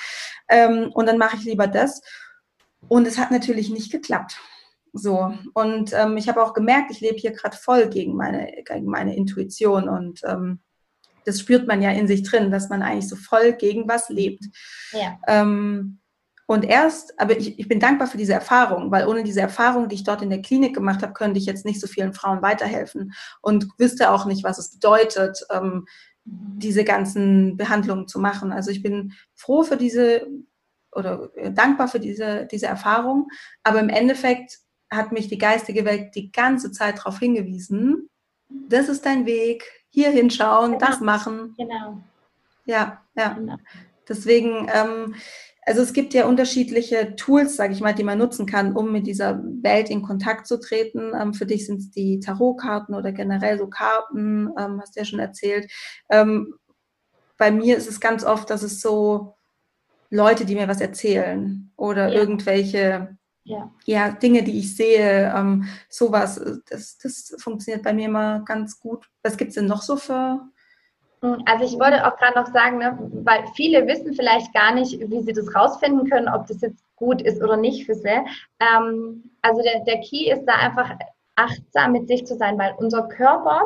Ähm, 0.49 0.91
und 0.95 1.05
dann 1.05 1.19
mache 1.19 1.37
ich 1.37 1.45
lieber 1.45 1.67
das. 1.67 2.01
Und 2.89 3.07
es 3.07 3.19
hat 3.19 3.31
natürlich 3.31 3.69
nicht 3.69 3.93
geklappt. 3.93 4.41
So, 4.99 5.33
und 5.55 5.93
ähm, 5.93 6.17
ich 6.17 6.29
habe 6.29 6.43
auch 6.43 6.53
gemerkt, 6.53 6.91
ich 6.91 7.01
lebe 7.01 7.17
hier 7.17 7.33
gerade 7.33 7.57
voll 7.57 7.89
gegen 7.89 8.17
meine, 8.17 8.53
gegen 8.65 8.87
meine 8.87 9.17
Intuition 9.17 9.89
und 9.89 10.21
ähm, 10.25 10.61
das 11.25 11.41
spürt 11.41 11.67
man 11.67 11.81
ja 11.83 11.91
in 11.91 12.09
sich 12.09 12.23
drin, 12.23 12.51
dass 12.51 12.69
man 12.69 12.83
eigentlich 12.83 13.09
so 13.09 13.17
voll 13.17 13.53
gegen 13.53 13.89
was 13.89 14.09
lebt. 14.09 14.45
Ja. 14.93 15.19
Ähm, 15.27 16.01
Und 16.51 16.65
erst, 16.65 17.21
aber 17.21 17.37
ich, 17.37 17.59
ich 17.59 17.69
bin 17.69 17.79
dankbar 17.79 18.09
für 18.09 18.17
diese 18.17 18.33
Erfahrung, 18.33 18.91
weil 18.91 19.07
ohne 19.07 19.23
diese 19.23 19.43
Erfahrung, 19.43 19.89
die 19.89 19.97
ich 19.97 20.05
dort 20.05 20.23
in 20.23 20.31
der 20.31 20.41
Klinik 20.41 20.75
gemacht 20.75 21.03
habe, 21.03 21.13
könnte 21.13 21.39
ich 21.39 21.45
jetzt 21.45 21.67
nicht 21.67 21.79
so 21.79 21.87
vielen 21.87 22.15
Frauen 22.15 22.41
weiterhelfen 22.41 23.13
und 23.43 23.69
wüsste 23.77 24.11
auch 24.11 24.25
nicht, 24.25 24.45
was 24.45 24.59
es 24.59 24.71
bedeutet, 24.71 25.45
ähm, 25.51 25.85
diese 26.25 26.85
ganzen 26.85 27.59
Behandlungen 27.59 28.07
zu 28.07 28.19
machen. 28.19 28.51
Also 28.51 28.71
ich 28.71 28.83
bin 28.83 29.13
froh 29.35 29.63
für 29.63 29.77
diese 29.77 30.27
oder 30.93 31.29
dankbar 31.53 31.89
für 31.89 32.01
diese, 32.01 32.47
diese 32.51 32.67
Erfahrung, 32.67 33.29
aber 33.63 33.81
im 33.81 33.91
Endeffekt 33.91 34.59
hat 34.91 35.13
mich 35.13 35.29
die 35.29 35.39
geistige 35.39 35.85
Welt 35.85 36.15
die 36.15 36.33
ganze 36.33 36.73
Zeit 36.73 36.99
darauf 36.99 37.19
hingewiesen, 37.19 38.09
das 38.49 38.89
ist 38.89 39.05
dein 39.05 39.27
Weg, 39.27 39.65
hier 39.91 40.11
hinschauen, 40.11 40.73
genau. 40.73 40.87
das 40.87 41.01
machen. 41.01 41.55
Genau. 41.57 41.99
Ja, 42.65 43.03
ja. 43.17 43.33
Genau. 43.35 43.57
Deswegen, 44.09 44.69
ähm, 44.73 45.15
also 45.67 45.83
es 45.83 45.93
gibt 45.93 46.15
ja 46.15 46.27
unterschiedliche 46.27 47.15
Tools, 47.17 47.57
sage 47.57 47.75
ich 47.75 47.81
mal, 47.81 47.95
die 47.95 48.05
man 48.05 48.19
nutzen 48.19 48.47
kann, 48.47 48.75
um 48.75 48.91
mit 48.91 49.07
dieser 49.07 49.43
Welt 49.63 49.91
in 49.91 50.03
Kontakt 50.03 50.47
zu 50.47 50.59
treten. 50.59 51.13
Ähm, 51.15 51.35
für 51.35 51.45
dich 51.45 51.67
sind 51.67 51.81
es 51.81 51.91
die 51.91 52.21
Tarotkarten 52.21 52.95
oder 52.95 53.13
generell 53.13 53.59
so 53.59 53.67
Karten, 53.69 54.51
ähm, 54.59 54.81
hast 54.81 54.97
du 54.97 55.01
ja 55.01 55.05
schon 55.05 55.19
erzählt. 55.19 55.71
Ähm, 56.09 56.55
bei 57.37 57.51
mir 57.51 57.77
ist 57.77 57.89
es 57.89 58.01
ganz 58.01 58.25
oft, 58.25 58.49
dass 58.51 58.63
es 58.63 58.81
so 58.81 59.35
Leute, 60.11 60.47
die 60.47 60.55
mir 60.55 60.69
was 60.69 60.81
erzählen 60.81 61.71
oder 61.77 62.09
ja. 62.09 62.15
irgendwelche 62.15 63.19
ja. 63.49 63.71
ja. 63.85 64.11
Dinge, 64.11 64.43
die 64.43 64.59
ich 64.59 64.77
sehe, 64.77 65.33
ähm, 65.35 65.67
sowas, 65.89 66.41
das, 66.69 66.99
das 66.99 67.35
funktioniert 67.39 67.83
bei 67.83 67.93
mir 67.93 68.07
immer 68.07 68.41
ganz 68.41 68.79
gut. 68.79 69.09
Was 69.23 69.37
gibt 69.37 69.51
es 69.51 69.55
denn 69.57 69.67
noch 69.67 69.83
so 69.83 69.97
für 69.97 70.49
hm, 71.23 71.43
also 71.47 71.65
ich 71.65 71.79
wollte 71.81 72.07
auch 72.07 72.17
gerade 72.17 72.39
noch 72.39 72.53
sagen, 72.53 72.79
ne, 72.79 72.97
weil 73.25 73.45
viele 73.55 73.87
wissen 73.87 74.15
vielleicht 74.15 74.53
gar 74.55 74.73
nicht, 74.75 75.01
wie 75.01 75.21
sie 75.21 75.33
das 75.33 75.55
rausfinden 75.55 76.09
können, 76.09 76.29
ob 76.29 76.47
das 76.47 76.61
jetzt 76.61 76.85
gut 76.97 77.23
ist 77.23 77.43
oder 77.43 77.57
nicht 77.57 77.87
für 77.87 77.95
sie. 77.95 78.21
Ähm, 78.61 79.31
also 79.43 79.63
der, 79.63 79.81
der 79.85 80.01
Key 80.01 80.31
ist 80.31 80.45
da 80.45 80.55
einfach 80.55 80.91
achtsam 81.37 81.93
mit 81.93 82.09
sich 82.09 82.25
zu 82.27 82.37
sein, 82.37 82.59
weil 82.59 82.75
unser 82.79 83.03
Körper 83.09 83.63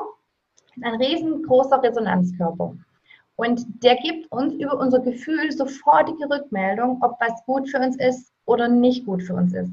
ist 0.76 0.84
ein 0.84 0.94
riesengroßer 0.94 1.82
Resonanzkörper. 1.82 2.74
Und 3.36 3.64
der 3.82 3.96
gibt 3.96 4.30
uns 4.30 4.54
über 4.54 4.78
unser 4.78 5.00
Gefühl 5.00 5.50
sofortige 5.52 6.28
Rückmeldung, 6.28 6.98
ob 7.02 7.16
was 7.20 7.44
gut 7.46 7.68
für 7.68 7.78
uns 7.78 7.96
ist 7.96 8.32
oder 8.44 8.68
nicht 8.68 9.06
gut 9.06 9.22
für 9.22 9.34
uns 9.34 9.54
ist. 9.54 9.72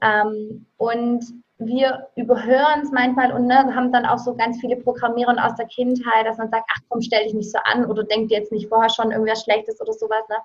Ähm, 0.00 0.66
und 0.76 1.24
wir 1.58 2.08
überhören 2.14 2.82
es 2.82 2.92
manchmal 2.92 3.32
und 3.32 3.46
ne, 3.46 3.74
haben 3.74 3.92
dann 3.92 4.06
auch 4.06 4.18
so 4.18 4.34
ganz 4.34 4.60
viele 4.60 4.76
Programmierungen 4.76 5.40
aus 5.40 5.56
der 5.56 5.66
Kindheit, 5.66 6.24
dass 6.24 6.38
man 6.38 6.50
sagt, 6.50 6.70
ach 6.72 6.80
komm, 6.88 7.02
stell 7.02 7.24
dich 7.24 7.34
nicht 7.34 7.50
so 7.50 7.58
an 7.64 7.84
oder 7.84 8.04
denk 8.04 8.28
dir 8.28 8.38
jetzt 8.38 8.52
nicht 8.52 8.68
vorher 8.68 8.90
schon 8.90 9.10
irgendwas 9.10 9.42
Schlechtes 9.42 9.80
oder 9.80 9.92
sowas. 9.92 10.22
Ne? 10.28 10.36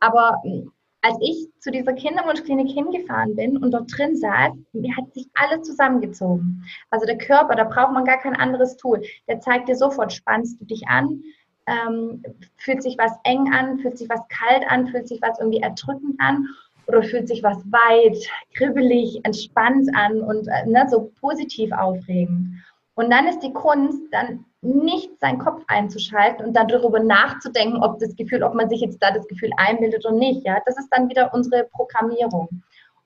Aber 0.00 0.40
hm, 0.42 0.72
als 1.02 1.18
ich 1.20 1.48
zu 1.60 1.70
dieser 1.70 1.92
Kinderwunschklinik 1.92 2.70
hingefahren 2.70 3.36
bin 3.36 3.58
und 3.58 3.72
dort 3.72 3.92
drin 3.94 4.16
saß, 4.16 4.52
mir 4.72 4.96
hat 4.96 5.12
sich 5.12 5.28
alles 5.34 5.66
zusammengezogen. 5.66 6.64
Also 6.90 7.04
der 7.04 7.18
Körper, 7.18 7.54
da 7.54 7.64
braucht 7.64 7.92
man 7.92 8.06
gar 8.06 8.18
kein 8.18 8.34
anderes 8.34 8.78
Tool. 8.78 9.02
Der 9.28 9.40
zeigt 9.40 9.68
dir 9.68 9.76
sofort, 9.76 10.14
spannst 10.14 10.58
du 10.62 10.64
dich 10.64 10.88
an, 10.88 11.22
ähm, 11.66 12.22
fühlt 12.56 12.82
sich 12.82 12.96
was 12.98 13.12
eng 13.24 13.52
an, 13.52 13.78
fühlt 13.78 13.98
sich 13.98 14.08
was 14.08 14.26
kalt 14.28 14.64
an, 14.68 14.88
fühlt 14.88 15.08
sich 15.08 15.20
was 15.22 15.38
irgendwie 15.38 15.60
erdrückend 15.60 16.16
an 16.18 16.48
oder 16.86 17.02
fühlt 17.02 17.28
sich 17.28 17.42
was 17.42 17.58
weit, 17.70 18.18
kribbelig, 18.54 19.20
entspannt 19.24 19.88
an 19.94 20.20
und 20.20 20.48
äh, 20.48 20.66
ne, 20.66 20.86
so 20.90 21.10
positiv 21.20 21.72
aufregend. 21.72 22.62
Und 22.96 23.10
dann 23.10 23.26
ist 23.26 23.40
die 23.40 23.52
Kunst, 23.52 24.00
dann 24.12 24.44
nicht 24.62 25.10
seinen 25.20 25.38
Kopf 25.38 25.62
einzuschalten 25.66 26.46
und 26.46 26.54
dann 26.54 26.68
darüber 26.68 27.00
nachzudenken, 27.00 27.82
ob 27.82 27.98
das 27.98 28.14
Gefühl, 28.16 28.42
ob 28.42 28.54
man 28.54 28.68
sich 28.68 28.80
jetzt 28.80 29.02
da 29.02 29.10
das 29.10 29.26
Gefühl 29.26 29.50
einbildet 29.56 30.06
oder 30.06 30.14
nicht. 30.14 30.46
Ja, 30.46 30.58
das 30.64 30.78
ist 30.78 30.88
dann 30.90 31.08
wieder 31.08 31.32
unsere 31.34 31.64
Programmierung. 31.64 32.62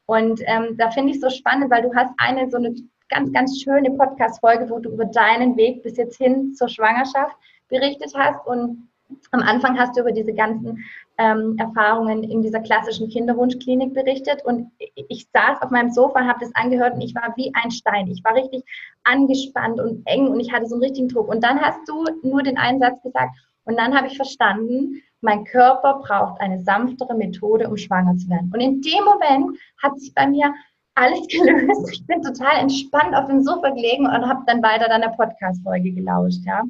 Und 0.06 0.40
ähm, 0.46 0.76
da 0.76 0.90
finde 0.90 1.12
ich 1.12 1.20
so 1.20 1.30
spannend, 1.30 1.70
weil 1.70 1.82
du 1.82 1.94
hast 1.94 2.12
eine 2.18 2.50
so 2.50 2.58
eine 2.58 2.74
ganz, 3.08 3.32
ganz 3.32 3.60
schöne 3.60 3.90
Podcast-Folge, 3.90 4.68
wo 4.70 4.78
du 4.78 4.90
über 4.90 5.06
deinen 5.06 5.56
Weg 5.56 5.82
bis 5.82 5.96
jetzt 5.96 6.16
hin 6.16 6.54
zur 6.54 6.68
Schwangerschaft 6.68 7.36
berichtet 7.68 8.12
hast 8.16 8.46
und 8.46 8.88
am 9.30 9.40
Anfang 9.40 9.78
hast 9.78 9.96
du 9.96 10.02
über 10.02 10.12
diese 10.12 10.34
ganzen 10.34 10.84
ähm, 11.16 11.56
Erfahrungen 11.58 12.22
in 12.22 12.42
dieser 12.42 12.60
klassischen 12.60 13.08
Kinderwunschklinik 13.08 13.94
berichtet 13.94 14.44
und 14.44 14.70
ich 14.78 15.26
saß 15.32 15.62
auf 15.62 15.70
meinem 15.70 15.90
Sofa, 15.90 16.20
habe 16.20 16.40
das 16.40 16.54
angehört 16.54 16.94
und 16.94 17.00
ich 17.00 17.14
war 17.14 17.34
wie 17.36 17.50
ein 17.54 17.70
Stein. 17.70 18.08
Ich 18.08 18.22
war 18.22 18.34
richtig 18.34 18.62
angespannt 19.04 19.80
und 19.80 20.06
eng 20.06 20.28
und 20.28 20.40
ich 20.40 20.52
hatte 20.52 20.66
so 20.66 20.74
einen 20.74 20.84
richtigen 20.84 21.08
Druck. 21.08 21.28
Und 21.28 21.42
dann 21.42 21.60
hast 21.60 21.88
du 21.88 22.04
nur 22.22 22.42
den 22.42 22.58
einen 22.58 22.80
Satz 22.80 23.02
gesagt 23.02 23.34
und 23.64 23.78
dann 23.78 23.96
habe 23.96 24.06
ich 24.06 24.16
verstanden, 24.16 25.02
mein 25.20 25.44
Körper 25.44 26.00
braucht 26.04 26.40
eine 26.40 26.62
sanftere 26.62 27.14
Methode, 27.14 27.68
um 27.68 27.76
schwanger 27.76 28.16
zu 28.16 28.28
werden. 28.28 28.50
Und 28.54 28.60
in 28.60 28.80
dem 28.80 29.04
Moment 29.04 29.58
hat 29.82 29.98
sich 29.98 30.14
bei 30.14 30.26
mir 30.26 30.54
alles 30.94 31.26
gelöst. 31.28 31.90
Ich 31.92 32.06
bin 32.06 32.22
total 32.22 32.60
entspannt 32.60 33.14
auf 33.14 33.26
dem 33.26 33.42
Sofa 33.42 33.70
gelegen 33.70 34.06
und 34.06 34.28
habe 34.28 34.42
dann 34.46 34.62
weiter 34.62 34.88
deiner 34.88 35.10
Podcast-Folge 35.10 35.92
gelauscht, 35.92 36.44
ja. 36.44 36.62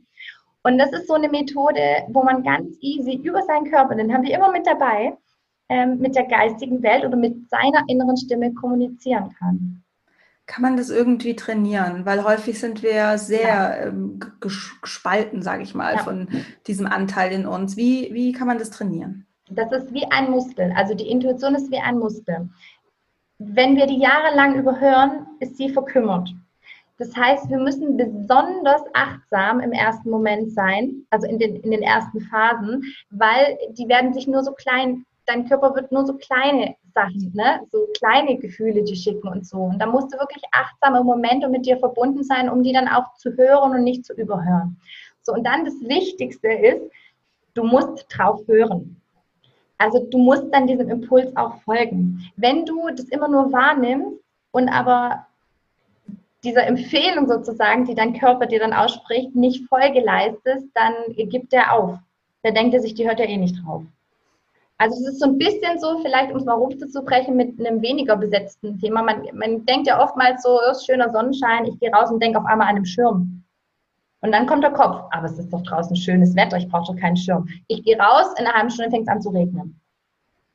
Und 0.63 0.79
das 0.79 0.93
ist 0.93 1.07
so 1.07 1.15
eine 1.15 1.29
Methode, 1.29 2.05
wo 2.09 2.23
man 2.23 2.43
ganz 2.43 2.77
easy 2.81 3.15
über 3.23 3.43
seinen 3.43 3.71
Körper, 3.71 3.95
den 3.95 4.13
haben 4.13 4.25
wir 4.25 4.35
immer 4.35 4.51
mit 4.51 4.67
dabei, 4.67 5.17
ähm, 5.69 5.99
mit 5.99 6.17
der 6.17 6.27
geistigen 6.27 6.83
Welt 6.83 7.05
oder 7.05 7.17
mit 7.17 7.49
seiner 7.49 7.85
inneren 7.89 8.17
Stimme 8.17 8.53
kommunizieren 8.55 9.35
kann. 9.39 9.83
Kann 10.47 10.63
man 10.63 10.79
das 10.79 10.89
irgendwie 10.89 11.37
trainieren? 11.37 12.07
Weil 12.07 12.25
häufig 12.25 12.59
sind 12.59 12.83
wir 12.83 13.19
sehr 13.19 13.41
ja. 13.41 13.77
ähm, 13.87 14.19
gespalten, 14.41 15.43
sage 15.43 15.63
ich 15.63 15.75
mal, 15.75 15.97
ja. 15.97 16.03
von 16.03 16.27
diesem 16.67 16.87
Anteil 16.87 17.33
in 17.33 17.47
uns. 17.47 17.77
Wie, 17.77 18.09
wie 18.13 18.33
kann 18.33 18.47
man 18.47 18.59
das 18.59 18.71
trainieren? 18.71 19.27
Das 19.51 19.71
ist 19.73 19.93
wie 19.93 20.11
ein 20.11 20.31
Muskel. 20.31 20.73
Also 20.75 20.95
die 20.95 21.09
Intuition 21.11 21.55
ist 21.55 21.71
wie 21.71 21.79
ein 21.79 21.99
Muskel. 21.99 22.49
Wenn 23.39 23.77
wir 23.77 23.87
die 23.87 23.99
jahrelang 23.99 24.57
überhören, 24.57 25.27
ist 25.39 25.57
sie 25.59 25.69
verkümmert. 25.69 26.31
Das 26.99 27.15
heißt, 27.17 27.49
wir 27.49 27.59
müssen 27.59 27.97
besonders 27.97 28.83
achtsam 28.93 29.61
im 29.61 29.73
ersten 29.73 30.11
Moment 30.11 30.53
sein, 30.53 31.07
also 31.11 31.29
in 31.29 31.39
den, 31.39 31.57
in 31.57 31.71
den 31.71 31.83
ersten 31.83 32.21
Phasen, 32.21 32.85
weil 33.11 33.57
die 33.71 33.89
werden 33.89 34.13
sich 34.13 34.27
nur 34.27 34.43
so 34.43 34.53
klein, 34.53 35.07
dein 35.27 35.49
Körper 35.49 35.75
wird 35.77 35.93
nur 35.93 36.05
so 36.05 36.15
kleine 36.15 36.75
Sachen, 36.93 37.33
ne? 37.35 37.61
so 37.71 37.87
kleine 37.97 38.37
Gefühle 38.39 38.83
die 38.83 38.97
schicken 38.97 39.29
und 39.29 39.47
so. 39.47 39.59
Und 39.59 39.79
da 39.79 39.87
musst 39.87 40.13
du 40.13 40.19
wirklich 40.19 40.43
achtsam 40.51 40.97
im 40.97 41.07
Moment 41.07 41.45
und 41.45 41.53
mit 41.53 41.67
dir 41.67 41.79
verbunden 41.79 42.25
sein, 42.25 42.51
um 42.51 42.65
die 42.65 42.73
dann 42.73 42.89
auch 42.89 43.15
zu 43.15 43.31
hören 43.37 43.73
und 43.73 43.85
nicht 43.85 44.05
zu 44.05 44.15
überhören. 44.15 44.77
So, 45.23 45.33
und 45.33 45.45
dann 45.45 45.65
das 45.65 45.75
Wichtigste 45.81 46.49
ist, 46.49 46.83
du 47.55 47.63
musst 47.63 48.07
drauf 48.09 48.41
hören. 48.49 49.01
Also 49.77 50.01
du 50.11 50.19
musst 50.19 50.53
dann 50.53 50.67
diesem 50.67 50.89
Impuls 50.89 51.37
auch 51.37 51.61
folgen. 51.63 52.29
Wenn 52.37 52.65
du 52.65 52.89
das 52.89 53.05
immer 53.07 53.29
nur 53.29 53.53
wahrnimmst 53.53 54.19
und 54.51 54.69
aber 54.69 55.28
dieser 56.45 56.67
Empfehlung 56.67 57.27
sozusagen, 57.27 57.85
die 57.85 57.95
dein 57.95 58.19
Körper 58.19 58.47
dir 58.47 58.61
dann 58.61 58.73
ausspricht, 58.73 59.35
nicht 59.35 59.69
Folge 59.69 60.01
leistest, 60.01 60.67
dann 60.75 60.95
gibt 61.17 61.53
er 61.53 61.73
auf. 61.73 61.99
Der 62.45 62.53
denkt 62.53 62.75
er 62.75 62.81
sich, 62.81 62.95
die 62.95 63.07
hört 63.09 63.21
er 63.21 63.29
eh 63.29 63.37
nicht 63.37 63.57
drauf. 63.65 63.83
Also 64.81 64.95
es 65.01 65.15
ist 65.15 65.21
so 65.21 65.27
ein 65.27 65.39
bisschen 65.39 65.81
so, 65.81 65.99
vielleicht 66.03 66.31
um 66.31 66.37
es 66.37 66.45
mal 66.45 66.55
runterzubrechen, 66.55 67.37
mit 67.37 67.59
einem 67.59 67.83
weniger 67.83 68.17
besetzten 68.17 68.79
Thema. 68.79 69.03
Man, 69.03 69.27
man 69.35 69.67
denkt 69.67 69.89
ja 69.89 70.01
oftmals 70.01 70.45
so, 70.45 70.61
ist 70.71 70.87
schöner 70.87 71.11
Sonnenschein, 71.11 71.65
ich 71.65 71.79
gehe 71.81 71.91
raus 71.91 72.11
und 72.13 72.23
denke 72.23 72.39
auf 72.39 72.47
einmal 72.47 72.69
an 72.69 72.77
einem 72.77 72.85
Schirm. 72.85 73.43
Und 74.21 74.33
dann 74.33 74.47
kommt 74.47 74.63
der 74.63 74.73
Kopf, 74.73 75.05
aber 75.11 75.27
es 75.27 75.39
ist 75.39 75.53
doch 75.53 75.63
draußen 75.63 75.97
schönes 75.97 76.35
Wetter, 76.37 76.59
ich 76.59 76.69
brauche 76.69 76.93
doch 76.93 77.01
keinen 77.01 77.17
Schirm. 77.17 77.49
Ich 77.67 77.83
gehe 77.83 77.99
raus, 77.99 78.29
in 78.39 78.47
einer 78.47 78.55
halben 78.55 78.71
Stunde 78.71 78.91
fängt 78.91 79.09
es 79.09 79.13
an 79.13 79.21
zu 79.21 79.31
regnen. 79.31 79.81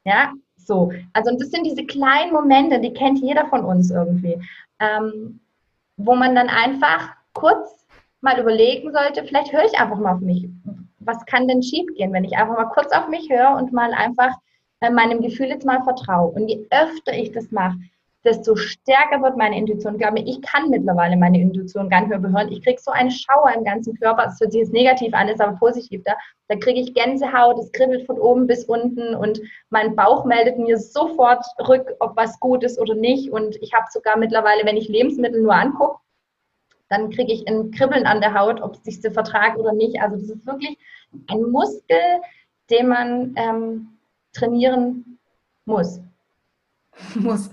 Ja, 0.05 0.31
so. 0.55 0.91
Also 1.11 1.31
und 1.31 1.41
das 1.41 1.51
sind 1.51 1.65
diese 1.65 1.85
kleinen 1.85 2.31
Momente, 2.31 2.79
die 2.79 2.93
kennt 2.93 3.19
jeder 3.19 3.45
von 3.47 3.65
uns 3.65 3.91
irgendwie. 3.91 4.37
Ähm, 4.79 5.39
wo 5.97 6.15
man 6.15 6.35
dann 6.35 6.49
einfach 6.49 7.15
kurz 7.33 7.85
mal 8.21 8.39
überlegen 8.39 8.91
sollte, 8.91 9.23
vielleicht 9.23 9.51
höre 9.51 9.65
ich 9.65 9.79
einfach 9.79 9.97
mal 9.97 10.15
auf 10.15 10.21
mich. 10.21 10.47
Was 10.99 11.25
kann 11.25 11.47
denn 11.47 11.61
schiefgehen, 11.61 12.13
wenn 12.13 12.23
ich 12.23 12.37
einfach 12.37 12.55
mal 12.55 12.69
kurz 12.69 12.91
auf 12.93 13.07
mich 13.09 13.29
höre 13.29 13.55
und 13.57 13.73
mal 13.73 13.93
einfach 13.93 14.31
äh, 14.79 14.89
meinem 14.89 15.21
Gefühl 15.21 15.47
jetzt 15.47 15.65
mal 15.65 15.83
vertraue? 15.83 16.31
Und 16.31 16.47
je 16.47 16.65
öfter 16.71 17.13
ich 17.13 17.31
das 17.31 17.51
mache, 17.51 17.77
desto 18.23 18.55
stärker 18.55 19.21
wird 19.21 19.37
meine 19.37 19.57
Intuition. 19.57 19.97
Glaube, 19.97 20.19
ich 20.19 20.41
kann 20.41 20.69
mittlerweile 20.69 21.17
meine 21.17 21.39
Intuition 21.39 21.89
gar 21.89 22.01
nicht 22.01 22.09
mehr 22.09 22.19
behören. 22.19 22.51
Ich 22.51 22.63
kriege 22.63 22.81
so 22.81 22.91
einen 22.91 23.11
Schauer 23.11 23.51
im 23.55 23.63
ganzen 23.63 23.99
Körper. 23.99 24.27
Es 24.27 24.39
hört 24.39 24.51
sich 24.51 24.61
jetzt 24.61 24.73
negativ 24.73 25.13
an, 25.13 25.27
ist 25.27 25.41
aber 25.41 25.57
positiv. 25.57 26.01
Da, 26.05 26.13
da 26.47 26.55
kriege 26.55 26.79
ich 26.79 26.93
Gänsehaut, 26.93 27.59
es 27.59 27.71
kribbelt 27.71 28.05
von 28.05 28.17
oben 28.19 28.47
bis 28.47 28.65
unten 28.65 29.15
und 29.15 29.41
mein 29.69 29.95
Bauch 29.95 30.25
meldet 30.25 30.57
mir 30.57 30.77
sofort 30.77 31.45
rück, 31.67 31.95
ob 31.99 32.15
was 32.15 32.39
gut 32.39 32.63
ist 32.63 32.79
oder 32.79 32.95
nicht. 32.95 33.31
Und 33.31 33.57
ich 33.61 33.73
habe 33.73 33.85
sogar 33.91 34.17
mittlerweile, 34.17 34.65
wenn 34.65 34.77
ich 34.77 34.87
Lebensmittel 34.87 35.41
nur 35.41 35.53
angucke, 35.53 35.99
dann 36.89 37.09
kriege 37.09 37.33
ich 37.33 37.47
ein 37.47 37.71
Kribbeln 37.71 38.05
an 38.05 38.21
der 38.21 38.39
Haut, 38.39 38.61
ob 38.61 38.75
es 38.75 38.83
sich 38.83 39.13
vertragt 39.13 39.57
oder 39.57 39.73
nicht. 39.73 39.99
Also 40.01 40.15
das 40.15 40.29
ist 40.29 40.45
wirklich 40.45 40.77
ein 41.27 41.41
Muskel, 41.51 41.97
den 42.69 42.87
man 42.87 43.33
ähm, 43.35 43.97
trainieren 44.31 45.19
muss. 45.65 45.99
Muss. 47.15 47.49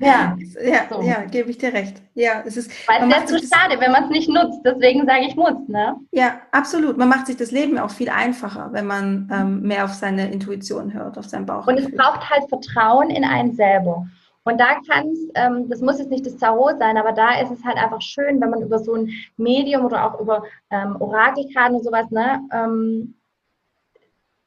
Ja, 0.00 0.36
ja, 0.62 0.86
so. 0.90 1.02
ja 1.02 1.24
gebe 1.24 1.50
ich 1.50 1.58
dir 1.58 1.72
recht. 1.72 2.02
Ja, 2.14 2.42
es 2.44 2.56
ist. 2.56 2.70
Weil 2.86 3.02
es 3.02 3.08
wäre 3.08 3.24
zu 3.26 3.46
schade, 3.46 3.80
wenn 3.80 3.92
man 3.92 4.04
es 4.04 4.10
nicht 4.10 4.28
nutzt. 4.28 4.60
Deswegen 4.64 5.06
sage 5.06 5.26
ich 5.26 5.34
muss, 5.34 5.56
ne? 5.68 5.96
Ja, 6.10 6.40
absolut. 6.50 6.98
Man 6.98 7.08
macht 7.08 7.26
sich 7.26 7.36
das 7.36 7.50
Leben 7.50 7.78
auch 7.78 7.90
viel 7.90 8.10
einfacher, 8.10 8.70
wenn 8.72 8.86
man 8.86 9.30
ähm, 9.32 9.62
mehr 9.62 9.84
auf 9.84 9.94
seine 9.94 10.30
Intuition 10.30 10.92
hört, 10.92 11.18
auf 11.18 11.26
seinen 11.26 11.46
Bauch. 11.46 11.66
Und 11.66 11.78
es 11.78 11.90
braucht 11.90 12.28
halt 12.28 12.48
Vertrauen 12.48 13.10
in 13.10 13.24
einen 13.24 13.54
selber. 13.54 14.06
Und 14.44 14.60
da 14.60 14.80
kann 14.88 15.08
es, 15.08 15.30
ähm, 15.34 15.68
das 15.68 15.80
muss 15.80 15.98
jetzt 15.98 16.10
nicht 16.10 16.26
das 16.26 16.36
Tarot 16.36 16.78
sein, 16.78 16.96
aber 16.96 17.12
da 17.12 17.40
ist 17.40 17.52
es 17.52 17.64
halt 17.64 17.76
einfach 17.76 18.02
schön, 18.02 18.40
wenn 18.40 18.50
man 18.50 18.62
über 18.62 18.78
so 18.78 18.94
ein 18.94 19.10
Medium 19.36 19.84
oder 19.84 20.04
auch 20.04 20.20
über 20.20 20.42
ähm, 20.70 20.96
Orakelkarten 21.00 21.76
und 21.76 21.84
sowas, 21.84 22.10
ne, 22.10 22.40
ähm, 22.52 23.14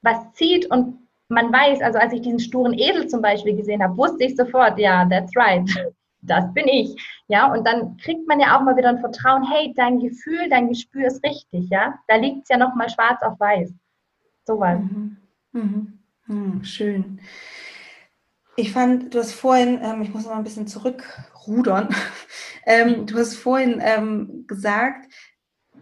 was 0.02 0.32
zieht 0.34 0.70
und 0.70 1.05
man 1.28 1.52
weiß, 1.52 1.80
also 1.82 1.98
als 1.98 2.12
ich 2.12 2.20
diesen 2.20 2.38
sturen 2.38 2.72
Edel 2.74 3.08
zum 3.08 3.20
Beispiel 3.20 3.56
gesehen 3.56 3.82
habe, 3.82 3.96
wusste 3.96 4.24
ich 4.24 4.36
sofort, 4.36 4.78
ja, 4.78 5.04
that's 5.08 5.34
right, 5.36 5.68
das 6.22 6.52
bin 6.54 6.68
ich. 6.68 6.96
Ja, 7.28 7.52
und 7.52 7.66
dann 7.66 7.96
kriegt 7.96 8.26
man 8.28 8.40
ja 8.40 8.56
auch 8.56 8.62
mal 8.62 8.76
wieder 8.76 8.90
ein 8.90 9.00
Vertrauen, 9.00 9.44
hey, 9.50 9.72
dein 9.76 9.98
Gefühl, 9.98 10.48
dein 10.48 10.68
Gespür 10.68 11.06
ist 11.06 11.24
richtig, 11.24 11.68
ja. 11.70 11.98
Da 12.06 12.16
liegt 12.16 12.42
es 12.44 12.48
ja 12.48 12.56
nochmal 12.56 12.88
schwarz 12.88 13.22
auf 13.22 13.38
weiß. 13.40 13.72
Sowas. 14.44 14.78
Mhm. 14.80 15.16
Mhm. 15.52 15.98
Mhm. 16.26 16.64
Schön. 16.64 17.20
Ich 18.56 18.72
fand, 18.72 19.12
du 19.12 19.18
hast 19.18 19.32
vorhin, 19.32 19.80
ähm, 19.82 20.02
ich 20.02 20.14
muss 20.14 20.24
noch 20.24 20.30
mal 20.30 20.38
ein 20.38 20.44
bisschen 20.44 20.66
zurückrudern, 20.66 21.88
ähm, 22.66 23.06
du 23.06 23.18
hast 23.18 23.34
vorhin 23.34 23.80
ähm, 23.82 24.44
gesagt, 24.46 25.12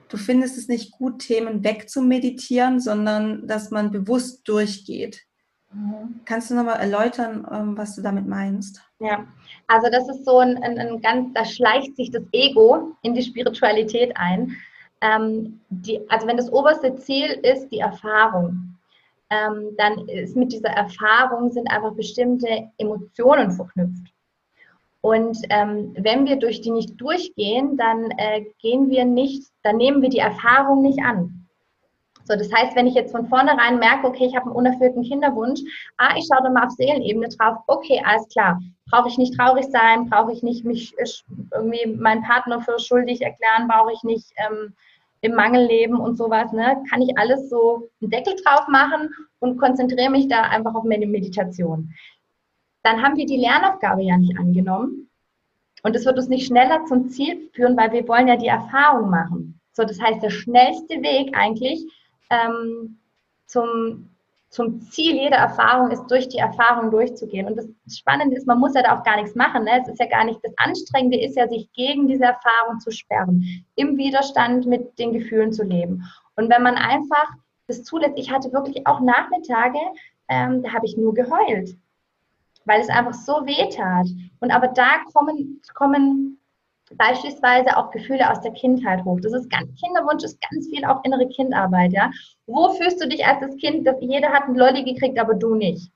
du 0.09 0.16
findest 0.16 0.59
es 0.59 0.68
nicht 0.68 0.92
gut, 0.92 1.20
Themen 1.20 1.62
wegzumeditieren, 1.62 2.80
sondern 2.80 3.47
dass 3.47 3.70
man 3.70 3.90
bewusst 3.90 4.49
durchgeht. 4.49 5.24
Kannst 6.25 6.51
du 6.51 6.55
nochmal 6.55 6.81
erläutern, 6.81 7.47
ähm, 7.51 7.77
was 7.77 7.97
du 7.97 8.03
damit 8.03 8.27
meinst? 8.27 8.83
Ja, 9.01 9.27
also 9.66 9.89
das 9.91 10.09
ist 10.09 10.25
so 10.25 10.39
ein, 10.39 10.57
ein, 10.62 10.79
ein, 10.79 11.01
ganz, 11.01 11.33
da 11.35 11.45
schleicht 11.45 11.97
sich 11.97 12.11
das 12.11 12.22
Ego 12.33 12.93
in 13.03 13.14
die 13.14 13.22
Spiritualität 13.22 14.16
ein. 14.16 14.57
Ähm, 15.01 15.61
die, 15.68 16.01
also 16.09 16.27
wenn 16.27 16.37
das 16.37 16.53
oberste 16.53 16.95
Ziel 16.97 17.41
ist 17.43 17.68
die 17.68 17.81
Erfahrung, 17.81 18.77
ähm, 19.31 19.70
dann 19.77 20.09
ist 20.09 20.37
mit 20.37 20.53
dieser 20.53 20.70
Erfahrung 20.70 21.51
sind 21.51 21.70
einfach 21.70 21.93
bestimmte 21.95 22.70
Emotionen 22.79 23.51
verknüpft. 23.51 24.12
Und 25.01 25.37
ähm, 25.51 25.95
wenn 25.99 26.25
wir 26.25 26.37
durch 26.37 26.62
die 26.62 26.70
nicht 26.70 26.99
durchgehen, 26.99 27.77
dann 27.77 28.11
äh, 28.12 28.47
gehen 28.61 28.89
wir 28.89 29.05
nicht, 29.05 29.51
dann 29.62 29.77
nehmen 29.77 30.01
wir 30.01 30.09
die 30.09 30.18
Erfahrung 30.18 30.81
nicht 30.81 31.01
an. 31.05 31.43
So, 32.25 32.37
das 32.37 32.51
heißt, 32.53 32.75
wenn 32.75 32.87
ich 32.87 32.95
jetzt 32.95 33.12
von 33.12 33.29
vornherein 33.29 33.79
merke, 33.79 34.07
okay, 34.07 34.27
ich 34.27 34.35
habe 34.35 34.47
einen 34.47 34.57
unerfüllten 34.57 35.03
Kinderwunsch, 35.03 35.61
ah, 35.99 36.14
ich 36.16 36.27
schaue 36.27 36.43
da 36.43 36.51
mal 36.51 36.64
auf 36.64 36.72
Seelenebene 36.72 37.29
drauf, 37.29 37.59
okay, 37.66 38.03
alles 38.05 38.27
klar. 38.29 38.61
Brauche 38.91 39.09
ich 39.09 39.18
nicht 39.18 39.37
traurig 39.37 39.66
sein, 39.66 40.09
brauche 40.09 40.33
ich 40.33 40.43
nicht 40.43 40.64
mich 40.64 40.95
äh, 40.99 41.05
irgendwie 41.53 41.87
meinen 41.97 42.22
Partner 42.22 42.61
für 42.62 42.79
schuldig 42.79 43.20
erklären, 43.20 43.68
brauche 43.68 43.93
ich 43.93 44.03
nicht 44.05 44.33
ähm, 44.39 44.72
im 45.20 45.35
Mangel 45.35 45.66
leben 45.66 45.99
und 45.99 46.16
sowas, 46.16 46.53
ne? 46.53 46.83
Kann 46.91 47.03
ich 47.03 47.16
alles 47.18 47.49
so 47.49 47.89
einen 48.01 48.11
Deckel 48.11 48.35
drauf 48.43 48.68
machen 48.68 49.11
und 49.41 49.59
konzentriere 49.59 50.11
mich 50.11 50.29
da 50.29 50.43
einfach 50.43 50.75
auf 50.75 50.85
meine 50.85 51.07
Meditation. 51.07 51.93
Dann 52.83 53.03
haben 53.03 53.16
wir 53.16 53.27
die 53.27 53.39
Lernaufgabe 53.39 54.03
ja 54.03 54.18
nicht 54.18 54.39
angenommen. 54.39 55.09
Und 55.83 55.95
es 55.95 56.07
wird 56.07 56.16
uns 56.16 56.29
nicht 56.29 56.47
schneller 56.47 56.85
zum 56.87 57.09
Ziel 57.09 57.51
führen, 57.53 57.77
weil 57.77 57.93
wir 57.93 58.09
wollen 58.09 58.29
ja 58.29 58.37
die 58.37 58.47
Erfahrung 58.47 59.11
machen. 59.11 59.61
So, 59.72 59.83
das 59.85 60.01
heißt, 60.01 60.22
der 60.22 60.31
schnellste 60.31 61.03
Weg 61.03 61.37
eigentlich 61.37 61.85
ähm, 62.31 62.99
zum, 63.47 64.11
zum 64.51 64.81
Ziel 64.83 65.14
jeder 65.14 65.37
Erfahrung 65.37 65.91
ist, 65.91 66.07
durch 66.09 66.29
die 66.29 66.39
Erfahrung 66.39 66.91
durchzugehen. 66.91 67.47
Und 67.47 67.57
das 67.57 67.66
Spannende 67.97 68.37
ist, 68.37 68.47
man 68.47 68.59
muss 68.59 68.75
ja 68.75 68.83
da 68.83 68.99
auch 68.99 69.03
gar 69.03 69.16
nichts 69.16 69.35
machen. 69.35 69.64
Ne? 69.64 69.81
Es 69.83 69.89
ist 69.89 70.01
ja 70.01 70.07
gar 70.07 70.25
nicht, 70.25 70.41
das 70.43 70.53
Anstrengende 70.57 71.20
ist 71.20 71.37
ja, 71.37 71.49
sich 71.49 71.72
gegen 71.72 72.09
diese 72.09 72.25
Erfahrung 72.25 72.81
zu 72.81 72.91
sperren, 72.91 73.64
im 73.77 73.97
Widerstand 73.97 74.66
mit 74.66 74.99
den 74.99 75.12
Gefühlen 75.12 75.53
zu 75.53 75.64
leben. 75.64 76.05
Und 76.37 76.51
wenn 76.51 76.62
man 76.62 76.77
einfach 76.77 77.31
das 77.66 77.85
zulässt, 77.85 78.14
ich 78.16 78.31
hatte 78.31 78.53
wirklich 78.53 78.87
auch 78.87 79.01
Nachmittage, 79.01 79.79
ähm, 80.29 80.62
da 80.62 80.72
habe 80.72 80.87
ich 80.87 80.97
nur 80.97 81.14
geheult, 81.14 81.77
weil 82.64 82.81
es 82.81 82.89
einfach 82.89 83.14
so 83.14 83.47
weh 83.47 83.68
tat. 83.70 84.07
Und 84.41 84.51
aber 84.51 84.68
da 84.68 84.99
kommen, 85.12 85.61
kommen 85.75 86.39
beispielsweise 86.97 87.76
auch 87.76 87.91
Gefühle 87.91 88.30
aus 88.30 88.41
der 88.41 88.53
Kindheit 88.53 89.05
hoch. 89.05 89.18
Das 89.22 89.32
ist 89.32 89.51
ganz, 89.51 89.68
Kinderwunsch 89.80 90.24
ist 90.24 90.39
ganz 90.51 90.68
viel 90.68 90.85
auch 90.85 91.03
innere 91.05 91.28
Kindarbeit, 91.28 91.93
ja. 91.93 92.11
Wo 92.47 92.70
fühlst 92.74 93.03
du 93.03 93.09
dich 93.09 93.24
als 93.26 93.41
das 93.41 93.57
Kind, 93.57 93.87
dass 93.87 93.97
jeder 94.01 94.28
hat 94.28 94.45
einen 94.45 94.57
Lolli 94.57 94.85
gekriegt, 94.85 95.18
aber 95.18 95.35
du 95.35 95.55
nicht? 95.55 95.91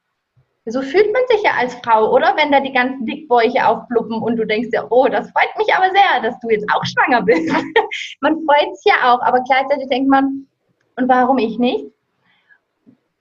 So 0.71 0.83
fühlt 0.83 1.11
man 1.13 1.23
sich 1.29 1.43
ja 1.43 1.53
als 1.59 1.75
Frau, 1.77 2.13
oder? 2.13 2.35
Wenn 2.37 2.53
da 2.53 2.61
die 2.61 2.73
ganzen 2.73 3.07
Dickbäuche 3.07 3.67
aufpluppen 3.67 4.21
und 4.23 4.37
du 4.37 4.47
denkst 4.47 4.69
ja, 4.73 4.87
oh, 4.91 5.09
das 5.09 5.31
freut 5.31 5.57
mich 5.57 5.75
aber 5.75 5.91
sehr, 5.91 6.23
dass 6.23 6.39
du 6.41 6.51
jetzt 6.51 6.67
auch 6.71 6.85
schwanger 6.85 7.23
bist. 7.23 7.51
man 8.21 8.45
freut 8.45 8.77
sich 8.77 8.93
ja 8.93 9.15
auch, 9.15 9.23
aber 9.23 9.41
gleichzeitig 9.45 9.89
denkt 9.89 10.11
man, 10.11 10.47
und 10.97 11.09
warum 11.09 11.39
ich 11.39 11.59
nicht? 11.59 11.87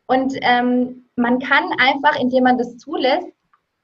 Und 0.08 0.34
ähm, 0.42 1.06
man 1.16 1.40
kann 1.40 1.72
einfach, 1.80 2.20
indem 2.20 2.44
man 2.44 2.58
das 2.58 2.78
zulässt, 2.78 3.28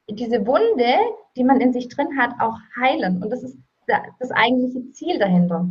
diese 0.09 0.45
Wunde, 0.45 0.97
die 1.37 1.43
man 1.43 1.61
in 1.61 1.71
sich 1.73 1.87
drin 1.89 2.17
hat, 2.17 2.31
auch 2.39 2.57
heilen. 2.79 3.21
Und 3.21 3.29
das 3.29 3.43
ist 3.43 3.57
das 3.87 4.31
eigentliche 4.31 4.91
Ziel 4.91 5.19
dahinter. 5.19 5.67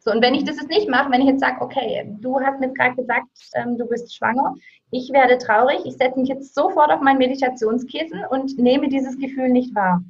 So, 0.00 0.12
und 0.12 0.22
wenn 0.22 0.34
ich 0.34 0.44
das 0.44 0.56
jetzt 0.56 0.70
nicht 0.70 0.88
mache, 0.88 1.10
wenn 1.10 1.20
ich 1.20 1.26
jetzt 1.28 1.40
sage, 1.40 1.60
okay, 1.60 2.08
du 2.20 2.40
hast 2.40 2.60
mir 2.60 2.72
gerade 2.72 2.94
gesagt, 2.94 3.28
ähm, 3.54 3.76
du 3.76 3.86
bist 3.86 4.14
schwanger, 4.14 4.54
ich 4.90 5.10
werde 5.12 5.38
traurig, 5.38 5.80
ich 5.84 5.96
setze 5.96 6.18
mich 6.18 6.28
jetzt 6.28 6.54
sofort 6.54 6.90
auf 6.90 7.00
mein 7.00 7.18
Meditationskissen 7.18 8.24
und 8.30 8.58
nehme 8.58 8.88
dieses 8.88 9.18
Gefühl 9.18 9.50
nicht 9.50 9.74
wahr, 9.74 10.02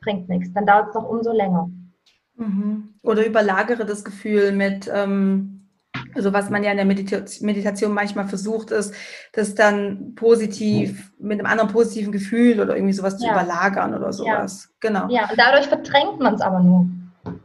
bringt 0.00 0.28
nichts, 0.28 0.52
dann 0.54 0.66
dauert 0.66 0.88
es 0.88 0.94
doch 0.94 1.08
umso 1.08 1.32
länger. 1.32 1.70
Mhm. 2.36 2.94
Oder 3.02 3.26
überlagere 3.26 3.84
das 3.84 4.04
Gefühl 4.04 4.52
mit, 4.52 4.90
ähm, 4.92 5.61
also 6.14 6.32
was 6.32 6.50
man 6.50 6.62
ja 6.64 6.70
in 6.70 6.76
der 6.76 6.86
Meditation 6.86 7.92
manchmal 7.92 8.26
versucht 8.26 8.70
ist, 8.70 8.94
das 9.32 9.54
dann 9.54 10.14
positiv 10.14 11.12
mit 11.18 11.38
einem 11.38 11.46
anderen 11.46 11.70
positiven 11.70 12.12
Gefühl 12.12 12.60
oder 12.60 12.76
irgendwie 12.76 12.92
sowas 12.92 13.18
zu 13.18 13.26
überlagern 13.26 13.94
oder 13.94 14.12
sowas. 14.12 14.68
Ja. 14.68 14.88
Genau. 14.88 15.08
Ja, 15.08 15.30
und 15.30 15.38
dadurch 15.38 15.66
verdrängt 15.66 16.20
man 16.20 16.34
es 16.34 16.40
aber 16.40 16.60
nur. 16.60 16.86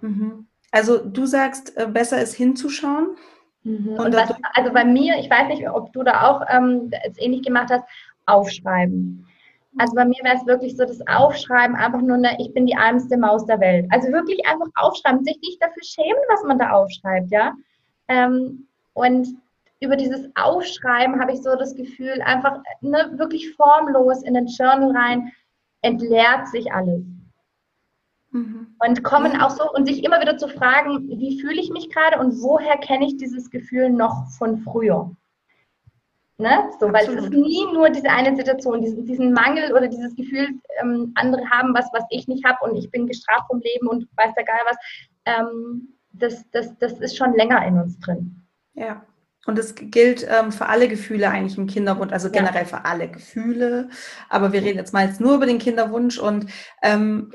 Mhm. 0.01 0.47
Also 0.71 0.97
du 0.97 1.25
sagst, 1.25 1.77
äh, 1.77 1.87
besser 1.87 2.21
ist 2.21 2.33
hinzuschauen. 2.33 3.15
Mhm. 3.63 3.89
Und, 3.89 3.99
und 3.99 4.15
was, 4.15 4.33
also 4.53 4.71
bei 4.73 4.85
mir, 4.85 5.17
ich 5.19 5.29
weiß 5.29 5.47
nicht, 5.47 5.69
ob 5.69 5.91
du 5.93 6.03
da 6.03 6.27
auch 6.27 6.41
ähm, 6.49 6.91
es 7.09 7.17
ähnlich 7.19 7.43
gemacht 7.43 7.69
hast, 7.71 7.83
aufschreiben. 8.25 9.25
Also 9.79 9.93
bei 9.95 10.05
mir 10.05 10.17
wäre 10.23 10.35
es 10.35 10.45
wirklich 10.47 10.75
so, 10.75 10.85
das 10.85 10.99
Aufschreiben 11.07 11.75
einfach 11.75 12.01
nur 12.01 12.15
eine, 12.15 12.35
ich 12.39 12.53
bin 12.53 12.65
die 12.65 12.75
armste 12.75 13.17
Maus 13.17 13.45
der 13.45 13.59
Welt. 13.59 13.85
Also 13.91 14.07
wirklich 14.09 14.39
einfach 14.47 14.67
aufschreiben, 14.75 15.23
sich 15.23 15.39
nicht 15.41 15.61
dafür 15.61 15.83
schämen, 15.83 16.21
was 16.29 16.43
man 16.43 16.57
da 16.57 16.71
aufschreibt, 16.71 17.31
ja. 17.31 17.53
Ähm, 18.07 18.67
und 18.93 19.27
über 19.79 19.95
dieses 19.95 20.29
Aufschreiben 20.35 21.19
habe 21.19 21.33
ich 21.33 21.41
so 21.41 21.55
das 21.55 21.75
Gefühl, 21.75 22.21
einfach 22.23 22.59
ne, 22.81 23.11
wirklich 23.13 23.53
formlos 23.55 24.23
in 24.23 24.33
den 24.33 24.47
Journal 24.47 24.91
rein, 24.95 25.31
entleert 25.81 26.47
sich 26.47 26.71
alles. 26.71 27.03
Mhm. 28.31 28.75
Und 28.79 29.03
kommen 29.03 29.39
auch 29.39 29.51
so 29.51 29.71
und 29.71 29.85
sich 29.85 30.03
immer 30.03 30.19
wieder 30.19 30.37
zu 30.37 30.47
fragen, 30.47 31.07
wie 31.09 31.39
fühle 31.39 31.61
ich 31.61 31.69
mich 31.69 31.89
gerade 31.89 32.19
und 32.19 32.41
woher 32.41 32.77
kenne 32.77 33.05
ich 33.05 33.17
dieses 33.17 33.49
Gefühl 33.49 33.89
noch 33.89 34.27
von 34.37 34.57
früher? 34.59 35.11
Ne? 36.39 36.69
So, 36.79 36.93
weil 36.93 37.07
es 37.07 37.23
ist 37.23 37.31
nie 37.31 37.65
nur 37.73 37.89
diese 37.89 38.09
eine 38.09 38.35
Situation, 38.35 38.81
diesen, 38.81 39.05
diesen 39.07 39.33
Mangel 39.33 39.73
oder 39.73 39.87
dieses 39.87 40.15
Gefühl, 40.15 40.49
ähm, 40.81 41.11
andere 41.15 41.49
haben 41.49 41.73
was, 41.73 41.89
was 41.93 42.03
ich 42.11 42.27
nicht 42.27 42.45
habe 42.45 42.57
und 42.63 42.75
ich 42.75 42.91
bin 42.91 43.07
gestraft 43.07 43.47
vom 43.47 43.59
Leben 43.59 43.87
und 43.87 44.07
weiß 44.15 44.33
der 44.35 44.43
Geil 44.45 44.59
was. 44.67 44.77
Ähm, 45.25 45.96
das, 46.11 46.43
das, 46.51 46.77
das 46.79 46.93
ist 46.93 47.17
schon 47.17 47.33
länger 47.33 47.65
in 47.65 47.79
uns 47.79 47.99
drin. 47.99 48.43
Ja. 48.73 49.05
Und 49.45 49.57
das 49.57 49.75
gilt 49.75 50.27
ähm, 50.29 50.51
für 50.51 50.67
alle 50.67 50.89
Gefühle 50.89 51.29
eigentlich 51.29 51.57
im 51.57 51.67
Kinderwunsch, 51.67 52.11
also 52.11 52.29
generell 52.29 52.63
ja. 52.63 52.67
für 52.67 52.85
alle 52.85 53.09
Gefühle. 53.09 53.89
Aber 54.29 54.51
wir 54.51 54.61
reden 54.61 54.77
jetzt 54.77 54.93
mal 54.93 55.07
jetzt 55.07 55.21
nur 55.21 55.35
über 55.35 55.45
den 55.45 55.57
Kinderwunsch 55.57 56.17
und 56.17 56.47
ähm, 56.83 57.31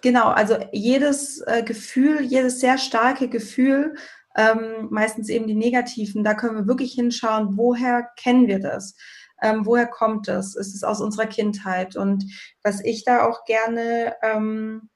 genau, 0.00 0.28
also 0.28 0.56
jedes 0.72 1.40
äh, 1.46 1.62
Gefühl, 1.62 2.22
jedes 2.22 2.58
sehr 2.58 2.76
starke 2.76 3.28
Gefühl, 3.28 3.94
ähm, 4.36 4.88
meistens 4.90 5.28
eben 5.28 5.46
die 5.46 5.54
negativen, 5.54 6.24
da 6.24 6.34
können 6.34 6.56
wir 6.56 6.66
wirklich 6.66 6.92
hinschauen, 6.92 7.56
woher 7.56 8.08
kennen 8.16 8.48
wir 8.48 8.58
das? 8.58 8.96
Ähm, 9.42 9.64
woher 9.66 9.86
kommt 9.86 10.28
das? 10.28 10.56
Ist 10.56 10.74
es 10.74 10.82
aus 10.82 11.00
unserer 11.00 11.26
Kindheit? 11.26 11.96
Und 11.96 12.24
was 12.62 12.82
ich 12.84 13.04
da 13.04 13.26
auch 13.26 13.44
gerne 13.44 14.14
ähm, 14.22 14.88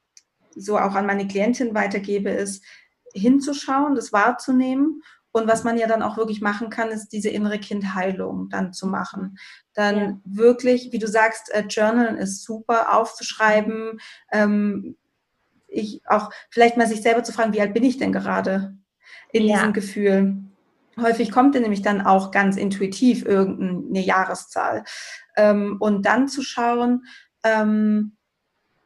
so 0.57 0.79
auch 0.79 0.95
an 0.95 1.07
meine 1.07 1.29
Klientin 1.29 1.75
weitergebe, 1.75 2.31
ist 2.31 2.65
hinzuschauen, 3.15 3.95
das 3.95 4.13
wahrzunehmen. 4.13 5.03
Und 5.33 5.49
was 5.49 5.65
man 5.65 5.77
ja 5.77 5.87
dann 5.87 6.03
auch 6.03 6.17
wirklich 6.17 6.41
machen 6.41 6.71
kann, 6.71 6.89
ist 6.89 7.09
diese 7.09 7.29
innere 7.29 7.59
Kindheilung 7.59 8.49
dann 8.49 8.73
zu 8.73 8.87
machen. 8.87 9.39
Dann 9.75 9.97
ja. 9.99 10.21
wirklich, 10.25 10.93
wie 10.93 10.99
du 10.99 11.07
sagst, 11.07 11.53
äh, 11.53 11.65
Journalen 11.69 12.17
ist 12.17 12.43
super, 12.43 12.97
aufzuschreiben. 12.97 14.01
Ähm, 14.33 14.97
ich 15.69 16.01
auch 16.07 16.31
vielleicht 16.51 16.79
mal 16.79 16.87
sich 16.87 17.03
selber 17.03 17.23
zu 17.23 17.33
fragen, 17.33 17.53
wie 17.53 17.61
alt 17.61 17.75
bin 17.75 17.85
ich 17.85 17.99
denn 17.99 18.13
gerade 18.13 18.79
in 19.31 19.45
ja. 19.45 19.57
diesem 19.57 19.73
Gefühl? 19.75 20.37
Häufig 20.99 21.31
kommt 21.31 21.55
dann 21.55 21.63
nämlich 21.63 21.83
dann 21.83 22.01
auch 22.01 22.31
ganz 22.31 22.57
intuitiv 22.57 23.27
irgendeine 23.27 24.03
Jahreszahl. 24.03 24.85
Ähm, 25.37 25.77
und 25.81 26.07
dann 26.07 26.29
zu 26.29 26.41
schauen, 26.41 27.05
ähm, 27.45 28.16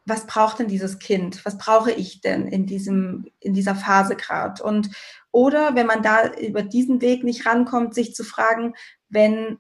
was 0.05 0.26
braucht 0.26 0.59
denn 0.59 0.68
dieses 0.68 0.98
Kind? 0.98 1.44
Was 1.44 1.59
brauche 1.59 1.92
ich 1.92 2.20
denn 2.20 2.46
in, 2.46 2.66
diesem, 2.66 3.26
in 3.40 3.55
dieser 3.55 3.74
Phase 3.74 4.16
gerade? 4.16 4.62
Und 4.62 4.90
oder 5.30 5.74
wenn 5.74 5.86
man 5.86 6.03
da 6.03 6.32
über 6.34 6.62
diesen 6.62 7.01
Weg 7.01 7.22
nicht 7.22 7.46
rankommt, 7.46 7.94
sich 7.94 8.14
zu 8.14 8.24
fragen, 8.24 8.74
wenn, 9.09 9.59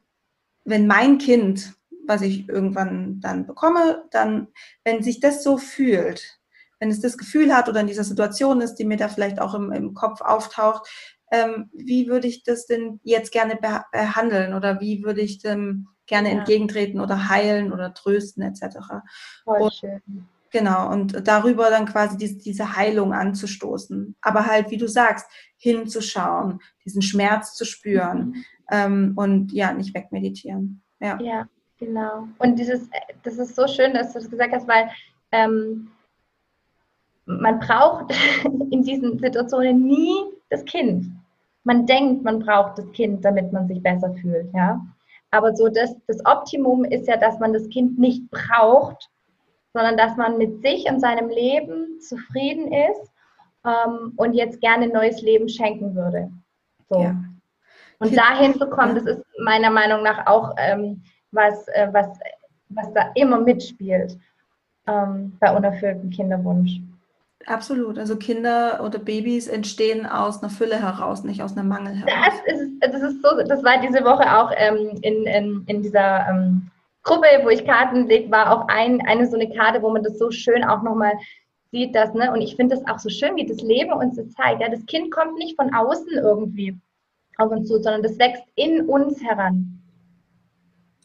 wenn 0.64 0.86
mein 0.86 1.18
Kind, 1.18 1.74
was 2.06 2.22
ich 2.22 2.48
irgendwann 2.48 3.20
dann 3.20 3.46
bekomme, 3.46 4.04
dann, 4.10 4.48
wenn 4.84 5.02
sich 5.02 5.20
das 5.20 5.44
so 5.44 5.58
fühlt, 5.58 6.40
wenn 6.80 6.90
es 6.90 7.00
das 7.00 7.18
Gefühl 7.18 7.54
hat 7.54 7.68
oder 7.68 7.80
in 7.80 7.86
dieser 7.86 8.04
Situation 8.04 8.60
ist, 8.60 8.76
die 8.76 8.84
mir 8.84 8.96
da 8.96 9.08
vielleicht 9.08 9.40
auch 9.40 9.54
im, 9.54 9.70
im 9.70 9.94
Kopf 9.94 10.20
auftaucht, 10.22 10.88
ähm, 11.30 11.70
wie 11.72 12.08
würde 12.08 12.26
ich 12.26 12.42
das 12.42 12.66
denn 12.66 12.98
jetzt 13.04 13.30
gerne 13.30 13.58
behandeln 13.92 14.54
oder 14.54 14.80
wie 14.80 15.04
würde 15.04 15.20
ich 15.20 15.38
dem 15.38 15.88
gerne 16.10 16.30
ja. 16.30 16.38
entgegentreten 16.38 17.00
oder 17.00 17.30
heilen 17.30 17.72
oder 17.72 17.94
trösten 17.94 18.42
etc. 18.42 18.76
Voll 19.44 19.62
und, 19.62 19.72
schön. 19.72 20.02
Genau, 20.50 20.90
und 20.90 21.26
darüber 21.26 21.70
dann 21.70 21.86
quasi 21.86 22.18
diese, 22.18 22.38
diese 22.38 22.76
Heilung 22.76 23.14
anzustoßen. 23.14 24.16
Aber 24.20 24.46
halt, 24.46 24.70
wie 24.70 24.76
du 24.76 24.88
sagst, 24.88 25.30
hinzuschauen, 25.56 26.60
diesen 26.84 27.02
Schmerz 27.02 27.54
zu 27.54 27.64
spüren 27.64 28.18
mhm. 28.18 28.44
ähm, 28.70 29.12
und 29.16 29.52
ja, 29.52 29.72
nicht 29.72 29.94
wegmeditieren. 29.94 30.82
Ja. 30.98 31.18
ja, 31.20 31.48
genau. 31.78 32.26
Und 32.38 32.58
dieses, 32.58 32.90
das 33.22 33.38
ist 33.38 33.54
so 33.54 33.66
schön, 33.68 33.94
dass 33.94 34.12
du 34.12 34.18
das 34.18 34.28
gesagt 34.28 34.52
hast, 34.52 34.68
weil 34.68 34.90
ähm, 35.30 35.92
man 37.26 37.60
braucht 37.60 38.12
in 38.70 38.82
diesen 38.82 39.18
Situationen 39.20 39.86
nie 39.86 40.16
das 40.50 40.64
Kind. 40.64 41.06
Man 41.62 41.86
denkt, 41.86 42.24
man 42.24 42.40
braucht 42.40 42.78
das 42.78 42.90
Kind, 42.90 43.24
damit 43.24 43.52
man 43.52 43.68
sich 43.68 43.80
besser 43.80 44.12
fühlt, 44.14 44.52
ja. 44.52 44.80
Aber 45.30 45.54
so 45.54 45.68
das, 45.68 45.94
das 46.06 46.24
Optimum 46.24 46.84
ist 46.84 47.06
ja, 47.06 47.16
dass 47.16 47.38
man 47.38 47.52
das 47.52 47.68
Kind 47.68 47.98
nicht 47.98 48.30
braucht, 48.30 49.08
sondern 49.72 49.96
dass 49.96 50.16
man 50.16 50.38
mit 50.38 50.62
sich 50.62 50.86
und 50.90 51.00
seinem 51.00 51.28
Leben 51.28 52.00
zufrieden 52.00 52.72
ist 52.72 53.12
ähm, 53.64 54.12
und 54.16 54.34
jetzt 54.34 54.60
gerne 54.60 54.84
ein 54.84 54.92
neues 54.92 55.22
Leben 55.22 55.48
schenken 55.48 55.94
würde. 55.94 56.30
So. 56.88 57.02
Ja. 57.02 57.16
Und 58.00 58.16
dahin 58.16 58.54
zu 58.54 58.68
kommen, 58.68 58.94
das 58.94 59.04
ist 59.04 59.22
meiner 59.44 59.70
Meinung 59.70 60.02
nach 60.02 60.26
auch 60.26 60.54
ähm, 60.56 61.02
was, 61.32 61.68
äh, 61.68 61.88
was, 61.92 62.08
was 62.70 62.92
da 62.94 63.10
immer 63.14 63.38
mitspielt 63.38 64.18
ähm, 64.86 65.36
bei 65.38 65.54
unerfülltem 65.54 66.10
Kinderwunsch. 66.10 66.80
Absolut. 67.46 67.98
Also 67.98 68.16
Kinder 68.16 68.82
oder 68.84 68.98
Babys 68.98 69.48
entstehen 69.48 70.06
aus 70.06 70.42
einer 70.42 70.50
Fülle 70.50 70.80
heraus, 70.80 71.24
nicht 71.24 71.42
aus 71.42 71.56
einem 71.56 71.68
Mangel 71.68 71.94
heraus. 71.94 72.34
Das 72.46 72.60
ist, 72.60 72.72
das 72.80 73.02
ist 73.02 73.22
so, 73.22 73.28
das 73.48 73.64
war 73.64 73.80
diese 73.80 74.04
Woche 74.04 74.36
auch 74.36 74.52
ähm, 74.56 74.98
in, 75.02 75.24
in, 75.24 75.64
in 75.66 75.82
dieser 75.82 76.26
ähm, 76.28 76.70
Gruppe, 77.02 77.26
wo 77.42 77.48
ich 77.48 77.64
Karten 77.64 78.06
leg, 78.06 78.30
war 78.30 78.52
auch 78.52 78.68
ein, 78.68 79.00
eine 79.06 79.26
so 79.26 79.36
eine 79.36 79.48
Karte, 79.50 79.82
wo 79.82 79.90
man 79.90 80.02
das 80.02 80.18
so 80.18 80.30
schön 80.30 80.64
auch 80.64 80.82
nochmal 80.82 81.14
sieht, 81.72 81.94
dass, 81.94 82.12
ne, 82.14 82.30
und 82.32 82.42
ich 82.42 82.56
finde 82.56 82.76
das 82.76 82.86
auch 82.86 82.98
so 82.98 83.08
schön, 83.08 83.36
wie 83.36 83.46
das 83.46 83.60
Leben 83.62 83.92
uns 83.92 84.16
das 84.16 84.30
zeigt. 84.32 84.60
Ja, 84.60 84.68
das 84.68 84.84
Kind 84.86 85.10
kommt 85.10 85.38
nicht 85.38 85.56
von 85.56 85.72
außen 85.72 86.12
irgendwie 86.12 86.76
auf 87.38 87.50
uns 87.50 87.68
zu, 87.68 87.80
sondern 87.80 88.02
das 88.02 88.18
wächst 88.18 88.44
in 88.56 88.86
uns 88.86 89.22
heran. 89.22 89.80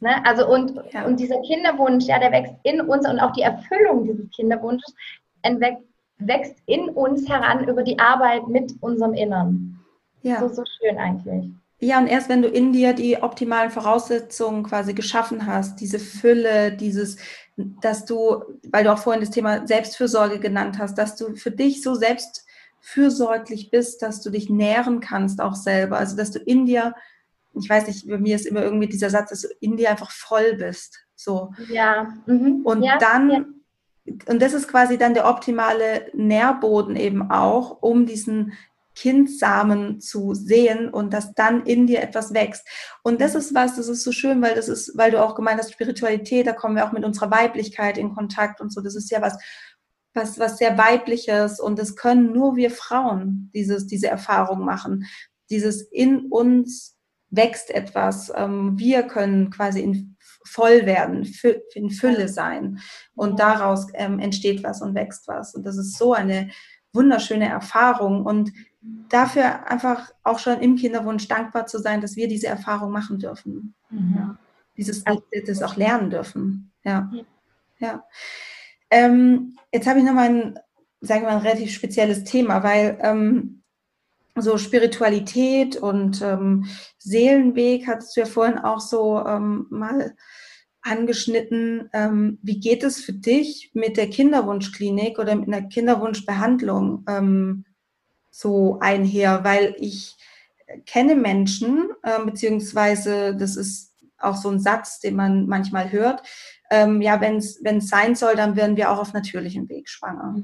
Ne? 0.01 0.25
Also 0.25 0.47
und, 0.47 0.79
ja. 0.91 1.05
und 1.05 1.19
dieser 1.19 1.41
Kinderwunsch, 1.43 2.05
ja, 2.05 2.19
der 2.19 2.31
wächst 2.31 2.55
in 2.63 2.81
uns 2.81 3.07
und 3.07 3.19
auch 3.19 3.31
die 3.31 3.43
Erfüllung 3.43 4.03
dieses 4.03 4.29
Kinderwunsches 4.31 4.93
wächst 6.17 6.55
in 6.65 6.89
uns 6.89 7.27
heran 7.27 7.67
über 7.67 7.83
die 7.83 7.99
Arbeit 7.99 8.47
mit 8.47 8.73
unserem 8.81 9.13
Innern. 9.13 9.79
Ja. 10.21 10.39
So, 10.39 10.53
so 10.53 10.63
schön 10.79 10.97
eigentlich. 10.97 11.51
Ja, 11.79 11.99
und 11.99 12.07
erst 12.07 12.29
wenn 12.29 12.41
du 12.41 12.47
in 12.47 12.71
dir 12.71 12.93
die 12.93 13.21
optimalen 13.21 13.69
Voraussetzungen 13.69 14.63
quasi 14.63 14.93
geschaffen 14.93 15.45
hast, 15.45 15.81
diese 15.81 15.99
Fülle, 15.99 16.71
dieses, 16.71 17.17
dass 17.57 18.05
du, 18.05 18.43
weil 18.71 18.85
du 18.85 18.93
auch 18.93 18.97
vorhin 18.97 19.21
das 19.21 19.29
Thema 19.29 19.67
Selbstfürsorge 19.67 20.39
genannt 20.39 20.79
hast, 20.79 20.97
dass 20.97 21.17
du 21.17 21.35
für 21.35 21.51
dich 21.51 21.83
so 21.83 21.93
selbstfürsorglich 21.93 23.71
bist, 23.71 24.01
dass 24.01 24.21
du 24.21 24.29
dich 24.29 24.49
nähren 24.49 25.01
kannst 25.01 25.41
auch 25.41 25.55
selber. 25.55 25.97
Also, 25.97 26.15
dass 26.15 26.31
du 26.31 26.39
in 26.39 26.65
dir, 26.65 26.95
ich 27.53 27.69
weiß 27.69 27.87
nicht, 27.87 28.07
bei 28.07 28.17
mir 28.17 28.35
ist 28.35 28.45
immer 28.45 28.63
irgendwie 28.63 28.87
dieser 28.87 29.09
Satz, 29.09 29.29
dass 29.29 29.41
du 29.41 29.49
in 29.59 29.75
dir 29.75 29.91
einfach 29.91 30.11
voll 30.11 30.55
bist. 30.55 31.05
So. 31.15 31.51
Ja. 31.69 32.13
Mhm. 32.25 32.61
Und 32.63 32.83
ja. 32.83 32.97
dann, 32.97 33.29
ja. 33.29 33.45
Und 34.27 34.41
das 34.41 34.53
ist 34.53 34.67
quasi 34.67 34.97
dann 34.97 35.13
der 35.13 35.27
optimale 35.27 36.09
Nährboden 36.13 36.95
eben 36.95 37.31
auch, 37.31 37.81
um 37.81 38.05
diesen 38.05 38.53
Kindsamen 38.95 39.99
zu 39.99 40.33
sehen 40.33 40.89
und 40.89 41.13
dass 41.13 41.33
dann 41.33 41.65
in 41.65 41.85
dir 41.85 42.01
etwas 42.01 42.33
wächst. 42.33 42.65
Und 43.03 43.19
das 43.19 43.35
ist 43.35 43.53
was, 43.53 43.75
das 43.75 43.89
ist 43.89 44.03
so 44.03 44.11
schön, 44.11 44.41
weil 44.41 44.55
das 44.55 44.69
ist, 44.69 44.97
weil 44.97 45.11
du 45.11 45.21
auch 45.21 45.35
gemeint 45.35 45.59
hast, 45.59 45.73
Spiritualität, 45.73 46.47
da 46.47 46.53
kommen 46.53 46.75
wir 46.75 46.87
auch 46.87 46.93
mit 46.93 47.03
unserer 47.03 47.29
Weiblichkeit 47.29 47.97
in 47.97 48.13
Kontakt 48.13 48.61
und 48.61 48.71
so. 48.71 48.81
Das 48.81 48.95
ist 48.95 49.11
ja 49.11 49.21
was, 49.21 49.37
was, 50.13 50.39
was 50.39 50.57
sehr 50.57 50.77
weibliches 50.77 51.59
und 51.59 51.77
das 51.77 51.95
können 51.95 52.31
nur 52.31 52.55
wir 52.55 52.71
Frauen 52.71 53.51
dieses, 53.53 53.85
diese 53.85 54.07
Erfahrung 54.07 54.63
machen. 54.63 55.05
Dieses 55.49 55.81
in 55.81 56.27
uns 56.27 56.95
wächst 57.29 57.69
etwas. 57.71 58.31
Ähm, 58.33 58.77
wir 58.77 59.03
können 59.03 59.49
quasi 59.49 59.81
in 59.81 60.14
voll 60.45 60.85
werden, 60.85 61.27
in 61.73 61.89
Fülle 61.89 62.27
sein 62.27 62.79
und 63.15 63.39
daraus 63.39 63.87
ähm, 63.93 64.19
entsteht 64.19 64.63
was 64.63 64.81
und 64.81 64.95
wächst 64.95 65.27
was. 65.27 65.55
Und 65.55 65.65
das 65.65 65.77
ist 65.77 65.97
so 65.97 66.13
eine 66.13 66.49
wunderschöne 66.93 67.47
Erfahrung 67.47 68.25
und 68.25 68.51
dafür 69.09 69.69
einfach 69.69 70.11
auch 70.23 70.39
schon 70.39 70.59
im 70.61 70.75
Kinderwunsch 70.75 71.27
dankbar 71.27 71.67
zu 71.67 71.79
sein, 71.79 72.01
dass 72.01 72.15
wir 72.15 72.27
diese 72.27 72.47
Erfahrung 72.47 72.91
machen 72.91 73.19
dürfen. 73.19 73.75
Mhm. 73.89 74.15
Ja. 74.17 74.37
Dieses, 74.77 75.03
das 75.47 75.63
auch 75.63 75.77
lernen 75.77 76.09
dürfen. 76.09 76.71
Ja. 76.83 77.11
ja. 77.79 78.03
Ähm, 78.89 79.57
jetzt 79.71 79.87
habe 79.87 79.99
ich 79.99 80.05
noch 80.05 80.13
mal 80.13 80.29
ein, 80.29 80.59
sagen 81.01 81.21
wir 81.21 81.29
mal, 81.29 81.37
ein 81.37 81.41
relativ 81.41 81.71
spezielles 81.71 82.23
Thema, 82.25 82.61
weil 82.63 82.97
ähm, 83.01 83.63
so 84.35 84.57
Spiritualität 84.57 85.77
und 85.77 86.21
ähm, 86.21 86.65
Seelenweg 86.97 87.87
hattest 87.87 88.15
du 88.15 88.21
ja 88.21 88.25
vorhin 88.25 88.57
auch 88.57 88.79
so 88.79 89.23
ähm, 89.25 89.67
mal 89.69 90.15
angeschnitten. 90.81 91.89
Ähm, 91.93 92.37
wie 92.41 92.59
geht 92.59 92.83
es 92.83 92.99
für 92.99 93.13
dich 93.13 93.71
mit 93.73 93.97
der 93.97 94.09
Kinderwunschklinik 94.09 95.19
oder 95.19 95.35
mit 95.35 95.47
einer 95.47 95.67
Kinderwunschbehandlung? 95.67 97.05
Ähm, 97.07 97.65
so 98.29 98.79
einher, 98.81 99.45
weil 99.45 99.75
ich 99.79 100.17
kenne 100.85 101.15
Menschen, 101.15 101.89
äh, 102.03 102.23
beziehungsweise 102.23 103.35
das 103.35 103.55
ist 103.55 103.93
auch 104.17 104.35
so 104.35 104.49
ein 104.49 104.59
Satz, 104.59 104.99
den 104.99 105.15
man 105.15 105.47
manchmal 105.47 105.91
hört, 105.91 106.21
ähm, 106.71 107.01
ja, 107.01 107.21
wenn 107.21 107.37
es 107.37 107.59
sein 107.89 108.15
soll, 108.15 108.35
dann 108.35 108.55
werden 108.55 108.75
wir 108.75 108.91
auch 108.91 108.99
auf 108.99 109.13
natürlichem 109.13 109.69
Weg 109.69 109.87
schwanger. 109.87 110.43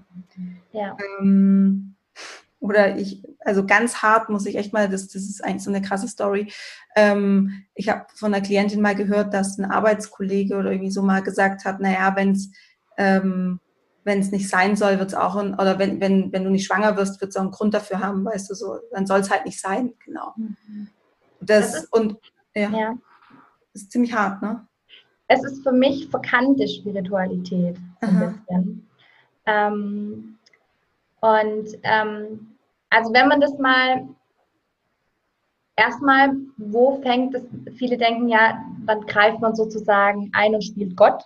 Ja. 0.71 0.95
Ähm, 1.19 1.90
oder 2.61 2.95
ich, 2.97 3.21
also 3.39 3.65
ganz 3.65 3.97
hart 4.01 4.29
muss 4.29 4.45
ich 4.45 4.55
echt 4.55 4.71
mal, 4.71 4.87
das, 4.87 5.07
das 5.07 5.23
ist 5.23 5.43
eigentlich 5.43 5.63
so 5.63 5.71
eine 5.71 5.81
krasse 5.81 6.07
Story. 6.07 6.53
Ähm, 6.95 7.65
ich 7.75 7.89
habe 7.89 8.05
von 8.15 8.33
einer 8.33 8.43
Klientin 8.43 8.81
mal 8.81 8.95
gehört, 8.95 9.33
dass 9.33 9.57
ein 9.57 9.65
Arbeitskollege 9.65 10.55
oder 10.55 10.71
irgendwie 10.71 10.91
so 10.91 11.01
mal 11.01 11.21
gesagt 11.21 11.65
hat, 11.65 11.81
naja, 11.81 12.15
wenn 12.15 12.31
es 12.31 12.51
ähm, 12.97 13.59
wenn 14.03 14.19
es 14.19 14.31
nicht 14.31 14.49
sein 14.49 14.75
soll, 14.75 14.99
wird 14.99 15.09
es 15.09 15.15
auch, 15.15 15.35
ein, 15.35 15.53
oder 15.53 15.77
wenn, 15.77 15.99
wenn, 16.01 16.31
wenn 16.31 16.43
du 16.43 16.49
nicht 16.49 16.65
schwanger 16.65 16.97
wirst, 16.97 17.21
wird 17.21 17.29
es 17.29 17.37
auch 17.37 17.41
einen 17.41 17.51
Grund 17.51 17.73
dafür 17.73 17.99
haben, 17.99 18.25
weißt 18.25 18.49
du, 18.49 18.55
so, 18.55 18.79
dann 18.91 19.05
soll 19.05 19.19
es 19.19 19.29
halt 19.29 19.45
nicht 19.45 19.59
sein, 19.59 19.93
genau. 20.03 20.33
Mhm. 20.35 20.87
Das, 21.39 21.71
das 21.71 21.83
ist, 21.83 21.93
und 21.93 22.17
ja, 22.55 22.69
ja, 22.69 22.93
das 23.73 23.83
ist 23.83 23.91
ziemlich 23.91 24.13
hart, 24.13 24.41
ne? 24.41 24.67
Es 25.27 25.43
ist 25.43 25.63
für 25.63 25.71
mich 25.71 26.09
verkannte 26.09 26.67
Spiritualität, 26.67 27.77
ein 28.01 28.09
Aha. 28.09 28.25
bisschen. 28.25 28.89
Ähm, 29.45 30.37
und 31.21 31.67
ähm, 31.83 32.50
also 32.91 33.11
wenn 33.13 33.27
man 33.27 33.41
das 33.41 33.57
mal 33.57 34.07
erstmal, 35.75 36.33
wo 36.57 37.01
fängt 37.01 37.33
es, 37.33 37.43
viele 37.75 37.97
denken 37.97 38.29
ja, 38.29 38.63
dann 38.85 39.01
greift 39.07 39.39
man 39.39 39.55
sozusagen 39.55 40.29
ein 40.33 40.53
und 40.53 40.63
spielt 40.63 40.95
Gott 40.95 41.23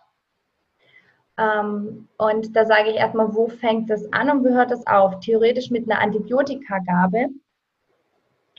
ähm, 1.37 2.07
und 2.17 2.55
da 2.55 2.65
sage 2.65 2.91
ich 2.91 2.95
erstmal, 2.95 3.33
wo 3.35 3.47
fängt 3.47 3.89
das 3.89 4.11
an 4.13 4.29
und 4.29 4.45
wo 4.45 4.49
hört 4.49 4.71
das 4.71 4.85
auf? 4.87 5.19
Theoretisch 5.19 5.69
mit 5.69 5.89
einer 5.89 6.01
Antibiotikagabe 6.01 7.27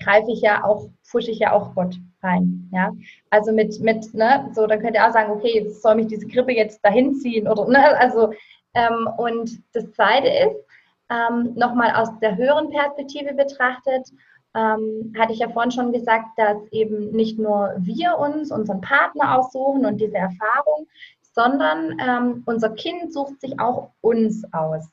greife 0.03 0.31
ich 0.31 0.43
ja 0.43 0.63
auch, 0.63 0.91
fusche 1.03 1.31
ich 1.31 1.39
ja 1.39 1.53
auch 1.53 1.75
Gott 1.75 1.97
rein. 2.23 2.69
Ja? 2.73 2.93
Also 3.31 3.53
mit, 3.53 3.81
mit, 3.81 4.13
ne, 4.13 4.51
so, 4.55 4.67
dann 4.67 4.81
könnt 4.81 4.95
ihr 4.95 5.07
auch 5.07 5.13
sagen, 5.13 5.33
okay, 5.33 5.63
jetzt 5.63 5.81
soll 5.81 5.95
mich 5.95 6.09
diese 6.09 6.27
Grippe 6.27 6.53
jetzt 6.53 6.85
dahin 6.85 7.15
ziehen 7.15 7.49
oder, 7.49 7.67
ne, 7.67 7.97
also, 7.99 8.33
ähm, 8.75 9.09
und 9.17 9.63
das 9.73 9.91
zweite 9.93 10.29
ist, 10.29 10.66
ähm, 11.11 11.55
nochmal 11.55 11.95
aus 11.95 12.09
der 12.21 12.37
höheren 12.37 12.71
Perspektive 12.71 13.35
betrachtet, 13.35 14.09
ähm, 14.55 15.13
hatte 15.19 15.33
ich 15.33 15.41
ja 15.41 15.51
vorhin 15.51 15.71
schon 15.71 15.93
gesagt, 15.93 16.27
dass 16.37 16.57
eben 16.71 17.11
nicht 17.11 17.39
nur 17.39 17.75
wir 17.79 18.19
uns 18.19 18.51
unseren 18.51 18.81
Partner 18.81 19.39
aussuchen 19.39 19.85
und 19.85 20.01
diese 20.01 20.17
Erfahrung, 20.17 20.87
sondern 21.21 21.99
ähm, 22.01 22.43
unser 22.47 22.71
Kind 22.71 23.13
sucht 23.13 23.41
sich 23.41 23.61
auch 23.61 23.91
uns 24.01 24.43
aus. 24.53 24.89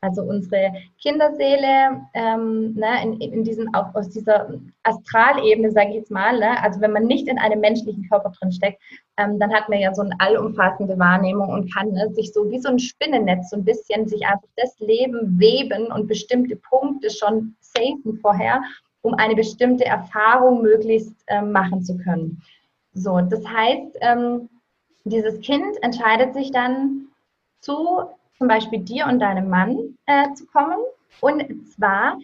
Also 0.00 0.22
unsere 0.22 0.72
Kinderseele 1.00 2.02
ähm, 2.14 2.74
ne, 2.74 3.02
in, 3.02 3.20
in 3.20 3.42
diesen, 3.42 3.74
auch 3.74 3.92
aus 3.96 4.08
dieser 4.08 4.48
Astralebene, 4.84 5.72
sage 5.72 5.90
ich 5.90 5.96
jetzt 5.96 6.10
mal, 6.12 6.38
ne, 6.38 6.62
also 6.62 6.80
wenn 6.80 6.92
man 6.92 7.04
nicht 7.04 7.26
in 7.26 7.38
einem 7.38 7.60
menschlichen 7.60 8.08
Körper 8.08 8.30
drin 8.38 8.52
steckt, 8.52 8.80
ähm, 9.16 9.40
dann 9.40 9.52
hat 9.52 9.68
man 9.68 9.80
ja 9.80 9.92
so 9.92 10.02
eine 10.02 10.14
allumfassende 10.20 10.96
Wahrnehmung 10.98 11.48
und 11.48 11.74
kann 11.74 11.90
ne, 11.92 12.12
sich 12.14 12.32
so 12.32 12.48
wie 12.48 12.60
so 12.60 12.68
ein 12.68 12.78
Spinnennetz 12.78 13.50
so 13.50 13.56
ein 13.56 13.64
bisschen 13.64 14.06
sich 14.06 14.24
einfach 14.24 14.48
das 14.56 14.78
Leben 14.78 15.38
weben 15.40 15.90
und 15.90 16.06
bestimmte 16.06 16.54
Punkte 16.54 17.10
schon 17.10 17.56
safen 17.60 18.18
vorher, 18.20 18.62
um 19.02 19.14
eine 19.14 19.34
bestimmte 19.34 19.84
Erfahrung 19.84 20.62
möglichst 20.62 21.14
ähm, 21.26 21.50
machen 21.50 21.82
zu 21.82 21.98
können. 21.98 22.40
So, 22.94 23.20
das 23.20 23.44
heißt, 23.44 23.98
ähm, 24.00 24.48
dieses 25.04 25.40
Kind 25.40 25.76
entscheidet 25.82 26.34
sich 26.34 26.50
dann 26.50 27.08
zu 27.60 28.08
zum 28.38 28.48
Beispiel 28.48 28.80
dir 28.80 29.06
und 29.06 29.18
deinem 29.18 29.50
Mann 29.50 29.96
äh, 30.06 30.32
zu 30.34 30.46
kommen 30.46 30.78
und 31.20 31.68
zwar 31.68 32.18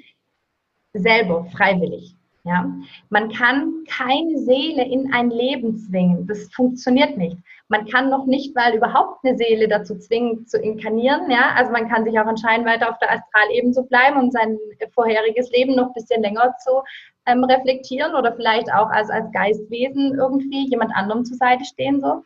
selber 0.92 1.44
freiwillig. 1.46 2.16
Ja? 2.44 2.70
Man 3.08 3.32
kann 3.32 3.84
keine 3.88 4.38
Seele 4.38 4.84
in 4.84 5.12
ein 5.12 5.30
Leben 5.30 5.76
zwingen. 5.76 6.26
Das 6.26 6.52
funktioniert 6.52 7.16
nicht. 7.16 7.36
Man 7.68 7.86
kann 7.86 8.10
noch 8.10 8.26
nicht 8.26 8.54
mal 8.54 8.74
überhaupt 8.74 9.24
eine 9.24 9.36
Seele 9.36 9.66
dazu 9.66 9.98
zwingen, 9.98 10.46
zu 10.46 10.58
inkarnieren. 10.58 11.30
Ja? 11.30 11.54
Also 11.56 11.72
man 11.72 11.88
kann 11.88 12.04
sich 12.04 12.18
auch 12.18 12.28
entscheiden, 12.28 12.66
weiter 12.66 12.90
auf 12.90 12.98
der 12.98 13.12
Astralebene 13.12 13.72
zu 13.72 13.84
bleiben 13.84 14.18
und 14.18 14.32
sein 14.32 14.58
vorheriges 14.92 15.50
Leben 15.50 15.74
noch 15.74 15.88
ein 15.88 15.94
bisschen 15.94 16.22
länger 16.22 16.54
zu 16.62 16.82
ähm, 17.26 17.42
reflektieren 17.44 18.14
oder 18.14 18.34
vielleicht 18.34 18.72
auch 18.72 18.90
als, 18.90 19.10
als 19.10 19.32
Geistwesen 19.32 20.14
irgendwie 20.14 20.68
jemand 20.68 20.94
anderem 20.94 21.24
zur 21.24 21.38
Seite 21.38 21.64
stehen. 21.64 22.00
So. 22.00 22.22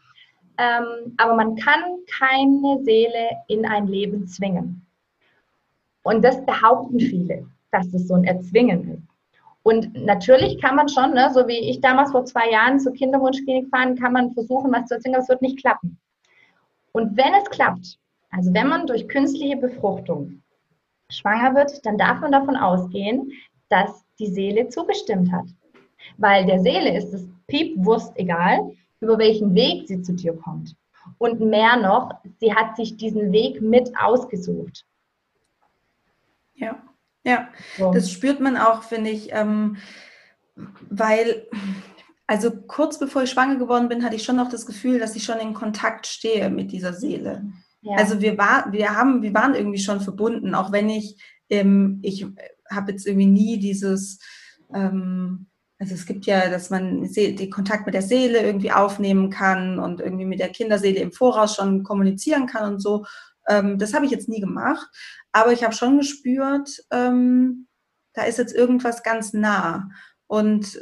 Ähm, 0.58 1.14
aber 1.16 1.34
man 1.34 1.56
kann 1.56 1.98
keine 2.18 2.82
Seele 2.82 3.30
in 3.46 3.64
ein 3.64 3.86
Leben 3.86 4.26
zwingen. 4.26 4.84
Und 6.02 6.24
das 6.24 6.44
behaupten 6.44 6.98
viele, 6.98 7.46
dass 7.70 7.90
das 7.90 8.08
so 8.08 8.14
ein 8.14 8.24
Erzwingen 8.24 8.90
ist. 8.94 9.08
Und 9.62 9.94
natürlich 9.94 10.60
kann 10.60 10.76
man 10.76 10.88
schon, 10.88 11.12
ne, 11.12 11.30
so 11.32 11.46
wie 11.46 11.58
ich 11.70 11.80
damals 11.80 12.10
vor 12.10 12.24
zwei 12.24 12.50
Jahren 12.50 12.80
zur 12.80 12.92
Kinderwunschklinik 12.92 13.68
fahren, 13.68 13.96
kann 13.96 14.14
man 14.14 14.32
versuchen, 14.32 14.72
was 14.72 14.86
zu 14.86 14.94
erzwingen, 14.94 15.16
aber 15.16 15.22
es 15.24 15.28
wird 15.28 15.42
nicht 15.42 15.60
klappen. 15.60 15.98
Und 16.92 17.16
wenn 17.16 17.34
es 17.34 17.50
klappt, 17.50 17.98
also 18.30 18.52
wenn 18.54 18.68
man 18.68 18.86
durch 18.86 19.06
künstliche 19.08 19.56
Befruchtung 19.56 20.42
schwanger 21.10 21.54
wird, 21.54 21.84
dann 21.84 21.98
darf 21.98 22.20
man 22.20 22.32
davon 22.32 22.56
ausgehen, 22.56 23.30
dass 23.68 24.04
die 24.18 24.26
Seele 24.26 24.68
zugestimmt 24.68 25.30
hat. 25.32 25.46
Weil 26.16 26.46
der 26.46 26.60
Seele 26.60 26.96
ist 26.96 27.12
es 27.12 27.28
piepwurst 27.46 28.12
egal, 28.16 28.72
über 29.00 29.18
welchen 29.18 29.54
Weg 29.54 29.88
sie 29.88 30.02
zu 30.02 30.14
dir 30.14 30.34
kommt. 30.34 30.74
Und 31.18 31.40
mehr 31.40 31.76
noch, 31.76 32.10
sie 32.40 32.54
hat 32.54 32.76
sich 32.76 32.96
diesen 32.96 33.32
Weg 33.32 33.62
mit 33.62 33.90
ausgesucht. 33.98 34.84
Ja, 36.54 36.82
ja, 37.24 37.48
so. 37.76 37.92
das 37.92 38.10
spürt 38.10 38.40
man 38.40 38.56
auch, 38.56 38.82
finde 38.82 39.10
ich, 39.10 39.30
ähm, 39.32 39.76
weil, 40.88 41.46
also 42.26 42.50
kurz 42.50 42.98
bevor 42.98 43.22
ich 43.22 43.30
schwanger 43.30 43.56
geworden 43.56 43.88
bin, 43.88 44.04
hatte 44.04 44.16
ich 44.16 44.24
schon 44.24 44.36
noch 44.36 44.48
das 44.48 44.66
Gefühl, 44.66 44.98
dass 44.98 45.16
ich 45.16 45.24
schon 45.24 45.38
in 45.38 45.54
Kontakt 45.54 46.06
stehe 46.06 46.50
mit 46.50 46.72
dieser 46.72 46.92
Seele. 46.92 47.44
Ja. 47.82 47.96
Also 47.96 48.20
wir, 48.20 48.38
war, 48.38 48.72
wir, 48.72 48.96
haben, 48.96 49.22
wir 49.22 49.34
waren 49.34 49.54
irgendwie 49.54 49.78
schon 49.78 50.00
verbunden, 50.00 50.54
auch 50.54 50.72
wenn 50.72 50.88
ich, 50.88 51.22
ähm, 51.48 52.00
ich 52.02 52.26
habe 52.70 52.92
jetzt 52.92 53.06
irgendwie 53.06 53.26
nie 53.26 53.58
dieses, 53.58 54.18
ähm, 54.74 55.46
also 55.78 55.94
es 55.94 56.06
gibt 56.06 56.26
ja, 56.26 56.48
dass 56.50 56.70
man 56.70 57.04
den 57.12 57.50
Kontakt 57.50 57.86
mit 57.86 57.94
der 57.94 58.02
Seele 58.02 58.40
irgendwie 58.42 58.72
aufnehmen 58.72 59.30
kann 59.30 59.78
und 59.78 60.00
irgendwie 60.00 60.24
mit 60.24 60.40
der 60.40 60.48
Kinderseele 60.48 60.98
im 60.98 61.12
Voraus 61.12 61.54
schon 61.54 61.84
kommunizieren 61.84 62.46
kann 62.46 62.74
und 62.74 62.80
so. 62.80 63.04
Ähm, 63.48 63.78
das 63.78 63.94
habe 63.94 64.04
ich 64.04 64.10
jetzt 64.10 64.28
nie 64.28 64.40
gemacht, 64.40 64.88
aber 65.32 65.52
ich 65.52 65.62
habe 65.62 65.74
schon 65.74 65.98
gespürt, 65.98 66.84
ähm, 66.90 67.68
da 68.12 68.24
ist 68.24 68.38
jetzt 68.38 68.54
irgendwas 68.54 69.04
ganz 69.04 69.32
nah 69.32 69.88
und 70.26 70.80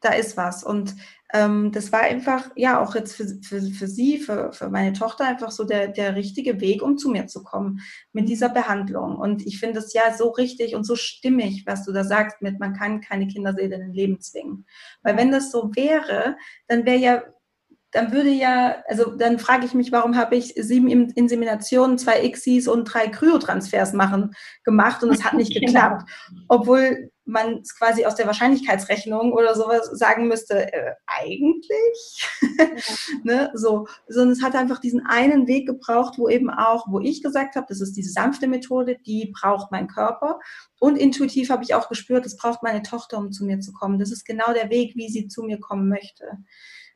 da 0.00 0.12
ist 0.12 0.36
was. 0.36 0.62
Und 0.62 0.94
ähm, 1.32 1.72
das 1.72 1.92
war 1.92 2.00
einfach, 2.00 2.50
ja, 2.56 2.80
auch 2.80 2.94
jetzt 2.94 3.14
für, 3.14 3.26
für, 3.42 3.60
für 3.60 3.86
sie, 3.86 4.18
für, 4.18 4.52
für 4.52 4.68
meine 4.68 4.92
Tochter 4.92 5.24
einfach 5.24 5.50
so 5.50 5.64
der, 5.64 5.88
der 5.88 6.16
richtige 6.16 6.60
Weg, 6.60 6.82
um 6.82 6.98
zu 6.98 7.10
mir 7.10 7.26
zu 7.26 7.42
kommen 7.42 7.80
mit 8.12 8.28
dieser 8.28 8.48
Behandlung. 8.48 9.16
Und 9.16 9.46
ich 9.46 9.60
finde 9.60 9.78
es 9.78 9.92
ja 9.92 10.14
so 10.16 10.30
richtig 10.30 10.74
und 10.74 10.84
so 10.84 10.96
stimmig, 10.96 11.64
was 11.66 11.84
du 11.84 11.92
da 11.92 12.04
sagst, 12.04 12.42
mit 12.42 12.58
man 12.58 12.74
kann 12.74 13.00
keine 13.00 13.28
Kinderseele 13.28 13.76
in 13.76 13.92
Leben 13.92 14.20
zwingen. 14.20 14.66
Weil 15.02 15.16
wenn 15.16 15.30
das 15.30 15.50
so 15.50 15.70
wäre, 15.74 16.36
dann 16.68 16.84
wäre 16.84 16.98
ja 16.98 17.22
dann 17.92 18.12
würde 18.12 18.30
ja, 18.30 18.76
also 18.86 19.16
dann 19.16 19.38
frage 19.38 19.66
ich 19.66 19.74
mich, 19.74 19.90
warum 19.90 20.16
habe 20.16 20.36
ich 20.36 20.54
sieben 20.56 21.10
Inseminationen, 21.10 21.98
zwei 21.98 22.24
ICSIs 22.24 22.68
und 22.68 22.84
drei 22.84 23.08
Kryotransfers 23.08 23.94
machen 23.94 24.32
gemacht 24.64 25.02
und 25.02 25.10
es 25.10 25.24
hat 25.24 25.34
nicht 25.34 25.54
geklappt. 25.60 26.08
Obwohl 26.48 27.10
man 27.30 27.58
es 27.58 27.76
quasi 27.76 28.04
aus 28.04 28.14
der 28.14 28.26
Wahrscheinlichkeitsrechnung 28.26 29.32
oder 29.32 29.54
sowas 29.54 29.86
sagen 29.92 30.28
müsste, 30.28 30.72
äh, 30.72 30.94
eigentlich, 31.06 32.28
ja. 32.58 32.66
ne, 33.24 33.50
so, 33.54 33.86
sondern 34.08 34.32
es 34.32 34.42
hat 34.42 34.54
einfach 34.54 34.80
diesen 34.80 35.06
einen 35.06 35.46
Weg 35.46 35.66
gebraucht, 35.66 36.18
wo 36.18 36.28
eben 36.28 36.50
auch, 36.50 36.86
wo 36.88 37.00
ich 37.00 37.22
gesagt 37.22 37.56
habe, 37.56 37.66
das 37.68 37.80
ist 37.80 37.96
diese 37.96 38.10
sanfte 38.10 38.48
Methode, 38.48 38.96
die 39.06 39.32
braucht 39.40 39.70
mein 39.70 39.88
Körper 39.88 40.38
und 40.78 40.96
intuitiv 40.96 41.50
habe 41.50 41.62
ich 41.62 41.74
auch 41.74 41.88
gespürt, 41.88 42.24
das 42.24 42.36
braucht 42.36 42.62
meine 42.62 42.82
Tochter, 42.82 43.18
um 43.18 43.32
zu 43.32 43.44
mir 43.44 43.60
zu 43.60 43.72
kommen. 43.72 43.98
Das 43.98 44.10
ist 44.10 44.24
genau 44.24 44.52
der 44.52 44.70
Weg, 44.70 44.96
wie 44.96 45.08
sie 45.08 45.28
zu 45.28 45.42
mir 45.42 45.60
kommen 45.60 45.88
möchte. 45.88 46.24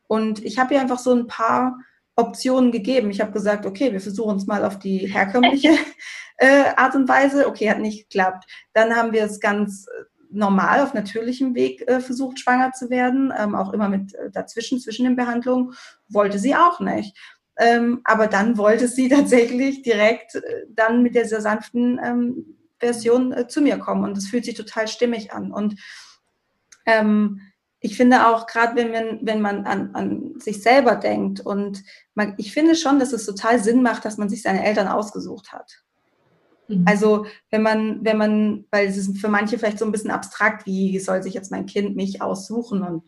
Und 0.06 0.44
ich 0.44 0.58
habe 0.58 0.74
ihr 0.74 0.80
einfach 0.80 0.98
so 0.98 1.14
ein 1.14 1.26
paar 1.26 1.78
Optionen 2.16 2.70
gegeben. 2.72 3.10
Ich 3.10 3.20
habe 3.20 3.32
gesagt, 3.32 3.66
okay, 3.66 3.92
wir 3.92 4.00
versuchen 4.00 4.36
es 4.36 4.46
mal 4.46 4.64
auf 4.64 4.78
die 4.78 4.98
herkömmliche 5.12 5.76
äh, 6.36 6.72
Art 6.76 6.94
und 6.94 7.08
Weise. 7.08 7.48
Okay, 7.48 7.70
hat 7.70 7.80
nicht 7.80 8.08
geklappt. 8.08 8.44
Dann 8.72 8.94
haben 8.94 9.12
wir 9.12 9.24
es 9.24 9.40
ganz 9.40 9.86
normal 10.34 10.80
auf 10.80 10.94
natürlichem 10.94 11.54
Weg 11.54 11.88
äh, 11.88 12.00
versucht, 12.00 12.40
schwanger 12.40 12.72
zu 12.72 12.90
werden, 12.90 13.32
ähm, 13.36 13.54
auch 13.54 13.72
immer 13.72 13.88
mit 13.88 14.14
äh, 14.14 14.30
dazwischen, 14.30 14.80
zwischen 14.80 15.04
den 15.04 15.16
Behandlungen, 15.16 15.74
wollte 16.08 16.38
sie 16.38 16.54
auch 16.54 16.80
nicht. 16.80 17.16
Ähm, 17.56 18.00
aber 18.04 18.26
dann 18.26 18.58
wollte 18.58 18.88
sie 18.88 19.08
tatsächlich 19.10 19.82
direkt 19.82 20.34
äh, 20.34 20.66
dann 20.68 21.02
mit 21.02 21.14
dieser 21.14 21.40
sanften 21.40 22.00
ähm, 22.04 22.56
Version 22.78 23.32
äh, 23.32 23.46
zu 23.46 23.60
mir 23.60 23.78
kommen 23.78 24.04
und 24.04 24.16
das 24.16 24.26
fühlt 24.26 24.44
sich 24.44 24.54
total 24.54 24.88
stimmig 24.88 25.32
an. 25.32 25.52
Und 25.52 25.80
ähm, 26.86 27.40
ich 27.80 27.96
finde 27.96 28.26
auch, 28.28 28.46
gerade 28.46 28.76
wenn 28.76 28.90
man, 28.90 29.18
wenn 29.22 29.40
man 29.40 29.66
an, 29.66 29.94
an 29.94 30.40
sich 30.40 30.62
selber 30.62 30.96
denkt 30.96 31.40
und 31.40 31.82
man, 32.14 32.34
ich 32.38 32.52
finde 32.52 32.74
schon, 32.76 32.98
dass 32.98 33.12
es 33.12 33.26
total 33.26 33.62
Sinn 33.62 33.82
macht, 33.82 34.04
dass 34.04 34.16
man 34.16 34.30
sich 34.30 34.42
seine 34.42 34.64
Eltern 34.64 34.88
ausgesucht 34.88 35.52
hat. 35.52 35.83
Mhm. 36.68 36.84
Also 36.86 37.26
wenn 37.50 37.62
man, 37.62 38.04
wenn 38.04 38.16
man, 38.16 38.64
weil 38.70 38.86
es 38.86 38.96
ist 38.96 39.18
für 39.18 39.28
manche 39.28 39.58
vielleicht 39.58 39.78
so 39.78 39.84
ein 39.84 39.92
bisschen 39.92 40.10
abstrakt, 40.10 40.66
wie 40.66 40.98
soll 40.98 41.22
sich 41.22 41.34
jetzt 41.34 41.50
mein 41.50 41.66
Kind 41.66 41.96
mich 41.96 42.22
aussuchen 42.22 42.82
und 42.82 43.02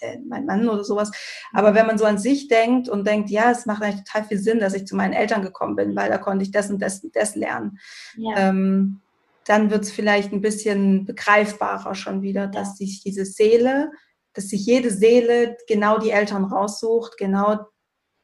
äh, 0.00 0.18
mein 0.26 0.46
Mann 0.46 0.68
oder 0.68 0.84
sowas. 0.84 1.10
Aber 1.52 1.74
wenn 1.74 1.86
man 1.86 1.98
so 1.98 2.04
an 2.04 2.18
sich 2.18 2.48
denkt 2.48 2.88
und 2.88 3.06
denkt, 3.06 3.30
ja, 3.30 3.50
es 3.50 3.66
macht 3.66 3.82
eigentlich 3.82 4.04
total 4.04 4.24
viel 4.24 4.38
Sinn, 4.38 4.60
dass 4.60 4.74
ich 4.74 4.86
zu 4.86 4.96
meinen 4.96 5.12
Eltern 5.12 5.42
gekommen 5.42 5.76
bin, 5.76 5.96
weil 5.96 6.08
da 6.08 6.18
konnte 6.18 6.44
ich 6.44 6.50
das 6.50 6.70
und 6.70 6.80
das 6.80 7.04
und 7.04 7.14
das 7.14 7.34
lernen. 7.36 7.78
Ja. 8.16 8.48
Ähm, 8.48 9.00
dann 9.46 9.70
wird 9.70 9.84
es 9.84 9.92
vielleicht 9.92 10.32
ein 10.32 10.40
bisschen 10.40 11.04
begreifbarer 11.04 11.94
schon 11.94 12.22
wieder, 12.22 12.46
dass 12.46 12.78
sich 12.78 13.02
diese 13.02 13.26
Seele, 13.26 13.90
dass 14.32 14.48
sich 14.48 14.64
jede 14.64 14.90
Seele 14.90 15.56
genau 15.68 15.98
die 15.98 16.10
Eltern 16.10 16.44
raussucht, 16.44 17.18
genau 17.18 17.58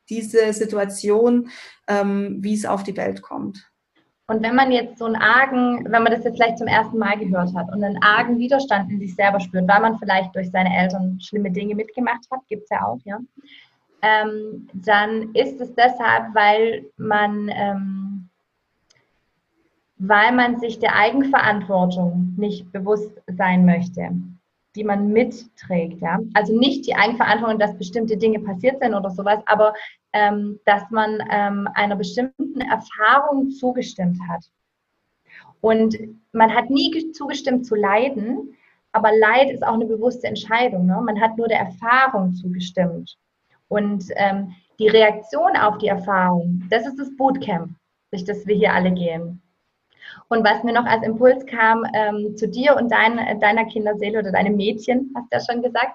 diese 0.09 0.53
Situation, 0.53 1.51
ähm, 1.87 2.39
wie 2.41 2.55
es 2.55 2.67
auf 2.67 2.83
die 2.83 2.97
Welt 2.97 3.23
kommt. 3.23 3.70
Und 4.31 4.45
wenn 4.45 4.55
man 4.55 4.71
jetzt 4.71 4.99
so 4.99 5.07
einen 5.07 5.17
argen, 5.17 5.85
wenn 5.91 6.05
man 6.05 6.13
das 6.13 6.23
jetzt 6.23 6.37
vielleicht 6.37 6.59
zum 6.59 6.69
ersten 6.69 6.99
Mal 6.99 7.19
gehört 7.19 7.53
hat 7.53 7.67
und 7.75 7.83
einen 7.83 8.01
argen 8.01 8.39
Widerstand 8.39 8.89
in 8.89 9.01
sich 9.01 9.17
selber 9.17 9.41
spürt, 9.41 9.67
weil 9.67 9.81
man 9.81 9.99
vielleicht 9.99 10.37
durch 10.37 10.53
seine 10.53 10.73
Eltern 10.73 11.19
schlimme 11.21 11.51
Dinge 11.51 11.75
mitgemacht 11.75 12.25
hat, 12.31 12.39
gibt 12.49 12.63
es 12.63 12.71
ja 12.71 12.87
auch, 12.87 13.01
ja, 13.05 13.19
ähm, 14.03 14.69
dann 14.73 15.35
ist 15.35 15.61
es 15.61 15.75
deshalb, 15.75 16.33
weil 16.33 16.87
man 16.97 17.51
ähm, 17.53 18.29
weil 19.99 20.33
man 20.33 20.61
sich 20.61 20.79
der 20.79 20.95
Eigenverantwortung 20.95 22.35
nicht 22.37 22.71
bewusst 22.73 23.11
sein 23.37 23.67
möchte, 23.67 24.11
die 24.77 24.85
man 24.85 25.13
mitträgt. 25.13 26.01
Ja? 26.01 26.21
Also 26.35 26.57
nicht 26.57 26.87
die 26.87 26.95
Eigenverantwortung, 26.95 27.59
dass 27.59 27.77
bestimmte 27.77 28.17
Dinge 28.17 28.39
passiert 28.39 28.81
sind 28.81 28.95
oder 28.95 29.11
sowas, 29.11 29.41
aber 29.47 29.75
ähm, 30.13 30.61
dass 30.65 30.91
man 30.91 31.23
ähm, 31.31 31.69
einer 31.75 31.97
bestimmten 31.97 32.61
Erfahrung 32.61 33.51
zugestimmt 33.51 34.19
hat. 34.29 34.45
Und 35.61 35.97
man 36.33 36.55
hat 36.55 36.71
nie 36.71 37.13
zugestimmt 37.13 37.67
zu 37.67 37.75
leiden, 37.75 38.57
aber 38.93 39.11
Leid 39.17 39.51
ist 39.51 39.65
auch 39.65 39.75
eine 39.75 39.87
bewusste 39.87 40.27
Entscheidung. 40.27 40.87
Ne? 40.87 41.01
Man 41.05 41.21
hat 41.21 41.37
nur 41.37 41.49
der 41.49 41.61
Erfahrung 41.61 42.35
zugestimmt. 42.35 43.17
Und 43.69 44.05
ähm, 44.17 44.55
die 44.79 44.89
Reaktion 44.89 45.57
auf 45.57 45.79
die 45.79 45.89
Erfahrung, 45.89 46.63
das 46.71 46.87
ist 46.87 46.99
das 46.99 47.15
Bootcamp, 47.17 47.71
durch 48.11 48.25
das 48.25 48.47
wir 48.47 48.57
hier 48.57 48.73
alle 48.73 48.91
gehen. 48.91 49.41
Und 50.29 50.45
was 50.45 50.65
mir 50.65 50.73
noch 50.73 50.87
als 50.87 51.05
Impuls 51.05 51.45
kam 51.47 51.85
ähm, 51.95 52.37
zu 52.37 52.49
dir 52.49 52.77
und 52.77 52.91
dein, 52.91 53.39
deiner 53.41 53.65
Kinderseele 53.67 54.21
oder 54.21 54.33
deinem 54.33 54.57
Mädchen, 54.57 55.13
hast 55.15 55.31
du 55.31 55.37
ja 55.37 55.53
schon 55.53 55.63
gesagt, 55.63 55.93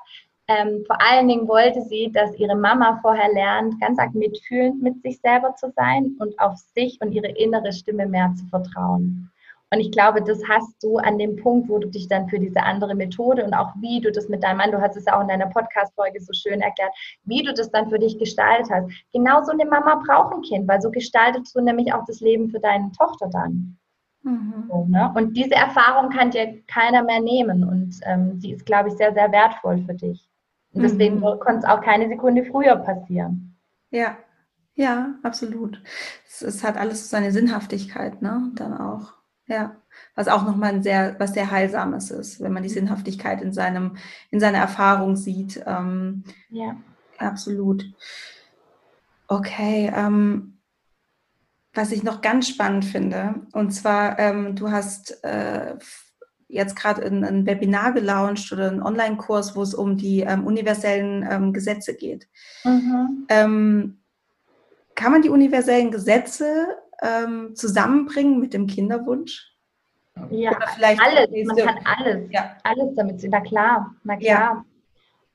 Ähm, 0.48 0.84
vor 0.86 1.02
allen 1.02 1.28
Dingen 1.28 1.48
wollte 1.48 1.82
sie, 1.82 2.12
dass 2.12 2.38
ihre 2.38 2.56
Mama 2.56 3.00
vorher 3.02 3.34
lernt, 3.34 3.80
ganz 3.82 3.98
arg 3.98 4.14
mitfühlend 4.14 4.82
mit 4.82 5.02
sich 5.02 5.20
selber 5.20 5.56
zu 5.56 5.72
sein 5.76 6.16
und 6.20 6.40
auf 6.40 6.56
sich 6.76 7.00
und 7.02 7.12
ihre 7.14 7.30
innere 7.30 7.74
Stimme 7.74 8.06
mehr 8.06 8.32
zu 8.38 8.46
vertrauen. 8.48 9.32
Und 9.72 9.80
ich 9.80 9.92
glaube, 9.92 10.22
das 10.22 10.40
hast 10.48 10.82
du 10.84 10.98
an 10.98 11.18
dem 11.18 11.36
Punkt, 11.38 11.68
wo 11.68 11.80
du 11.80 11.90
dich 11.90 12.08
dann 12.08 12.30
für 12.30 12.40
diese 12.40 12.62
andere 12.62 12.94
Methode 12.94 13.44
und 13.44 13.54
auch 13.56 13.74
wie 13.82 14.00
du 14.00 14.12
das 14.12 14.30
mit 14.30 14.44
deinem 14.44 14.58
Mann, 14.58 14.72
du 14.72 14.80
hast 14.80 14.96
es 14.96 15.06
ja 15.06 15.18
auch 15.18 15.22
in 15.22 15.28
deiner 15.28 15.48
Podcast-Folge 15.48 16.22
so 16.22 16.32
schön 16.34 16.62
erklärt, 16.62 16.94
wie 17.24 17.42
du 17.42 17.52
das 17.52 17.72
dann 17.72 17.90
für 17.90 17.98
dich 17.98 18.20
gestaltet 18.20 18.70
hast. 18.70 18.88
Genau 19.12 19.44
so 19.44 19.52
eine 19.52 19.66
Mama 19.66 20.02
braucht 20.06 20.34
ein 20.34 20.44
Kind, 20.44 20.68
weil 20.68 20.82
so 20.82 20.92
gestaltest 20.92 21.56
du 21.56 21.62
nämlich 21.62 21.92
auch 21.92 22.06
das 22.06 22.20
Leben 22.20 22.50
für 22.50 22.60
deine 22.60 22.92
Tochter 22.92 23.28
dann. 23.32 23.78
Mhm. 24.22 24.66
So, 24.70 24.86
ne? 24.86 25.12
Und 25.16 25.36
diese 25.36 25.56
Erfahrung 25.56 26.10
kann 26.10 26.30
dir 26.30 26.62
keiner 26.68 27.04
mehr 27.04 27.20
nehmen 27.20 27.64
und 27.64 28.00
ähm, 28.06 28.40
die 28.40 28.52
ist, 28.52 28.66
glaube 28.66 28.90
ich, 28.90 28.96
sehr, 28.96 29.14
sehr 29.14 29.32
wertvoll 29.32 29.80
für 29.80 29.96
dich. 29.96 30.30
Und 30.76 30.84
deswegen 30.84 31.16
mhm. 31.16 31.40
konnte 31.40 31.60
es 31.60 31.66
auch 31.66 31.82
keine 31.82 32.08
Sekunde 32.10 32.46
früher 32.46 32.76
passieren. 32.76 33.56
Ja, 33.92 34.18
ja, 34.76 35.16
absolut. 35.24 35.82
Es, 36.28 36.42
es, 36.42 36.64
hat 36.64 36.78
alles 36.78 37.10
seine 37.10 37.32
Sinnhaftigkeit, 37.32 38.22
ne? 38.22 38.52
Dann 38.56 38.78
auch. 38.78 39.14
Ja. 39.48 39.78
Was 40.16 40.28
auch 40.28 40.44
nochmal 40.44 40.74
ein 40.74 40.84
sehr, 40.84 41.16
was 41.18 41.34
sehr 41.34 41.50
Heilsames 41.50 42.12
ist, 42.12 42.42
wenn 42.42 42.52
man 42.52 42.64
die 42.64 42.70
Sinnhaftigkeit 42.70 43.42
in 43.42 43.54
seinem, 43.54 43.96
in 44.32 44.40
seiner 44.42 44.58
Erfahrung 44.58 45.16
sieht. 45.16 45.64
Ähm, 45.66 46.26
ja. 46.50 46.76
Absolut. 47.18 47.86
Okay. 49.28 49.92
Ähm, 49.96 50.58
was 51.74 51.92
ich 51.92 52.04
noch 52.04 52.22
ganz 52.22 52.48
spannend 52.48 52.86
finde, 52.86 53.36
und 53.52 53.72
zwar, 53.72 54.18
ähm, 54.20 54.56
du 54.56 54.72
hast 54.72 55.24
äh, 55.24 55.76
jetzt 56.56 56.76
gerade 56.76 57.04
ein 57.04 57.46
Webinar 57.46 57.94
gelauncht 57.94 58.52
oder 58.52 58.70
einen 58.70 58.82
Online-Kurs, 58.82 59.56
wo 59.56 59.62
es 59.62 59.74
um 59.74 59.98
die 59.98 60.22
ähm, 60.22 60.46
universellen 60.46 61.28
ähm, 61.30 61.54
Gesetze 61.54 61.96
geht. 61.96 62.28
Mhm. 62.64 63.26
Ähm, 63.30 63.98
kann 64.96 65.12
man 65.12 65.22
die 65.22 65.30
universellen 65.30 65.92
Gesetze 65.92 66.78
ähm, 67.02 67.56
zusammenbringen 67.56 68.40
mit 68.40 68.54
dem 68.54 68.68
Kinderwunsch? 68.68 69.52
Ja, 70.30 70.52
alles. 70.52 71.46
Man 71.46 71.58
kann 71.58 71.80
alles, 71.84 72.32
ja. 72.32 72.56
alles 72.64 72.96
damit. 72.96 73.22
Na 73.30 73.42
klar, 73.42 73.94
na 74.04 74.16
klar. 74.16 74.66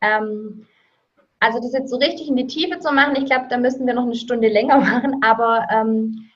Ja. 0.02 0.18
Ähm, 0.18 0.66
also 1.38 1.58
das 1.58 1.72
jetzt 1.72 1.90
so 1.90 1.96
richtig 1.96 2.28
in 2.28 2.36
die 2.36 2.46
Tiefe 2.46 2.78
zu 2.78 2.92
machen, 2.92 3.16
ich 3.16 3.26
glaube, 3.26 3.46
da 3.48 3.58
müssen 3.58 3.86
wir 3.86 3.94
noch 3.94 4.04
eine 4.04 4.14
Stunde 4.14 4.48
länger 4.48 4.76
machen, 4.80 5.22
aber 5.22 5.66
ähm, 5.70 6.29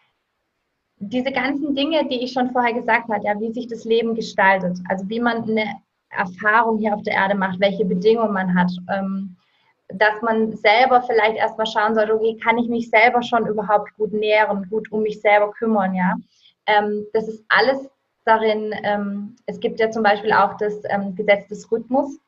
diese 1.09 1.33
ganzen 1.33 1.75
Dinge, 1.75 2.07
die 2.09 2.25
ich 2.25 2.33
schon 2.33 2.51
vorher 2.51 2.75
gesagt 2.75 3.09
habe, 3.09 3.25
ja, 3.25 3.39
wie 3.41 3.53
sich 3.53 3.67
das 3.67 3.85
Leben 3.85 4.15
gestaltet, 4.15 4.79
also 4.89 5.09
wie 5.09 5.21
man 5.21 5.43
eine 5.43 5.77
Erfahrung 6.11 6.79
hier 6.79 6.95
auf 6.95 7.03
der 7.03 7.15
Erde 7.15 7.35
macht, 7.35 7.61
welche 7.61 7.85
Bedingungen 7.85 8.33
man 8.33 8.55
hat, 8.55 8.71
ähm, 8.93 9.37
dass 9.89 10.23
man 10.23 10.57
selber 10.57 11.03
vielleicht 11.03 11.37
erstmal 11.37 11.67
schauen 11.67 11.95
sollte, 11.95 12.15
okay, 12.15 12.39
kann 12.43 12.59
ich 12.59 12.69
mich 12.69 12.89
selber 12.89 13.23
schon 13.23 13.47
überhaupt 13.47 13.95
gut 13.97 14.13
nähren, 14.13 14.67
gut 14.71 14.91
um 14.91 15.03
mich 15.03 15.21
selber 15.21 15.53
kümmern, 15.53 15.95
ja. 15.95 16.15
Ähm, 16.67 17.07
das 17.13 17.29
ist 17.29 17.45
alles 17.49 17.89
darin, 18.25 18.75
ähm, 18.83 19.37
es 19.47 19.61
gibt 19.61 19.81
ja 19.81 19.91
zum 19.91 20.03
Beispiel 20.03 20.33
auch 20.33 20.57
das 20.57 20.81
ähm, 20.89 21.15
Gesetz 21.15 21.47
des 21.49 21.71
Rhythmus. 21.71 22.19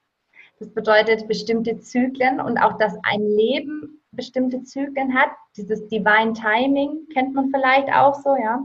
Das 0.58 0.72
bedeutet 0.72 1.28
bestimmte 1.28 1.78
Zyklen 1.80 2.40
und 2.40 2.58
auch, 2.58 2.78
dass 2.78 2.94
ein 3.02 3.20
Leben 3.20 4.02
bestimmte 4.12 4.62
Zyklen 4.62 5.14
hat. 5.14 5.30
Dieses 5.56 5.86
Divine 5.88 6.32
Timing 6.32 7.06
kennt 7.12 7.34
man 7.34 7.50
vielleicht 7.50 7.92
auch 7.92 8.14
so, 8.14 8.34
ja. 8.36 8.60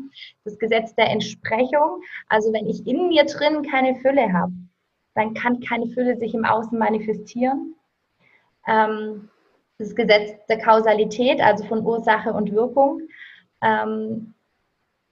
Das 0.45 0.57
Gesetz 0.57 0.95
der 0.95 1.09
Entsprechung. 1.09 2.01
Also 2.27 2.53
wenn 2.53 2.67
ich 2.67 2.87
in 2.87 3.09
mir 3.09 3.25
drin 3.25 3.61
keine 3.63 3.95
Fülle 3.95 4.31
habe, 4.31 4.53
dann 5.15 5.33
kann 5.33 5.59
keine 5.59 5.87
Fülle 5.87 6.17
sich 6.17 6.33
im 6.33 6.45
Außen 6.45 6.77
manifestieren. 6.77 7.75
Ähm, 8.67 9.29
das 9.77 9.95
Gesetz 9.95 10.33
der 10.47 10.59
Kausalität, 10.59 11.41
also 11.41 11.65
von 11.65 11.85
Ursache 11.85 12.31
und 12.31 12.53
Wirkung, 12.53 13.01
ähm, 13.61 14.33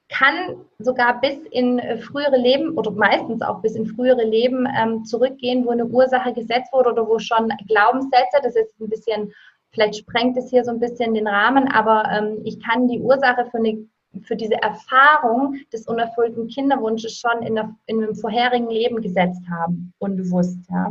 kann 0.09 0.65
sogar 0.79 1.21
bis 1.21 1.37
in 1.51 1.79
frühere 2.01 2.37
Leben 2.37 2.77
oder 2.77 2.91
meistens 2.91 3.41
auch 3.41 3.61
bis 3.61 3.75
in 3.75 3.85
frühere 3.85 4.23
Leben 4.23 4.67
ähm, 4.77 5.05
zurückgehen, 5.05 5.65
wo 5.65 5.69
eine 5.69 5.85
Ursache 5.85 6.33
gesetzt 6.33 6.73
wurde 6.73 6.91
oder 6.91 7.07
wo 7.07 7.19
schon 7.19 7.53
Glaubenssätze, 7.67 8.39
das 8.41 8.55
ist 8.55 8.79
ein 8.79 8.89
bisschen 8.89 9.31
Vielleicht 9.71 9.97
sprengt 9.97 10.35
es 10.37 10.49
hier 10.49 10.63
so 10.63 10.71
ein 10.71 10.79
bisschen 10.79 11.13
den 11.13 11.27
Rahmen, 11.27 11.67
aber 11.67 12.09
ähm, 12.11 12.41
ich 12.43 12.59
kann 12.63 12.87
die 12.87 12.99
Ursache 12.99 13.45
für, 13.51 13.57
eine, 13.57 13.87
für 14.23 14.35
diese 14.35 14.59
Erfahrung 14.61 15.59
des 15.71 15.85
unerfüllten 15.85 16.47
Kinderwunsches 16.47 17.17
schon 17.17 17.43
in, 17.43 17.55
der, 17.55 17.75
in 17.85 18.03
einem 18.03 18.15
vorherigen 18.15 18.69
Leben 18.69 19.01
gesetzt 19.01 19.43
haben, 19.49 19.93
unbewusst. 19.99 20.59
Ja. 20.69 20.89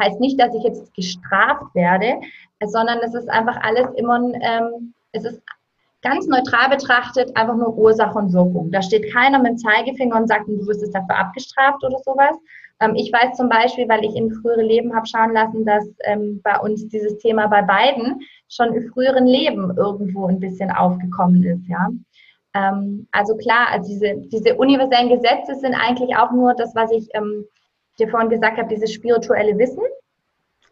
Heißt 0.00 0.20
nicht, 0.20 0.40
dass 0.40 0.54
ich 0.54 0.62
jetzt 0.62 0.94
gestraft 0.94 1.74
werde, 1.74 2.20
sondern 2.64 2.98
es 3.00 3.14
ist 3.14 3.28
einfach 3.28 3.60
alles 3.62 3.88
immer, 3.96 4.32
ähm, 4.40 4.94
es 5.12 5.24
ist 5.24 5.42
ganz 6.04 6.28
neutral 6.28 6.68
betrachtet 6.70 7.36
einfach 7.36 7.56
nur 7.56 7.76
Ursache 7.76 8.16
und 8.16 8.32
Wirkung. 8.32 8.70
Da 8.70 8.80
steht 8.80 9.12
keiner 9.12 9.40
mit 9.40 9.52
dem 9.52 9.58
Zeigefinger 9.58 10.16
und 10.16 10.28
sagt, 10.28 10.46
du 10.46 10.64
wirst 10.66 10.82
es 10.82 10.92
dafür 10.92 11.18
abgestraft 11.18 11.82
oder 11.82 11.98
sowas, 12.04 12.36
ähm, 12.80 12.94
ich 12.96 13.12
weiß 13.12 13.36
zum 13.36 13.48
Beispiel, 13.48 13.88
weil 13.88 14.04
ich 14.04 14.14
in 14.16 14.32
frühere 14.32 14.62
Leben 14.62 14.94
habe 14.94 15.06
schauen 15.06 15.32
lassen, 15.32 15.64
dass 15.64 15.84
ähm, 16.04 16.40
bei 16.42 16.58
uns 16.58 16.88
dieses 16.88 17.18
Thema 17.18 17.46
bei 17.46 17.62
beiden 17.62 18.20
schon 18.48 18.74
im 18.74 18.88
früheren 18.92 19.26
Leben 19.26 19.76
irgendwo 19.76 20.26
ein 20.26 20.40
bisschen 20.40 20.70
aufgekommen 20.70 21.42
ist, 21.44 21.66
ja. 21.68 21.88
Ähm, 22.54 23.08
also 23.12 23.36
klar, 23.36 23.68
also 23.70 23.88
diese, 23.88 24.16
diese 24.28 24.54
universellen 24.56 25.08
Gesetze 25.08 25.54
sind 25.56 25.74
eigentlich 25.74 26.16
auch 26.16 26.30
nur 26.32 26.54
das, 26.54 26.74
was 26.74 26.90
ich 26.92 27.08
ähm, 27.14 27.44
dir 27.98 28.08
vorhin 28.08 28.30
gesagt 28.30 28.58
habe, 28.58 28.68
dieses 28.68 28.92
spirituelle 28.92 29.56
Wissen. 29.58 29.82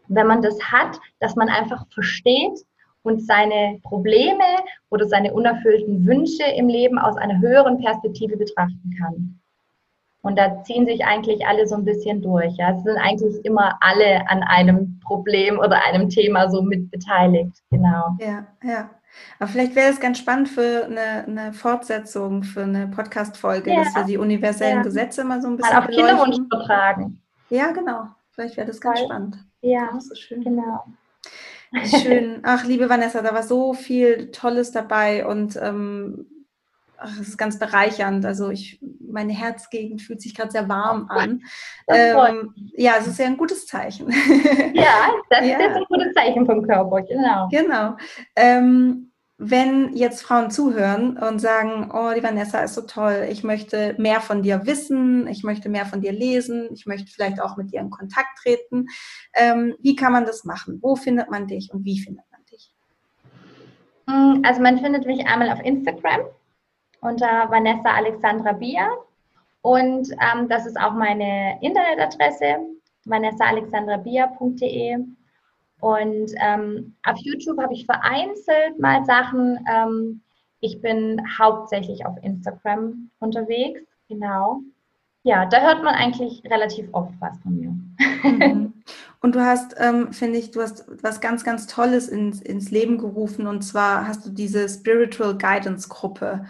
Wenn 0.07 0.27
man 0.27 0.41
das 0.41 0.59
hat, 0.61 0.99
dass 1.19 1.35
man 1.35 1.49
einfach 1.49 1.85
versteht 1.93 2.59
und 3.03 3.25
seine 3.25 3.79
Probleme 3.83 4.43
oder 4.89 5.07
seine 5.07 5.33
unerfüllten 5.33 6.05
Wünsche 6.05 6.43
im 6.55 6.67
Leben 6.67 6.97
aus 6.97 7.17
einer 7.17 7.39
höheren 7.39 7.79
Perspektive 7.79 8.37
betrachten 8.37 8.95
kann. 8.97 9.39
Und 10.21 10.39
da 10.39 10.63
ziehen 10.63 10.85
sich 10.85 11.03
eigentlich 11.03 11.45
alle 11.45 11.67
so 11.67 11.75
ein 11.75 11.83
bisschen 11.83 12.21
durch. 12.21 12.55
Ja. 12.55 12.71
Es 12.71 12.83
sind 12.83 12.97
eigentlich 12.97 13.43
immer 13.43 13.77
alle 13.81 14.27
an 14.29 14.41
einem 14.43 14.99
Problem 15.01 15.59
oder 15.59 15.83
einem 15.83 16.09
Thema 16.09 16.49
so 16.49 16.61
mit 16.61 16.89
beteiligt. 16.91 17.61
Genau. 17.69 18.15
Ja, 18.19 18.47
ja. 18.63 18.89
Aber 19.37 19.49
vielleicht 19.49 19.75
wäre 19.75 19.91
es 19.91 19.99
ganz 19.99 20.17
spannend 20.17 20.47
für 20.47 20.85
eine, 20.85 21.25
eine 21.27 21.53
Fortsetzung, 21.53 22.43
für 22.43 22.63
eine 22.63 22.87
Podcast-Folge, 22.87 23.71
ja. 23.71 23.83
dass 23.83 23.95
wir 23.95 24.03
die 24.05 24.17
universellen 24.17 24.77
ja. 24.77 24.83
Gesetze 24.83 25.25
mal 25.25 25.41
so 25.41 25.49
ein 25.49 25.57
bisschen 25.57 25.75
mal 25.75 25.83
auf 25.83 25.87
Kinderwunsch 25.87 26.37
übertragen. 26.37 27.21
Ja, 27.49 27.71
genau. 27.71 28.07
Vielleicht 28.31 28.55
wäre 28.55 28.65
das 28.65 28.79
ganz 28.79 28.99
Voll. 28.99 29.09
spannend. 29.09 29.37
Ja, 29.61 29.89
das 29.93 30.09
ist 30.09 30.19
schön. 30.19 30.41
Genau. 30.41 30.85
Schön. 31.85 32.39
Ach, 32.43 32.65
liebe 32.65 32.89
Vanessa, 32.89 33.21
da 33.21 33.33
war 33.33 33.43
so 33.43 33.73
viel 33.73 34.31
Tolles 34.31 34.71
dabei 34.71 35.25
und 35.25 35.57
ähm, 35.61 36.27
ach, 36.97 37.19
es 37.19 37.29
ist 37.29 37.37
ganz 37.37 37.59
bereichernd. 37.59 38.25
Also 38.25 38.49
ich, 38.49 38.79
meine 38.99 39.33
Herzgegend 39.33 40.01
fühlt 40.01 40.21
sich 40.21 40.35
gerade 40.35 40.51
sehr 40.51 40.69
warm 40.69 41.07
an. 41.09 41.43
Ähm, 41.87 42.53
ja, 42.75 42.93
es 42.99 43.07
ist 43.07 43.19
ja 43.19 43.25
ein 43.25 43.37
gutes 43.37 43.65
Zeichen. 43.67 44.11
Ja, 44.73 45.11
das 45.29 45.47
ja. 45.47 45.55
ist 45.55 45.61
jetzt 45.61 45.75
ein 45.77 45.85
gutes 45.87 46.13
Zeichen 46.13 46.45
vom 46.45 46.65
Körper, 46.65 47.01
genau. 47.03 47.47
Genau. 47.49 47.95
Ähm, 48.35 49.12
wenn 49.49 49.95
jetzt 49.95 50.21
Frauen 50.21 50.51
zuhören 50.51 51.17
und 51.17 51.39
sagen, 51.39 51.91
oh, 51.93 52.11
die 52.15 52.23
Vanessa 52.23 52.59
ist 52.59 52.75
so 52.75 52.81
toll, 52.81 53.27
ich 53.29 53.43
möchte 53.43 53.95
mehr 53.97 54.21
von 54.21 54.41
dir 54.41 54.65
wissen, 54.65 55.27
ich 55.27 55.43
möchte 55.43 55.69
mehr 55.69 55.85
von 55.85 56.01
dir 56.01 56.11
lesen, 56.13 56.69
ich 56.71 56.85
möchte 56.85 57.11
vielleicht 57.11 57.41
auch 57.41 57.57
mit 57.57 57.73
dir 57.73 57.81
in 57.81 57.89
Kontakt 57.89 58.39
treten, 58.41 58.87
ähm, 59.33 59.75
wie 59.81 59.95
kann 59.95 60.13
man 60.13 60.25
das 60.25 60.45
machen? 60.45 60.79
Wo 60.81 60.95
findet 60.95 61.29
man 61.29 61.47
dich 61.47 61.73
und 61.73 61.83
wie 61.83 61.99
findet 61.99 62.23
man 62.31 62.41
dich? 62.45 62.73
Mm, 64.05 64.41
also 64.45 64.61
man 64.61 64.79
findet 64.79 65.05
mich 65.05 65.25
einmal 65.27 65.51
auf 65.51 65.59
Instagram 65.63 66.21
unter 67.01 67.49
Vanessa 67.49 67.89
Alexandra 67.89 68.53
Bier. 68.53 68.87
Und 69.61 70.09
ähm, 70.11 70.47
das 70.49 70.65
ist 70.65 70.79
auch 70.79 70.93
meine 70.93 71.57
Internetadresse, 71.61 72.57
vanessaalexandrabia.de. 73.05 74.97
Und 75.83 76.31
ähm, 76.39 76.95
auf 77.03 77.17
YouTube 77.17 77.61
habe 77.61 77.73
ich 77.73 77.85
vereinzelt 77.85 78.79
mal 78.79 79.03
Sachen. 79.03 79.59
Ähm, 79.69 80.21
ich 80.61 80.81
bin 80.81 81.21
hauptsächlich 81.37 82.05
auf 82.05 82.15
Instagram 82.21 83.09
unterwegs, 83.19 83.81
genau. 84.07 84.61
Ja, 85.23 85.45
da 85.45 85.59
hört 85.59 85.83
man 85.83 85.93
eigentlich 85.93 86.41
relativ 86.45 86.87
oft 86.93 87.11
was 87.19 87.37
von 87.39 87.59
mir. 87.59 87.75
Mhm. 88.23 88.73
Und 89.19 89.35
du 89.35 89.41
hast, 89.41 89.75
ähm, 89.77 90.13
finde 90.13 90.39
ich, 90.39 90.51
du 90.51 90.61
hast 90.61 90.85
was 91.03 91.19
ganz, 91.19 91.43
ganz 91.43 91.67
Tolles 91.67 92.07
ins, 92.07 92.41
ins 92.41 92.71
Leben 92.71 92.97
gerufen. 92.97 93.45
Und 93.45 93.63
zwar 93.63 94.07
hast 94.07 94.25
du 94.25 94.29
diese 94.29 94.69
Spiritual 94.69 95.37
Guidance 95.37 95.89
Gruppe. 95.89 96.45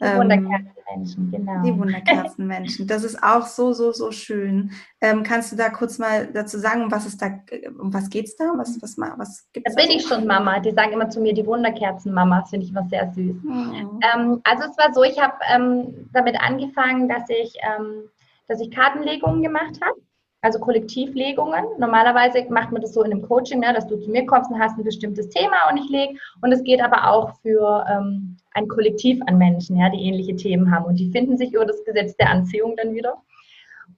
Die 0.00 0.04
ähm, 0.04 0.18
Wunderkerzenmenschen, 0.18 1.30
genau. 1.32 1.62
Die 1.62 1.76
Wunderkerzenmenschen. 1.76 2.86
Das 2.86 3.02
ist 3.02 3.20
auch 3.20 3.46
so, 3.46 3.72
so, 3.72 3.92
so 3.92 4.12
schön. 4.12 4.70
Ähm, 5.00 5.24
kannst 5.24 5.50
du 5.50 5.56
da 5.56 5.70
kurz 5.70 5.98
mal 5.98 6.28
dazu 6.28 6.58
sagen, 6.58 6.82
um 6.82 6.90
was 6.90 7.04
ist 7.04 7.20
da, 7.20 7.40
um 7.80 7.92
was 7.92 8.08
geht's 8.08 8.36
da? 8.36 8.52
Was, 8.56 8.80
was, 8.80 8.96
was 8.96 9.48
gibt's 9.52 9.74
da 9.74 9.82
bin 9.82 9.90
ich 9.90 10.06
schon 10.06 10.26
Mama. 10.26 10.60
Die 10.60 10.70
sagen 10.70 10.92
immer 10.92 11.10
zu 11.10 11.20
mir, 11.20 11.34
die 11.34 11.44
Wunderkerzenmama. 11.44 12.40
Das 12.40 12.50
finde 12.50 12.66
ich 12.66 12.70
immer 12.70 12.86
sehr 12.88 13.12
süß. 13.12 13.42
Mhm. 13.42 14.00
Ähm, 14.14 14.40
also 14.44 14.70
es 14.70 14.78
war 14.78 14.94
so, 14.94 15.02
ich 15.02 15.18
habe 15.20 15.34
ähm, 15.52 16.08
damit 16.12 16.40
angefangen, 16.40 17.08
dass 17.08 17.28
ich, 17.28 17.54
ähm, 17.62 18.04
dass 18.46 18.60
ich 18.60 18.70
Kartenlegungen 18.70 19.42
gemacht 19.42 19.80
habe. 19.82 19.98
Also 20.40 20.58
Kollektivlegungen. 20.60 21.64
Normalerweise 21.78 22.46
macht 22.50 22.70
man 22.70 22.80
das 22.80 22.94
so 22.94 23.02
in 23.02 23.12
einem 23.12 23.22
Coaching, 23.22 23.60
ne, 23.60 23.72
dass 23.74 23.86
du 23.86 23.96
zu 23.96 24.10
mir 24.10 24.24
kommst 24.26 24.50
und 24.50 24.58
hast 24.58 24.78
ein 24.78 24.84
bestimmtes 24.84 25.28
Thema 25.28 25.56
und 25.70 25.78
ich 25.78 25.88
lege. 25.88 26.18
Und 26.42 26.52
es 26.52 26.62
geht 26.62 26.80
aber 26.80 27.10
auch 27.10 27.34
für 27.40 27.84
ähm, 27.90 28.36
ein 28.52 28.68
Kollektiv 28.68 29.20
an 29.26 29.38
Menschen, 29.38 29.76
ja, 29.76 29.88
die 29.90 30.04
ähnliche 30.04 30.36
Themen 30.36 30.70
haben. 30.70 30.84
Und 30.84 30.96
die 30.96 31.10
finden 31.10 31.36
sich 31.36 31.52
über 31.52 31.66
das 31.66 31.84
Gesetz 31.84 32.16
der 32.16 32.30
Anziehung 32.30 32.76
dann 32.76 32.94
wieder. 32.94 33.16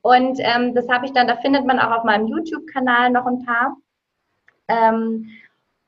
Und 0.02 0.38
ähm, 0.40 0.74
das 0.74 0.88
habe 0.88 1.06
ich 1.06 1.12
dann, 1.12 1.26
da 1.26 1.36
findet 1.36 1.66
man 1.66 1.78
auch 1.78 1.90
auf 1.98 2.04
meinem 2.04 2.26
YouTube-Kanal 2.26 3.10
noch 3.10 3.26
ein 3.26 3.44
paar. 3.44 3.76
Ähm, 4.68 5.28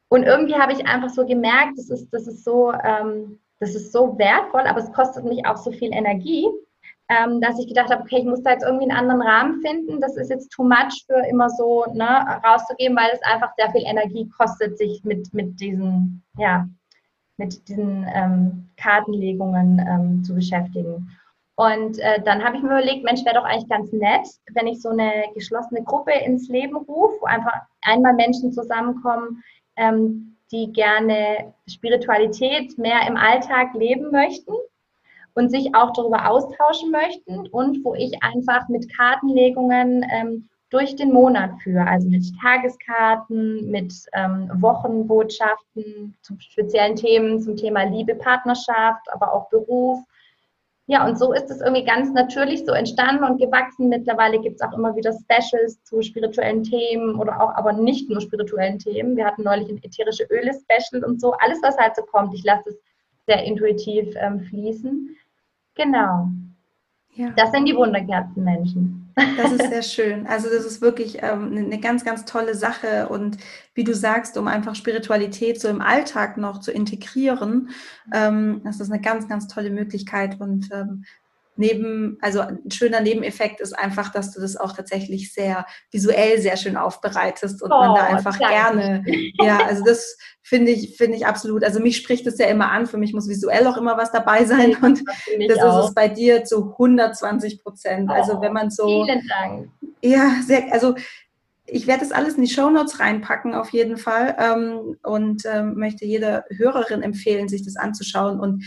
und 0.08 0.24
irgendwie 0.24 0.56
habe 0.56 0.72
ich 0.72 0.86
einfach 0.86 1.08
so 1.08 1.24
gemerkt, 1.24 1.78
das 1.78 1.88
ist, 1.88 2.12
das 2.12 2.26
ist 2.26 2.44
so, 2.44 2.72
ähm, 2.72 3.38
das 3.60 3.74
ist 3.74 3.92
so 3.92 4.18
wertvoll, 4.18 4.62
aber 4.62 4.80
es 4.80 4.92
kostet 4.92 5.24
mich 5.24 5.46
auch 5.46 5.56
so 5.56 5.72
viel 5.72 5.92
Energie, 5.92 6.46
ähm, 7.12 7.40
dass 7.40 7.58
ich 7.58 7.66
gedacht 7.66 7.90
habe, 7.90 8.02
okay, 8.02 8.18
ich 8.18 8.24
muss 8.24 8.42
da 8.42 8.52
jetzt 8.52 8.64
irgendwie 8.64 8.88
einen 8.88 8.98
anderen 8.98 9.22
Rahmen 9.22 9.60
finden. 9.60 10.00
Das 10.00 10.16
ist 10.16 10.30
jetzt 10.30 10.50
too 10.50 10.64
much 10.64 11.04
für 11.06 11.26
immer 11.28 11.50
so 11.50 11.84
ne, 11.92 12.40
rauszugeben, 12.44 12.96
weil 12.96 13.10
es 13.12 13.22
einfach 13.22 13.52
sehr 13.56 13.70
viel 13.70 13.82
Energie 13.84 14.28
kostet, 14.28 14.78
sich 14.78 15.02
mit, 15.04 15.32
mit 15.34 15.60
diesen, 15.60 16.22
ja, 16.38 16.68
mit 17.36 17.68
diesen 17.68 18.06
ähm, 18.14 18.68
Kartenlegungen 18.76 19.78
ähm, 19.78 20.24
zu 20.24 20.34
beschäftigen. 20.34 21.10
Und 21.56 21.98
äh, 21.98 22.22
dann 22.22 22.42
habe 22.42 22.56
ich 22.56 22.62
mir 22.62 22.70
überlegt, 22.70 23.04
Mensch, 23.04 23.24
wäre 23.24 23.34
doch 23.34 23.44
eigentlich 23.44 23.68
ganz 23.68 23.92
nett, 23.92 24.26
wenn 24.54 24.66
ich 24.66 24.80
so 24.80 24.88
eine 24.88 25.24
geschlossene 25.34 25.82
Gruppe 25.82 26.12
ins 26.12 26.48
Leben 26.48 26.76
rufe, 26.76 27.18
wo 27.20 27.26
einfach 27.26 27.60
einmal 27.82 28.14
Menschen 28.14 28.52
zusammenkommen, 28.52 29.42
ähm, 29.76 30.36
die 30.50 30.72
gerne 30.72 31.52
Spiritualität 31.68 32.78
mehr 32.78 33.06
im 33.06 33.16
Alltag 33.16 33.74
leben 33.74 34.10
möchten 34.10 34.52
und 35.34 35.50
sich 35.50 35.74
auch 35.74 35.92
darüber 35.92 36.28
austauschen 36.28 36.90
möchten 36.90 37.46
und 37.48 37.84
wo 37.84 37.94
ich 37.94 38.22
einfach 38.22 38.68
mit 38.68 38.94
Kartenlegungen 38.94 40.04
ähm, 40.10 40.48
durch 40.72 40.96
den 40.96 41.12
Monat 41.12 41.50
führe, 41.62 41.86
also 41.86 42.08
mit 42.08 42.24
Tageskarten, 42.40 43.70
mit 43.70 43.92
ähm, 44.14 44.50
Wochenbotschaften 44.54 46.16
zu 46.22 46.34
speziellen 46.38 46.96
Themen, 46.96 47.40
zum 47.40 47.56
Thema 47.56 47.82
Liebe, 47.82 48.14
Partnerschaft, 48.14 49.06
aber 49.12 49.34
auch 49.34 49.50
Beruf. 49.50 50.00
Ja, 50.86 51.06
und 51.06 51.18
so 51.18 51.32
ist 51.32 51.50
es 51.50 51.60
irgendwie 51.60 51.84
ganz 51.84 52.10
natürlich 52.12 52.64
so 52.64 52.72
entstanden 52.72 53.22
und 53.24 53.38
gewachsen. 53.38 53.88
Mittlerweile 53.88 54.40
gibt 54.40 54.56
es 54.56 54.66
auch 54.66 54.76
immer 54.76 54.96
wieder 54.96 55.12
Specials 55.12 55.82
zu 55.84 56.02
spirituellen 56.02 56.64
Themen 56.64 57.16
oder 57.16 57.40
auch 57.40 57.54
aber 57.54 57.72
nicht 57.74 58.08
nur 58.08 58.20
spirituellen 58.20 58.78
Themen. 58.78 59.16
Wir 59.16 59.26
hatten 59.26 59.44
neulich 59.44 59.68
ein 59.68 59.82
ätherische 59.82 60.24
Öle-Special 60.24 61.04
und 61.04 61.20
so. 61.20 61.32
Alles, 61.32 61.60
was 61.62 61.76
halt 61.76 61.94
so 61.96 62.02
kommt, 62.02 62.34
ich 62.34 62.44
lasse 62.44 62.70
es 62.70 62.76
sehr 63.26 63.44
intuitiv 63.44 64.14
ähm, 64.16 64.40
fließen. 64.40 65.16
Genau. 65.74 66.28
Ja. 67.14 67.30
Das 67.36 67.52
sind 67.52 67.66
die 67.66 67.76
Wunderkerzenmenschen. 67.76 69.12
Das 69.14 69.52
ist 69.52 69.68
sehr 69.68 69.82
schön. 69.82 70.26
Also 70.26 70.48
das 70.48 70.64
ist 70.64 70.80
wirklich 70.80 71.18
ähm, 71.22 71.52
eine 71.54 71.78
ganz, 71.78 72.04
ganz 72.04 72.24
tolle 72.24 72.54
Sache. 72.54 73.08
Und 73.08 73.36
wie 73.74 73.84
du 73.84 73.94
sagst, 73.94 74.38
um 74.38 74.48
einfach 74.48 74.74
Spiritualität 74.74 75.60
so 75.60 75.68
im 75.68 75.82
Alltag 75.82 76.38
noch 76.38 76.60
zu 76.60 76.72
integrieren, 76.72 77.70
ähm, 78.12 78.62
das 78.64 78.80
ist 78.80 78.90
eine 78.90 79.00
ganz, 79.02 79.28
ganz 79.28 79.46
tolle 79.46 79.70
Möglichkeit. 79.70 80.40
Und 80.40 80.70
ähm, 80.72 81.04
neben, 81.56 82.18
also 82.20 82.40
ein 82.40 82.70
schöner 82.70 83.00
Nebeneffekt 83.00 83.60
ist 83.60 83.78
einfach, 83.78 84.10
dass 84.10 84.32
du 84.32 84.40
das 84.40 84.56
auch 84.56 84.72
tatsächlich 84.72 85.32
sehr 85.32 85.66
visuell 85.90 86.40
sehr 86.40 86.56
schön 86.56 86.76
aufbereitest 86.76 87.62
und 87.62 87.72
oh, 87.72 87.78
man 87.78 87.94
da 87.94 88.08
oh, 88.08 88.14
einfach 88.14 88.38
gerne, 88.38 89.04
ja, 89.34 89.64
also 89.66 89.84
das 89.84 90.16
finde 90.42 90.72
ich, 90.72 90.96
finde 90.96 91.16
ich 91.16 91.26
absolut, 91.26 91.62
also 91.62 91.80
mich 91.80 91.96
spricht 91.98 92.26
es 92.26 92.38
ja 92.38 92.46
immer 92.46 92.70
an, 92.70 92.86
für 92.86 92.98
mich 92.98 93.12
muss 93.12 93.28
visuell 93.28 93.66
auch 93.66 93.76
immer 93.76 93.96
was 93.96 94.12
dabei 94.12 94.44
sein 94.44 94.76
und 94.80 95.02
das, 95.48 95.58
das 95.58 95.76
ist 95.78 95.88
es 95.88 95.94
bei 95.94 96.08
dir 96.08 96.44
zu 96.44 96.72
120 96.72 97.62
Prozent. 97.62 98.08
Oh, 98.10 98.14
also 98.14 98.40
wenn 98.40 98.52
man 98.52 98.70
so. 98.70 99.06
Ja, 100.00 100.40
sehr, 100.44 100.72
also 100.72 100.96
ich 101.72 101.86
werde 101.86 102.00
das 102.00 102.12
alles 102.12 102.34
in 102.34 102.42
die 102.42 102.52
Show 102.52 102.68
Notes 102.70 103.00
reinpacken, 103.00 103.54
auf 103.54 103.70
jeden 103.70 103.96
Fall. 103.96 104.36
Ähm, 104.38 104.96
und 105.02 105.42
ähm, 105.46 105.74
möchte 105.74 106.04
jeder 106.04 106.44
Hörerin 106.50 107.02
empfehlen, 107.02 107.48
sich 107.48 107.64
das 107.64 107.76
anzuschauen. 107.76 108.38
Und 108.38 108.64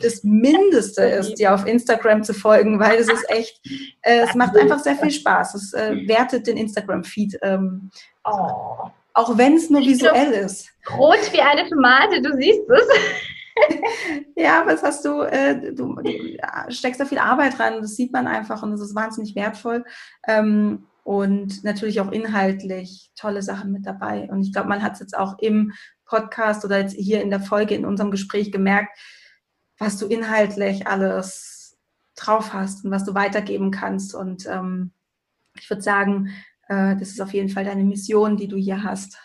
das 0.00 0.22
Mindeste 0.22 1.02
ist, 1.02 1.34
dir 1.34 1.54
auf 1.54 1.66
Instagram 1.66 2.22
zu 2.22 2.34
folgen, 2.34 2.78
weil 2.78 2.96
es 2.98 3.08
ist 3.08 3.28
echt, 3.28 3.60
äh, 4.02 4.20
es 4.20 4.34
macht 4.34 4.56
einfach 4.56 4.78
sehr 4.78 4.96
viel 4.96 5.10
Spaß. 5.10 5.54
Es 5.54 5.72
äh, 5.72 6.06
wertet 6.06 6.46
den 6.46 6.56
Instagram-Feed. 6.56 7.38
Ähm, 7.42 7.90
oh. 8.24 8.90
Auch 9.14 9.38
wenn 9.38 9.54
es 9.54 9.70
nur 9.70 9.80
visuell 9.80 10.32
ist. 10.32 10.68
Rot 10.96 11.32
wie 11.32 11.40
eine 11.40 11.68
Tomate, 11.68 12.22
du 12.22 12.36
siehst 12.36 12.68
es. 12.68 12.88
ja, 14.36 14.62
was 14.66 14.82
hast 14.82 15.04
du, 15.04 15.22
äh, 15.22 15.72
du, 15.72 15.94
du 15.94 16.12
steckst 16.68 17.00
da 17.00 17.06
viel 17.06 17.18
Arbeit 17.18 17.58
rein, 17.58 17.80
das 17.80 17.96
sieht 17.96 18.12
man 18.12 18.26
einfach 18.26 18.62
und 18.62 18.72
das 18.72 18.82
ist 18.82 18.94
wahnsinnig 18.94 19.34
wertvoll. 19.34 19.84
Ähm, 20.28 20.84
und 21.06 21.62
natürlich 21.62 22.00
auch 22.00 22.10
inhaltlich 22.10 23.12
tolle 23.14 23.40
Sachen 23.40 23.70
mit 23.70 23.86
dabei. 23.86 24.28
Und 24.28 24.42
ich 24.42 24.52
glaube, 24.52 24.68
man 24.68 24.82
hat 24.82 24.94
es 24.94 24.98
jetzt 24.98 25.16
auch 25.16 25.38
im 25.38 25.72
Podcast 26.04 26.64
oder 26.64 26.80
jetzt 26.80 26.96
hier 26.96 27.22
in 27.22 27.30
der 27.30 27.38
Folge 27.38 27.76
in 27.76 27.86
unserem 27.86 28.10
Gespräch 28.10 28.50
gemerkt, 28.50 28.98
was 29.78 29.98
du 29.98 30.06
inhaltlich 30.06 30.88
alles 30.88 31.78
drauf 32.16 32.52
hast 32.52 32.84
und 32.84 32.90
was 32.90 33.04
du 33.04 33.14
weitergeben 33.14 33.70
kannst. 33.70 34.16
Und 34.16 34.46
ähm, 34.46 34.90
ich 35.56 35.70
würde 35.70 35.82
sagen, 35.82 36.30
äh, 36.66 36.96
das 36.96 37.10
ist 37.10 37.20
auf 37.20 37.32
jeden 37.32 37.50
Fall 37.50 37.64
deine 37.64 37.84
Mission, 37.84 38.36
die 38.36 38.48
du 38.48 38.56
hier 38.56 38.82
hast. 38.82 39.16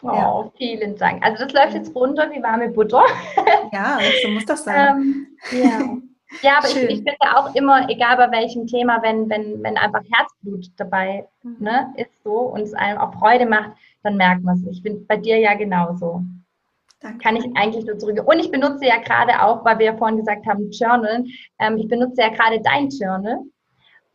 Oh, 0.00 0.06
ja. 0.08 0.50
vielen 0.56 0.96
Dank. 0.96 1.22
Also 1.22 1.44
das 1.44 1.52
läuft 1.52 1.74
jetzt 1.74 1.94
runter 1.94 2.30
wie 2.30 2.42
warme 2.42 2.70
Butter. 2.70 3.04
ja, 3.74 3.98
so 4.22 4.28
muss 4.30 4.46
das 4.46 4.64
sein. 4.64 4.96
ähm, 5.52 5.62
ja. 5.62 5.98
Ja, 6.42 6.58
aber 6.58 6.68
ich, 6.68 6.76
ich, 6.76 6.98
finde 6.98 7.16
auch 7.34 7.54
immer, 7.54 7.88
egal 7.88 8.16
bei 8.16 8.30
welchem 8.30 8.66
Thema, 8.66 9.02
wenn, 9.02 9.28
wenn, 9.30 9.62
wenn 9.62 9.78
einfach 9.78 10.02
Herzblut 10.12 10.66
dabei 10.76 11.26
mhm. 11.42 11.56
ne, 11.60 11.92
ist 11.96 12.22
so 12.22 12.32
und 12.32 12.60
es 12.60 12.74
einem 12.74 12.98
auch 12.98 13.14
Freude 13.14 13.46
macht, 13.46 13.72
dann 14.02 14.16
merkt 14.16 14.44
man 14.44 14.56
es. 14.56 14.66
Ich 14.66 14.82
finde 14.82 15.00
bei 15.06 15.16
dir 15.16 15.38
ja 15.38 15.54
genauso. 15.54 16.22
Danke. 17.00 17.18
Kann 17.18 17.36
ich 17.36 17.44
eigentlich 17.56 17.86
nur 17.86 17.98
zurück. 17.98 18.22
Und 18.26 18.40
ich 18.40 18.50
benutze 18.50 18.84
ja 18.84 18.98
gerade 18.98 19.42
auch, 19.42 19.64
weil 19.64 19.78
wir 19.78 19.86
ja 19.86 19.96
vorhin 19.96 20.18
gesagt 20.18 20.46
haben, 20.46 20.70
Journal. 20.70 21.24
Ähm, 21.58 21.76
ich 21.78 21.88
benutze 21.88 22.20
ja 22.20 22.28
gerade 22.28 22.60
dein 22.60 22.88
Journal 22.88 23.38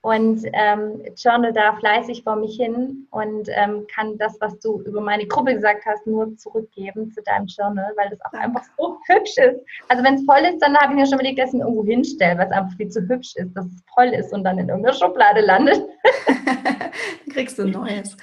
und 0.03 0.45
ähm, 0.51 1.01
journal 1.15 1.53
da 1.53 1.77
fleißig 1.77 2.23
vor 2.23 2.35
mich 2.35 2.57
hin 2.57 3.07
und 3.11 3.47
ähm, 3.47 3.87
kann 3.87 4.17
das, 4.17 4.35
was 4.41 4.59
du 4.59 4.81
über 4.81 4.99
meine 4.99 5.25
Gruppe 5.25 5.55
gesagt 5.55 5.85
hast, 5.85 6.05
nur 6.05 6.35
zurückgeben 6.35 7.09
zu 7.13 7.23
deinem 7.23 7.47
Journal, 7.47 7.93
weil 7.95 8.09
das 8.09 8.19
auch 8.25 8.31
Danke. 8.31 8.47
einfach 8.47 8.63
so 8.77 8.97
hübsch 9.07 9.37
ist. 9.37 9.61
Also 9.87 10.03
wenn 10.03 10.15
es 10.15 10.25
voll 10.25 10.41
ist, 10.41 10.59
dann 10.59 10.75
habe 10.75 10.91
ich 10.91 10.99
mir 10.99 11.05
schon 11.05 11.13
überlegt, 11.13 11.39
dass 11.39 11.53
ich 11.53 11.53
mir 11.53 11.61
irgendwo 11.61 11.85
hinstelle, 11.85 12.37
weil 12.37 12.47
es 12.47 12.51
einfach 12.51 12.75
viel 12.75 12.89
zu 12.89 12.99
hübsch 13.07 13.37
ist, 13.37 13.55
dass 13.55 13.65
es 13.65 13.81
voll 13.93 14.07
ist 14.07 14.33
und 14.33 14.43
dann 14.43 14.59
in 14.59 14.67
irgendeiner 14.67 14.93
Schublade 14.93 15.39
landet. 15.39 15.81
dann 16.27 16.91
kriegst 17.33 17.57
du 17.57 17.63
ein 17.63 17.71
neues. 17.71 18.17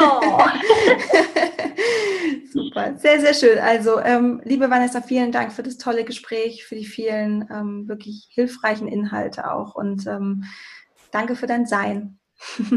Oh. 0.00 0.20
Super, 2.52 2.96
sehr, 2.96 3.18
sehr 3.18 3.34
schön. 3.34 3.58
Also, 3.58 3.98
ähm, 3.98 4.40
liebe 4.44 4.70
Vanessa, 4.70 5.00
vielen 5.00 5.32
Dank 5.32 5.52
für 5.52 5.64
das 5.64 5.78
tolle 5.78 6.04
Gespräch, 6.04 6.64
für 6.64 6.76
die 6.76 6.84
vielen 6.84 7.48
ähm, 7.50 7.88
wirklich 7.88 8.28
hilfreichen 8.30 8.86
Inhalte 8.86 9.50
auch 9.50 9.74
und 9.74 10.06
ähm, 10.06 10.44
Danke 11.14 11.36
für 11.36 11.46
dein 11.46 11.64
Sein. 11.64 12.18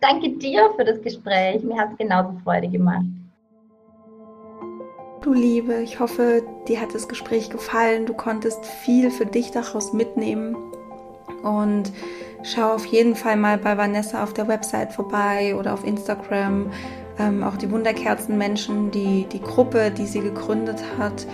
Danke 0.00 0.28
dir 0.38 0.70
für 0.76 0.84
das 0.84 1.02
Gespräch. 1.02 1.64
Mir 1.64 1.76
hat 1.76 1.90
es 1.90 1.98
genauso 1.98 2.38
Freude 2.44 2.68
gemacht. 2.68 3.06
Du 5.20 5.32
Liebe, 5.32 5.82
ich 5.82 5.98
hoffe, 5.98 6.44
dir 6.68 6.80
hat 6.80 6.94
das 6.94 7.08
Gespräch 7.08 7.50
gefallen. 7.50 8.06
Du 8.06 8.14
konntest 8.14 8.64
viel 8.64 9.10
für 9.10 9.26
dich 9.26 9.50
daraus 9.50 9.92
mitnehmen. 9.92 10.54
Und 11.42 11.90
schau 12.44 12.72
auf 12.72 12.86
jeden 12.86 13.16
Fall 13.16 13.36
mal 13.36 13.58
bei 13.58 13.76
Vanessa 13.76 14.22
auf 14.22 14.32
der 14.32 14.46
Website 14.46 14.92
vorbei 14.92 15.56
oder 15.56 15.74
auf 15.74 15.84
Instagram. 15.84 16.70
Ähm, 17.18 17.42
auch 17.42 17.56
die 17.56 17.68
Wunderkerzenmenschen, 17.72 18.92
die, 18.92 19.26
die 19.32 19.40
Gruppe, 19.40 19.90
die 19.90 20.06
sie 20.06 20.20
gegründet 20.20 20.84
hat. 21.00 21.26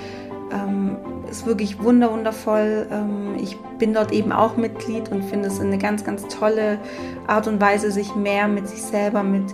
Ähm, 0.53 0.97
ist 1.31 1.47
wirklich 1.47 1.83
wunderwundervoll. 1.83 2.87
Ähm, 2.91 3.37
ich 3.41 3.57
bin 3.79 3.95
dort 3.95 4.13
eben 4.13 4.33
auch 4.33 4.57
Mitglied 4.57 5.11
und 5.11 5.25
finde 5.25 5.49
es 5.49 5.61
eine 5.61 5.79
ganz, 5.79 6.05
ganz 6.05 6.29
tolle 6.29 6.79
Art 7.27 7.49
und 7.49 7.61
Weise, 7.61 7.91
sich 7.91 8.15
mehr 8.15 8.49
mit 8.49 8.69
sich 8.69 8.83
selber, 8.83 9.23
mit 9.23 9.45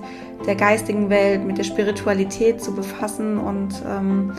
der 0.46 0.56
geistigen 0.56 1.08
Welt, 1.08 1.44
mit 1.44 1.58
der 1.58 1.64
Spiritualität 1.64 2.60
zu 2.60 2.74
befassen. 2.74 3.38
Und 3.38 3.82
ähm, 3.88 4.32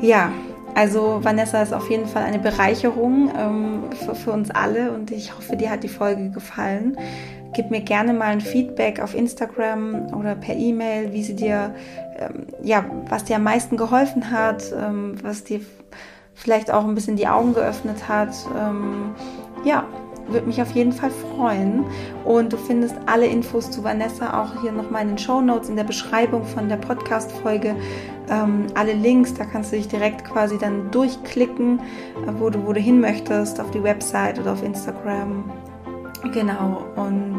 ja, 0.00 0.32
also 0.74 1.20
Vanessa 1.22 1.62
ist 1.62 1.72
auf 1.72 1.90
jeden 1.90 2.06
Fall 2.06 2.24
eine 2.24 2.38
Bereicherung 2.38 3.30
ähm, 3.36 3.82
für, 3.92 4.14
für 4.14 4.32
uns 4.32 4.50
alle 4.50 4.92
und 4.92 5.10
ich 5.10 5.36
hoffe, 5.36 5.56
dir 5.56 5.70
hat 5.70 5.82
die 5.84 5.88
Folge 5.88 6.30
gefallen. 6.30 6.96
Gib 7.52 7.70
mir 7.70 7.80
gerne 7.80 8.12
mal 8.12 8.28
ein 8.28 8.40
Feedback 8.40 9.00
auf 9.00 9.14
Instagram 9.14 10.14
oder 10.14 10.34
per 10.34 10.56
E-Mail, 10.56 11.12
wie 11.12 11.22
sie 11.22 11.34
dir, 11.34 11.74
ähm, 12.18 12.46
ja, 12.62 12.84
was 13.08 13.24
dir 13.24 13.36
am 13.36 13.42
meisten 13.42 13.76
geholfen 13.76 14.30
hat, 14.30 14.72
ähm, 14.72 15.16
was 15.22 15.44
dir 15.44 15.60
vielleicht 16.34 16.70
auch 16.70 16.86
ein 16.86 16.94
bisschen 16.94 17.16
die 17.16 17.26
Augen 17.28 17.54
geöffnet 17.54 18.08
hat. 18.08 18.34
Ähm, 18.56 19.14
ja, 19.64 19.86
würde 20.32 20.46
mich 20.46 20.62
auf 20.62 20.70
jeden 20.72 20.92
Fall 20.92 21.10
freuen. 21.10 21.84
Und 22.24 22.52
du 22.52 22.56
findest 22.56 22.94
alle 23.06 23.26
Infos 23.26 23.70
zu 23.70 23.84
Vanessa 23.84 24.42
auch 24.42 24.62
hier 24.62 24.72
nochmal 24.72 25.02
in 25.02 25.08
den 25.08 25.18
Show 25.18 25.40
Notes 25.40 25.68
in 25.68 25.76
der 25.76 25.84
Beschreibung 25.84 26.44
von 26.44 26.68
der 26.68 26.76
Podcast-Folge. 26.76 27.74
Ähm, 28.28 28.66
alle 28.74 28.92
Links, 28.92 29.34
da 29.34 29.44
kannst 29.44 29.72
du 29.72 29.76
dich 29.76 29.88
direkt 29.88 30.24
quasi 30.24 30.58
dann 30.58 30.90
durchklicken, 30.90 31.78
äh, 31.78 32.32
wo 32.38 32.50
du, 32.50 32.66
wo 32.66 32.72
du 32.72 32.80
hin 32.80 33.00
möchtest, 33.00 33.60
auf 33.60 33.70
die 33.70 33.82
Website 33.82 34.38
oder 34.38 34.52
auf 34.52 34.62
Instagram. 34.62 35.44
Genau. 36.32 36.84
Und 36.96 37.38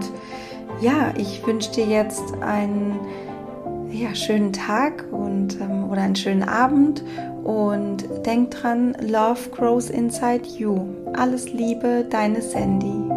ja, 0.82 1.14
ich 1.18 1.46
wünsche 1.46 1.72
dir 1.72 1.86
jetzt 1.86 2.34
einen 2.42 3.00
ja, 3.92 4.16
schönen 4.16 4.54
Tag 4.54 5.06
und, 5.12 5.60
ähm, 5.60 5.90
oder 5.90 6.02
einen 6.02 6.16
schönen 6.16 6.44
Abend 6.44 7.04
und 7.44 8.06
denk 8.26 8.52
dran, 8.52 8.96
Love 9.02 9.50
grows 9.52 9.90
inside 9.90 10.48
you. 10.58 10.88
Alles 11.14 11.52
Liebe, 11.52 12.06
deine 12.10 12.42
Sandy. 12.42 13.11